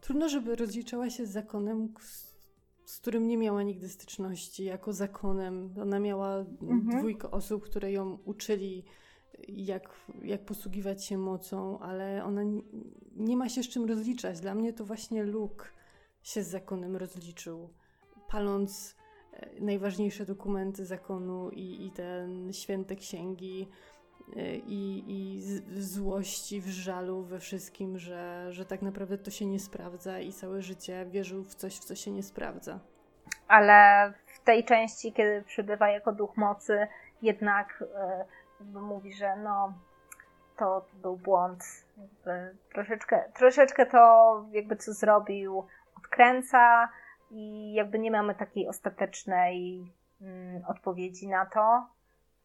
[0.00, 2.34] trudno, żeby rozliczała się z zakonem, z,
[2.84, 5.74] z którym nie miała nigdy styczności, jako zakonem.
[5.82, 6.98] Ona miała mhm.
[6.98, 8.84] dwójkę osób, które ją uczyli
[9.48, 9.90] jak,
[10.22, 12.62] jak posługiwać się mocą, ale ona nie,
[13.16, 14.40] nie ma się z czym rozliczać.
[14.40, 15.64] Dla mnie to właśnie Luke
[16.22, 17.68] się z zakonem rozliczył,
[18.28, 19.01] paląc
[19.60, 23.68] najważniejsze dokumenty zakonu i, i te święte księgi
[24.36, 25.42] e, i, i
[25.82, 30.62] złości, w żalu, we wszystkim, że, że tak naprawdę to się nie sprawdza i całe
[30.62, 32.78] życie wierzył w coś, w co się nie sprawdza.
[33.48, 36.86] Ale w tej części, kiedy przybywa jako duch mocy,
[37.22, 37.78] jednak...
[37.80, 39.72] Yy mówi, że no
[40.56, 41.64] to był błąd,
[42.72, 45.66] troszeczkę, troszeczkę to jakby co zrobił
[45.98, 46.88] odkręca
[47.32, 49.84] i jakby nie mamy takiej ostatecznej
[50.20, 51.86] mm, odpowiedzi na to.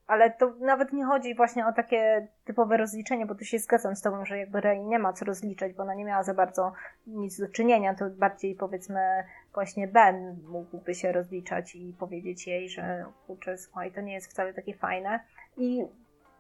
[0.08, 4.02] Ale to nawet nie chodzi właśnie o takie typowe rozliczenie, bo tu się zgadzam z
[4.02, 6.74] Tobą, że jakby Rey nie ma co rozliczać, bo ona nie miała za bardzo
[7.08, 7.96] nic do czynienia.
[7.96, 9.24] To bardziej powiedzmy
[9.54, 14.54] właśnie Ben mógłby się rozliczać i powiedzieć jej, że kurczę, słuchaj, to nie jest wcale
[14.54, 15.20] takie fajne.
[15.58, 15.86] I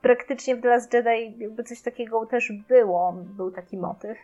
[0.02, 4.18] praktycznie w The Last Jedi jakby coś takiego też było, był taki motyw.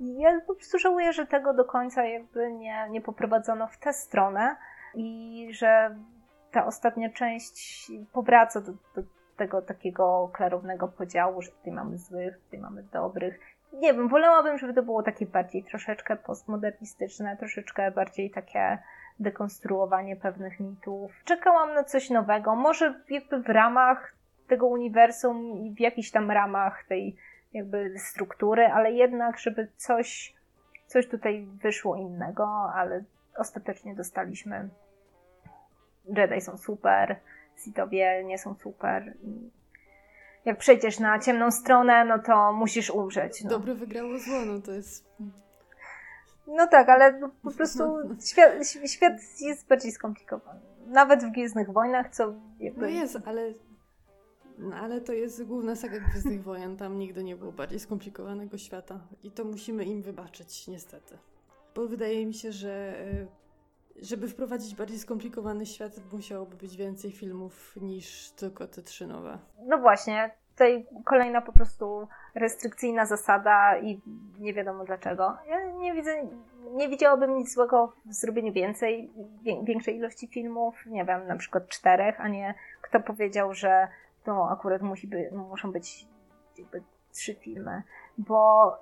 [0.00, 4.56] Ja po prostu żałuję, że tego do końca jakby nie, nie poprowadzono w tę stronę
[4.94, 5.96] i że
[6.52, 9.02] ta ostatnia część powraca do, do
[9.36, 13.40] tego takiego klarownego podziału, że tutaj mamy złych, tutaj mamy dobrych.
[13.72, 18.78] Nie wiem, wolałabym, żeby to było takie bardziej troszeczkę postmodernistyczne, troszeczkę bardziej takie
[19.20, 21.12] dekonstruowanie pewnych mitów.
[21.24, 24.14] Czekałam na coś nowego, może jakby w ramach
[24.48, 27.16] tego uniwersum i w jakichś tam ramach tej
[27.56, 30.34] jakby struktury, ale jednak, żeby coś,
[30.86, 33.04] coś tutaj wyszło innego, ale
[33.36, 34.68] ostatecznie dostaliśmy
[36.08, 37.16] Jedi są super,
[37.56, 39.14] Sithowie nie są super.
[40.44, 43.44] Jak przejdziesz na ciemną stronę, no to musisz umrzeć.
[43.44, 43.50] No.
[43.50, 45.06] Dobre wygrało zło, no to jest...
[46.46, 47.98] No tak, ale po prostu
[48.30, 48.52] świat,
[48.86, 50.60] świat jest bardziej skomplikowany.
[50.86, 52.34] Nawet w Gwiezdnych Wojnach, co...
[52.58, 52.80] Jakby...
[52.80, 53.52] No jest, ale
[54.58, 59.00] No ale to jest główna saga Gwiezdnych Wojen, tam nigdy nie było bardziej skomplikowanego świata
[59.22, 61.18] i to musimy im wybaczyć, niestety.
[61.74, 63.26] Bo wydaje mi się, że e,
[64.02, 69.38] żeby wprowadzić bardziej skomplikowany świat, musiałoby być więcej filmów niż tylko te trzy nowe.
[69.66, 74.00] No właśnie, tutaj kolejna po prostu restrykcyjna zasada i
[74.38, 75.36] nie wiadomo dlaczego.
[75.48, 76.28] Ja nie widzę,
[76.72, 79.10] nie widziałabym nic złego w zrobieniu więcej,
[79.62, 83.88] większej ilości filmów, nie wiem, na przykład czterech, a nie kto powiedział, że
[84.26, 86.08] to akurat musi by, muszą być
[86.58, 86.82] jakby
[87.12, 87.82] trzy filmy,
[88.18, 88.72] bo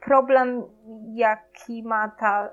[0.00, 0.62] problem,
[1.12, 2.50] jaki ma ta y,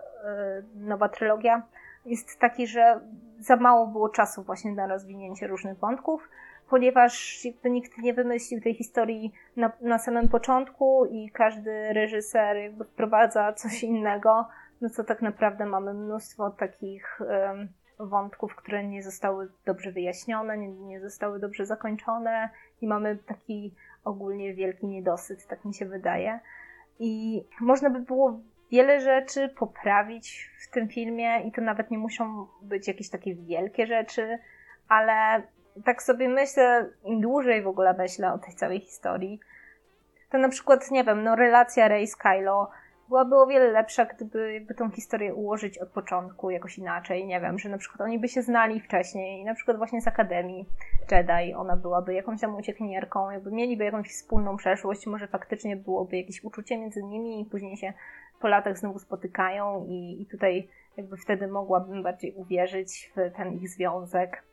[0.75, 1.67] nowa trylogia,
[2.05, 2.99] jest taki, że
[3.39, 6.29] za mało było czasu właśnie na rozwinięcie różnych wątków,
[6.69, 12.85] ponieważ jakby nikt nie wymyślił tej historii na, na samym początku i każdy reżyser jakby
[12.85, 14.47] wprowadza coś innego,
[14.81, 17.21] no co tak naprawdę mamy mnóstwo takich
[18.07, 22.49] wątków, które nie zostały dobrze wyjaśnione, nie, nie zostały dobrze zakończone
[22.81, 23.73] i mamy taki
[24.03, 26.39] ogólnie wielki niedosyt, tak mi się wydaje.
[26.99, 28.39] I można by było
[28.71, 33.87] wiele rzeczy poprawić w tym filmie i to nawet nie muszą być jakieś takie wielkie
[33.87, 34.39] rzeczy,
[34.87, 35.43] ale
[35.85, 39.39] tak sobie myślę, im dłużej w ogóle myślę o tej całej historii,
[40.29, 42.71] to na przykład, nie wiem, no relacja Rey z Kylo
[43.11, 47.25] byłaby o wiele lepsza, gdyby jakby tą historię ułożyć od początku jakoś inaczej.
[47.25, 50.65] Nie wiem, że na przykład oni by się znali wcześniej, na przykład właśnie z Akademii
[51.11, 56.43] Jedi, ona byłaby jakąś tam uciekinierką, jakby mieliby jakąś wspólną przeszłość, może faktycznie byłoby jakieś
[56.43, 57.93] uczucie między nimi i później się
[58.41, 60.67] po latach znowu spotykają i, i tutaj
[60.97, 64.43] jakby wtedy mogłabym bardziej uwierzyć w ten ich związek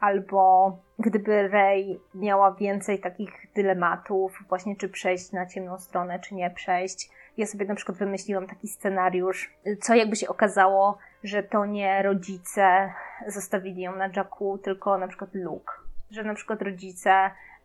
[0.00, 6.50] albo gdyby Rey miała więcej takich dylematów, właśnie czy przejść na ciemną stronę, czy nie
[6.50, 7.10] przejść.
[7.36, 12.92] Ja sobie na przykład wymyśliłam taki scenariusz, co jakby się okazało, że to nie rodzice
[13.26, 15.72] zostawili ją na Jacku, tylko na przykład Luke.
[16.10, 17.10] Że na przykład rodzice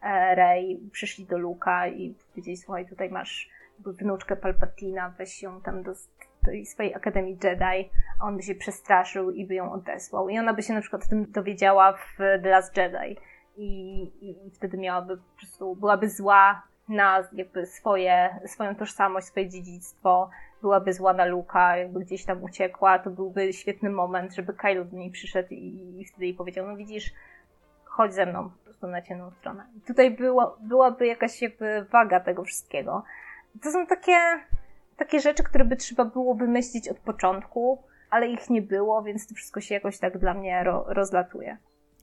[0.02, 5.84] e, Rey przyszli do Luka i powiedzieli, słuchaj, tutaj masz wnuczkę Palpatina, weź ją tam
[5.84, 5.92] do
[6.46, 7.90] tej swojej Akademii Jedi,
[8.20, 10.30] a on by się przestraszył i by ją odesłał.
[10.30, 13.18] I ona by się na przykład o tym dowiedziała w The Last Jedi.
[13.58, 20.30] I, i wtedy miałaby po prostu, byłaby zła na jakby swoje, swoją tożsamość, swoje dziedzictwo,
[20.62, 24.98] byłaby zła na Luka, jakby gdzieś tam uciekła, to byłby świetny moment, żeby Kylo do
[24.98, 27.14] niej przyszedł i, i wtedy jej powiedział, no widzisz,
[27.86, 29.66] chodź ze mną po prostu na ciemną stronę.
[29.78, 33.04] I tutaj było, byłaby jakaś jakby waga tego wszystkiego.
[33.64, 34.18] To są takie,
[34.98, 39.36] takie rzeczy, które by trzeba było wymyślić od początku, ale ich nie było, więc to
[39.36, 41.58] wszystko się jakoś tak dla mnie ro, rozlatuje.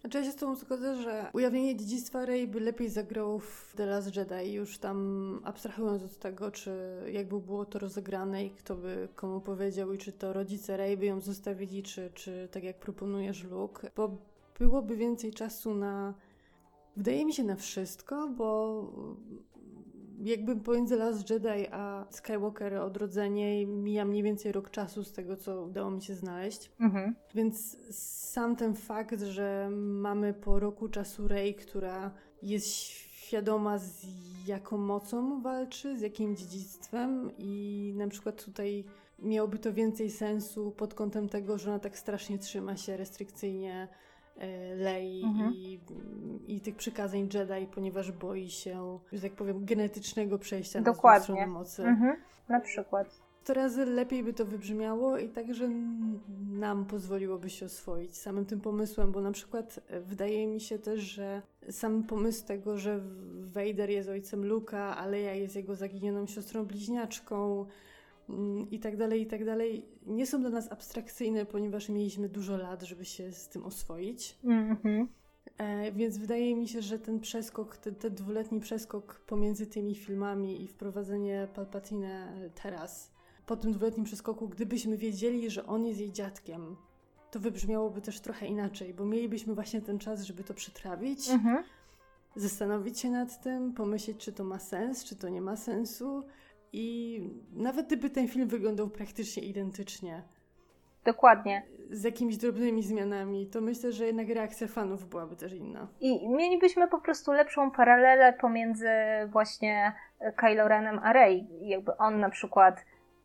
[0.07, 3.87] Znaczy ja się z tą zgodzę, że ujawnienie dziedzictwa Rey by lepiej zagrało w The
[3.87, 9.09] Last Jedi, już tam abstrahując od tego, czy jakby było to rozegrane i kto by
[9.15, 13.45] komu powiedział i czy to rodzice Rey by ją zostawili, czy, czy tak jak proponujesz
[13.45, 14.19] Luke, bo
[14.59, 16.15] byłoby więcej czasu na
[16.97, 18.81] Wydaje mi się na wszystko, bo
[20.25, 25.63] jakby pomiędzy Last Jedi a Skywalker Odrodzenie mija mniej więcej rok czasu z tego, co
[25.63, 26.71] udało mi się znaleźć.
[26.81, 27.15] Mhm.
[27.35, 32.11] Więc sam ten fakt, że mamy po roku czasu Rey, która
[32.43, 34.07] jest świadoma z
[34.47, 38.85] jaką mocą walczy, z jakim dziedzictwem i na przykład tutaj
[39.19, 43.89] miałoby to więcej sensu pod kątem tego, że ona tak strasznie trzyma się restrykcyjnie
[44.77, 45.55] Lei mhm.
[45.55, 45.81] i,
[46.47, 51.19] i tych przykazań Jedi, ponieważ boi się, że tak powiem, genetycznego przejścia Dokładnie.
[51.19, 51.83] na stronę mocy.
[51.83, 52.17] Mhm.
[52.49, 53.21] Na przykład.
[53.45, 55.69] To razy lepiej by to wybrzmiało i także
[56.51, 61.01] nam pozwoliłoby się oswoić samym tym pomysłem, bo na przykład e, wydaje mi się też,
[61.01, 63.01] że sam pomysł tego, że
[63.41, 67.67] Vader jest ojcem Luka, a Leia jest jego zaginioną siostrą bliźniaczką,
[68.71, 72.83] i tak dalej, i tak dalej, nie są dla nas abstrakcyjne, ponieważ mieliśmy dużo lat,
[72.83, 74.39] żeby się z tym oswoić.
[74.45, 75.07] Mm-hmm.
[75.59, 80.63] E, więc wydaje mi się, że ten przeskok, ten, ten dwuletni przeskok pomiędzy tymi filmami
[80.63, 82.29] i wprowadzenie Palpatina
[82.63, 83.13] teraz,
[83.47, 86.77] po tym dwuletnim przeskoku, gdybyśmy wiedzieli, że on jest jej dziadkiem,
[87.31, 91.63] to wybrzmiałoby też trochę inaczej, bo mielibyśmy właśnie ten czas, żeby to przetrawić, mm-hmm.
[92.37, 96.23] zastanowić się nad tym, pomyśleć, czy to ma sens, czy to nie ma sensu
[96.77, 97.21] i
[97.53, 100.23] nawet gdyby ten film wyglądał praktycznie identycznie.
[101.05, 101.63] Dokładnie.
[101.91, 105.87] Z jakimiś drobnymi zmianami, to myślę, że jednak reakcja fanów byłaby też inna.
[106.01, 108.89] I mielibyśmy po prostu lepszą paralelę pomiędzy
[109.27, 109.93] właśnie
[110.37, 111.47] Kylo Renem a Rey.
[111.61, 112.85] Jakby on na przykład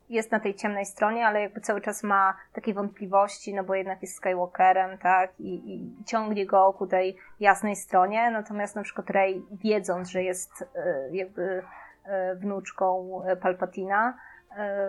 [0.09, 4.01] jest na tej ciemnej stronie, ale jakby cały czas ma takie wątpliwości, no bo jednak
[4.01, 9.43] jest Skywalkerem, tak, i, i ciągnie go ku tej jasnej stronie, natomiast na przykład Rey,
[9.51, 10.65] wiedząc, że jest y,
[11.11, 11.80] jakby E,
[12.35, 14.17] wnuczką e, Palpatina.
[14.57, 14.87] E,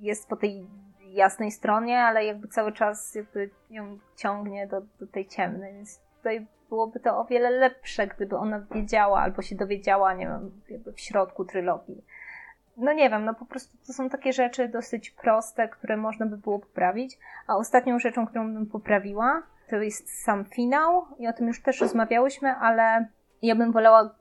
[0.00, 0.66] jest po tej
[1.00, 6.46] jasnej stronie, ale jakby cały czas jakby ją ciągnie do, do tej ciemnej, więc tutaj
[6.68, 11.00] byłoby to o wiele lepsze, gdyby ona wiedziała albo się dowiedziała, nie wiem, jakby w
[11.00, 12.04] środku trylogii.
[12.76, 16.36] No nie wiem, no po prostu to są takie rzeczy dosyć proste, które można by
[16.36, 17.18] było poprawić.
[17.46, 21.80] A ostatnią rzeczą, którą bym poprawiła, to jest sam finał i o tym już też
[21.80, 23.06] rozmawiałyśmy, ale
[23.46, 24.14] ja bym wolała,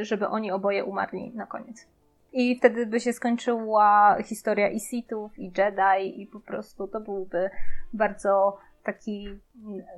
[0.00, 1.86] y, żeby oni oboje umarli na koniec.
[2.32, 7.50] I wtedy by się skończyła historia i Sithów, i Jedi, i po prostu to byłby
[7.92, 9.28] bardzo taki,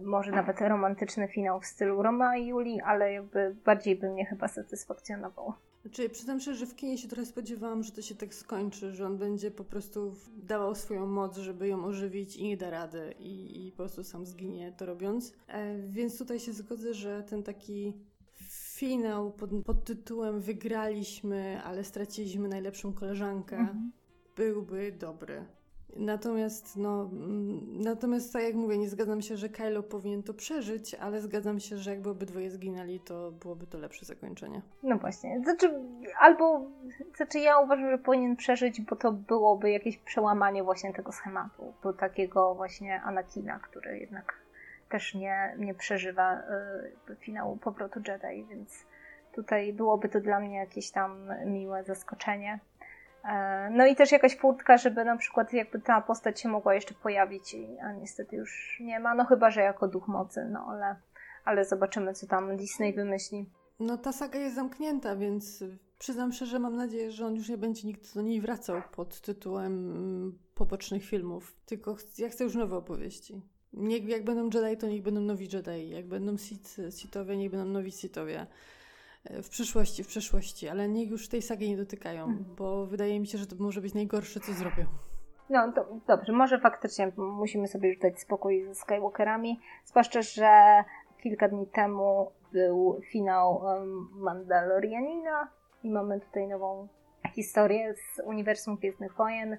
[0.00, 4.48] może nawet romantyczny finał w stylu Roma i Julii, ale jakby bardziej by mnie chyba
[4.48, 5.52] satysfakcjonował.
[5.82, 9.06] Znaczy, przyznam szczerze, że w kinie się trochę spodziewałam, że to się tak skończy, że
[9.06, 13.66] on będzie po prostu dawał swoją moc, żeby ją ożywić i nie da rady i,
[13.66, 15.32] i po prostu sam zginie to robiąc.
[15.48, 17.96] E, więc tutaj się zgodzę, że ten taki
[18.80, 23.92] finał pod, pod tytułem Wygraliśmy, ale straciliśmy najlepszą koleżankę mhm.
[24.36, 25.44] byłby dobry.
[25.96, 30.94] Natomiast, no, mm, natomiast tak jak mówię, nie zgadzam się, że Kylo powinien to przeżyć,
[30.94, 34.62] ale zgadzam się, że jakby obydwoje zginęli, to byłoby to lepsze zakończenie.
[34.82, 35.40] No właśnie.
[35.44, 35.74] Znaczy,
[36.20, 36.66] albo,
[37.16, 41.92] znaczy ja uważam, że powinien przeżyć, bo to byłoby jakieś przełamanie właśnie tego schematu, bo
[41.92, 44.34] takiego właśnie Anakina, który jednak
[44.90, 46.42] też nie, nie przeżywa
[47.10, 48.86] y, finału powrotu Jedi, więc
[49.32, 52.60] tutaj byłoby to dla mnie jakieś tam miłe zaskoczenie.
[53.24, 56.94] E, no i też jakaś furtka, żeby na przykład jakby ta postać się mogła jeszcze
[56.94, 60.96] pojawić, a niestety już nie ma, no chyba, że jako duch mocy, no ale,
[61.44, 63.50] ale zobaczymy, co tam Disney wymyśli.
[63.80, 65.64] No ta saga jest zamknięta, więc
[65.98, 70.38] przyznam szczerze, mam nadzieję, że on już nie będzie nikt do niej wracał pod tytułem
[70.54, 73.42] pobocznych filmów, tylko ja chcę już nowe opowieści.
[73.72, 77.66] Niech, jak będą Jedi, to niech będą nowi Jedi, jak będą Sith, Sithowie, niech będą
[77.66, 78.46] nowi Sithowie.
[79.24, 82.44] W przyszłości, w przeszłości, ale niech już tej sagi nie dotykają, hmm.
[82.56, 84.84] bo wydaje mi się, że to może być najgorsze, co zrobią.
[85.50, 90.84] No to, dobrze, może faktycznie musimy sobie już dać spokój ze Skywalkerami, zwłaszcza, że
[91.22, 93.62] kilka dni temu był finał
[94.12, 95.48] Mandalorianina
[95.82, 96.88] i mamy tutaj nową
[97.34, 99.58] historię z uniwersum Gwiezdnych Wojen, e,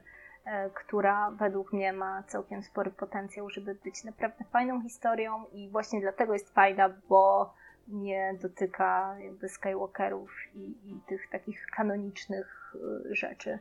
[0.74, 6.34] która według mnie ma całkiem spory potencjał, żeby być naprawdę fajną historią i właśnie dlatego
[6.34, 7.54] jest fajna, bo
[7.88, 13.60] nie dotyka jakby Skywalkerów i, i tych takich kanonicznych y, rzeczy.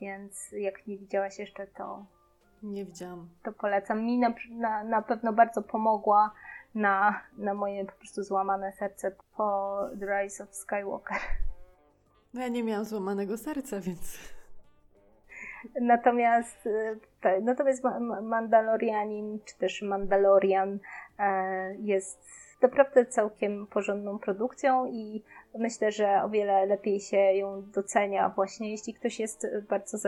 [0.00, 2.04] Więc jak nie widziałaś jeszcze, to.
[2.62, 3.28] Nie widziałam.
[3.42, 4.04] To polecam.
[4.04, 6.30] Mi na, na, na pewno bardzo pomogła
[6.74, 11.18] na, na moje po prostu złamane serce po The Rise of Skywalker.
[12.34, 14.18] No ja nie miałam złamanego serca, więc.
[15.80, 16.68] Natomiast,
[17.20, 17.82] tak, natomiast
[18.22, 20.78] Mandalorianin, czy też Mandalorian
[21.18, 22.30] e, jest
[22.62, 25.24] naprawdę całkiem porządną produkcją i
[25.58, 29.98] myślę, że o wiele lepiej się ją docenia właśnie, jeśli ktoś jest bardzo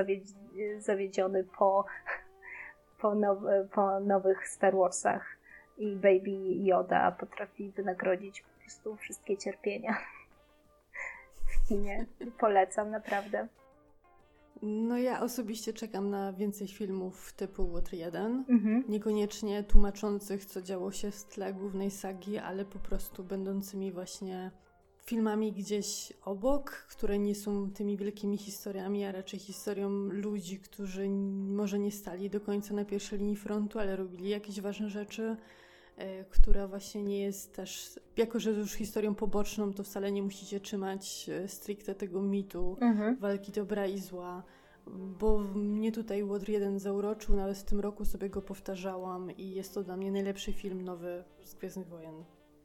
[0.79, 1.85] zawiedziony po,
[3.01, 3.39] po, now,
[3.73, 5.37] po nowych Star Warsach
[5.79, 9.99] i Baby Yoda potrafi wynagrodzić po prostu wszystkie cierpienia
[11.47, 12.07] w kinie.
[12.39, 13.49] Polecam naprawdę.
[14.63, 18.45] No ja osobiście czekam na więcej filmów typu Water 1.
[18.49, 18.85] Mhm.
[18.89, 24.51] Niekoniecznie tłumaczących, co działo się w tle głównej sagi, ale po prostu będącymi właśnie
[25.07, 31.09] filmami gdzieś obok, które nie są tymi wielkimi historiami, a raczej historią ludzi, którzy
[31.49, 35.37] może nie stali do końca na pierwszej linii frontu, ale robili jakieś ważne rzeczy,
[36.31, 41.29] która właśnie nie jest też, jako że już historią poboczną, to wcale nie musicie trzymać
[41.29, 43.17] e, stricte tego mitu mhm.
[43.17, 44.43] walki dobra i zła
[44.87, 49.75] bo mnie tutaj Water 1 zauroczył, nawet w tym roku sobie go powtarzałam i jest
[49.75, 52.25] to dla mnie najlepszy film nowy z Gwiezdnych Wojen.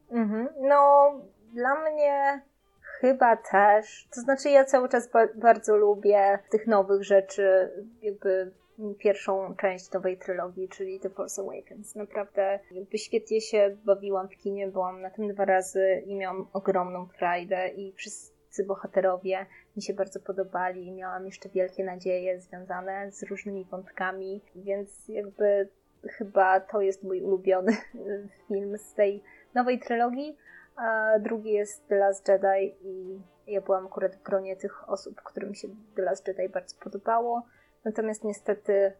[0.09, 0.47] Mhm.
[0.61, 1.11] No,
[1.53, 2.41] dla mnie
[2.81, 4.07] chyba też.
[4.15, 7.71] To znaczy, ja cały czas ba bardzo lubię tych nowych rzeczy,
[8.01, 8.51] jakby
[8.99, 11.95] pierwszą część nowej trylogii, czyli The Force Awakens.
[11.95, 17.07] Naprawdę jakby świetnie się bawiłam w kinie, byłam na tym dwa razy i miałam ogromną
[17.07, 19.45] frajdę i wszyscy bohaterowie
[19.75, 25.69] mi się bardzo podobali i miałam jeszcze wielkie nadzieje związane z różnymi wątkami, więc jakby
[26.09, 27.77] chyba to jest mój ulubiony
[28.47, 29.23] film z tej
[29.53, 30.37] nowej trylogii.
[30.75, 35.55] A drugi jest The Last Jedi i ja byłam akurat w gronie tych osób, którym
[35.55, 37.43] się The Last Jedi bardzo podobało.
[37.87, 38.93] Natomiast niestety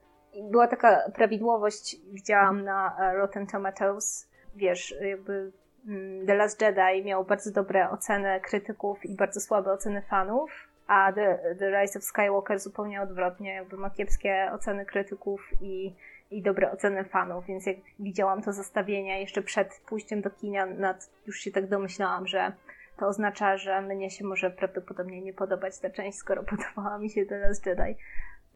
[0.52, 5.52] była taka prawidłowość, widziałam na e, Rotten Tomatoes, wiesz, jakby
[5.88, 10.52] mm, The Last Jedi miał bardzo dobre oceny krytyków i bardzo słabe oceny fanów,
[10.88, 15.96] a The, The Rise of Skywalker zupełnie odwrotnie, jakby ma kiepskie oceny krytyków i,
[16.32, 21.10] i dobre oceny fanów, więc jak widziałam to zestawienie jeszcze przed pójściem do kina, nad,
[21.28, 22.52] już się tak domyślałam, że
[22.98, 27.26] to oznacza, że mnie się może prawdopodobnie nie podobać ta część, skoro podobała mi się
[27.26, 27.96] The Last Jedi.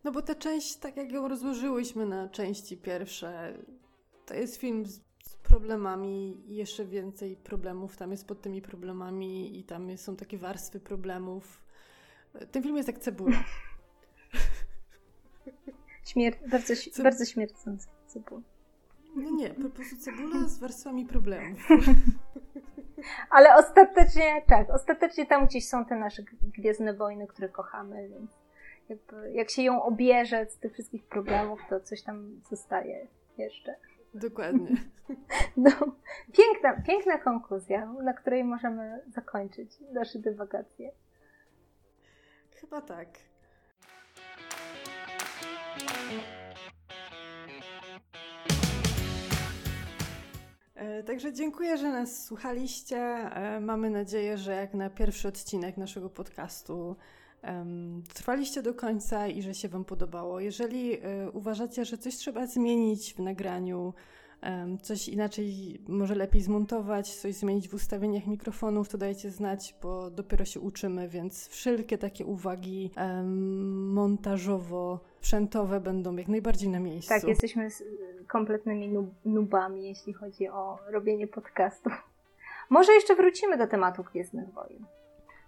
[0.04, 3.54] No bo ta część, tak jak ją rozłożyłyśmy na części pierwsze,
[4.26, 5.02] to jest film z
[5.44, 10.80] problemami i jeszcze więcej problemów tam jest pod tymi problemami i tam są takie warstwy
[10.80, 11.62] problemów.
[12.52, 13.44] Ten film jest jak cebula.
[16.12, 17.04] Śmier bardzo, Ce...
[17.04, 18.42] bardzo śmiercący cebula.
[19.16, 21.60] No nie, po prostu cebula z warstwami problemów.
[23.30, 28.32] Ale ostatecznie, tak, ostatecznie tam gdzieś są te nasze Gwiezdne Wojny, które kochamy, więc
[28.92, 33.08] jakby, jak się ją obierze z tych wszystkich problemów, to coś tam zostaje
[33.38, 33.76] jeszcze.
[34.14, 34.76] Dokładnie.
[35.58, 35.72] No,
[36.34, 40.92] piękna, piękna konkluzja, na której możemy zakończyć nasze dywagacje.
[42.52, 43.08] Chyba tak.
[50.76, 52.98] E, także dziękuję, że nas słuchaliście.
[52.98, 56.96] E, mamy nadzieję, że jak na pierwszy odcinek naszego podcastu
[58.14, 60.40] trwaliście do końca i że się Wam podobało.
[60.40, 61.02] Jeżeli um,
[61.34, 63.94] uważacie, że coś trzeba zmienić w nagraniu,
[64.82, 70.46] coś inaczej, może lepiej zmontować, coś zmienić w ustawieniach mikrofonów, to dajcie znać, bo dopiero
[70.46, 72.92] się uczymy, więc wszelkie takie uwagi
[73.94, 77.10] montażowo-sprzętowe będą jak najbardziej na miejscu.
[77.10, 77.68] Tak, jesteśmy
[78.28, 81.90] kompletnymi nubami, jeśli chodzi o robienie podcastu.
[82.70, 84.86] Może jeszcze wrócimy do tematu Gwiezdnych Wojen.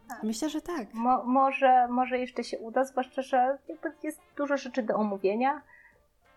[0.10, 0.24] Tak.
[0.24, 0.94] Myślę, że tak.
[0.94, 3.58] Mo może, może jeszcze się uda, zwłaszcza, że
[4.04, 5.62] jest dużo rzeczy do omówienia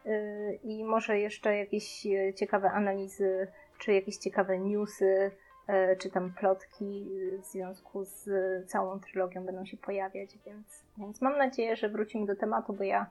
[0.05, 3.49] yy, i może jeszcze jakieś e, ciekawe analizy,
[3.79, 5.31] czy jakieś ciekawe newsy,
[5.69, 7.11] yy, czy tam plotki
[7.43, 8.29] w związku z
[8.71, 13.11] całą trylogią będą się pojawiać, więc, więc mam nadzieję, że wrócimy do tematu, bo ja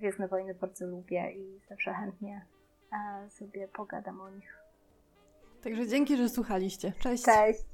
[0.00, 2.46] Gwiezdne Wojny bardzo lubię i zawsze chętnie
[3.28, 4.58] sobie pogadam o nich.
[5.62, 6.92] Także dzięki, że słuchaliście.
[7.00, 7.24] Cześć.
[7.24, 7.69] Cześć.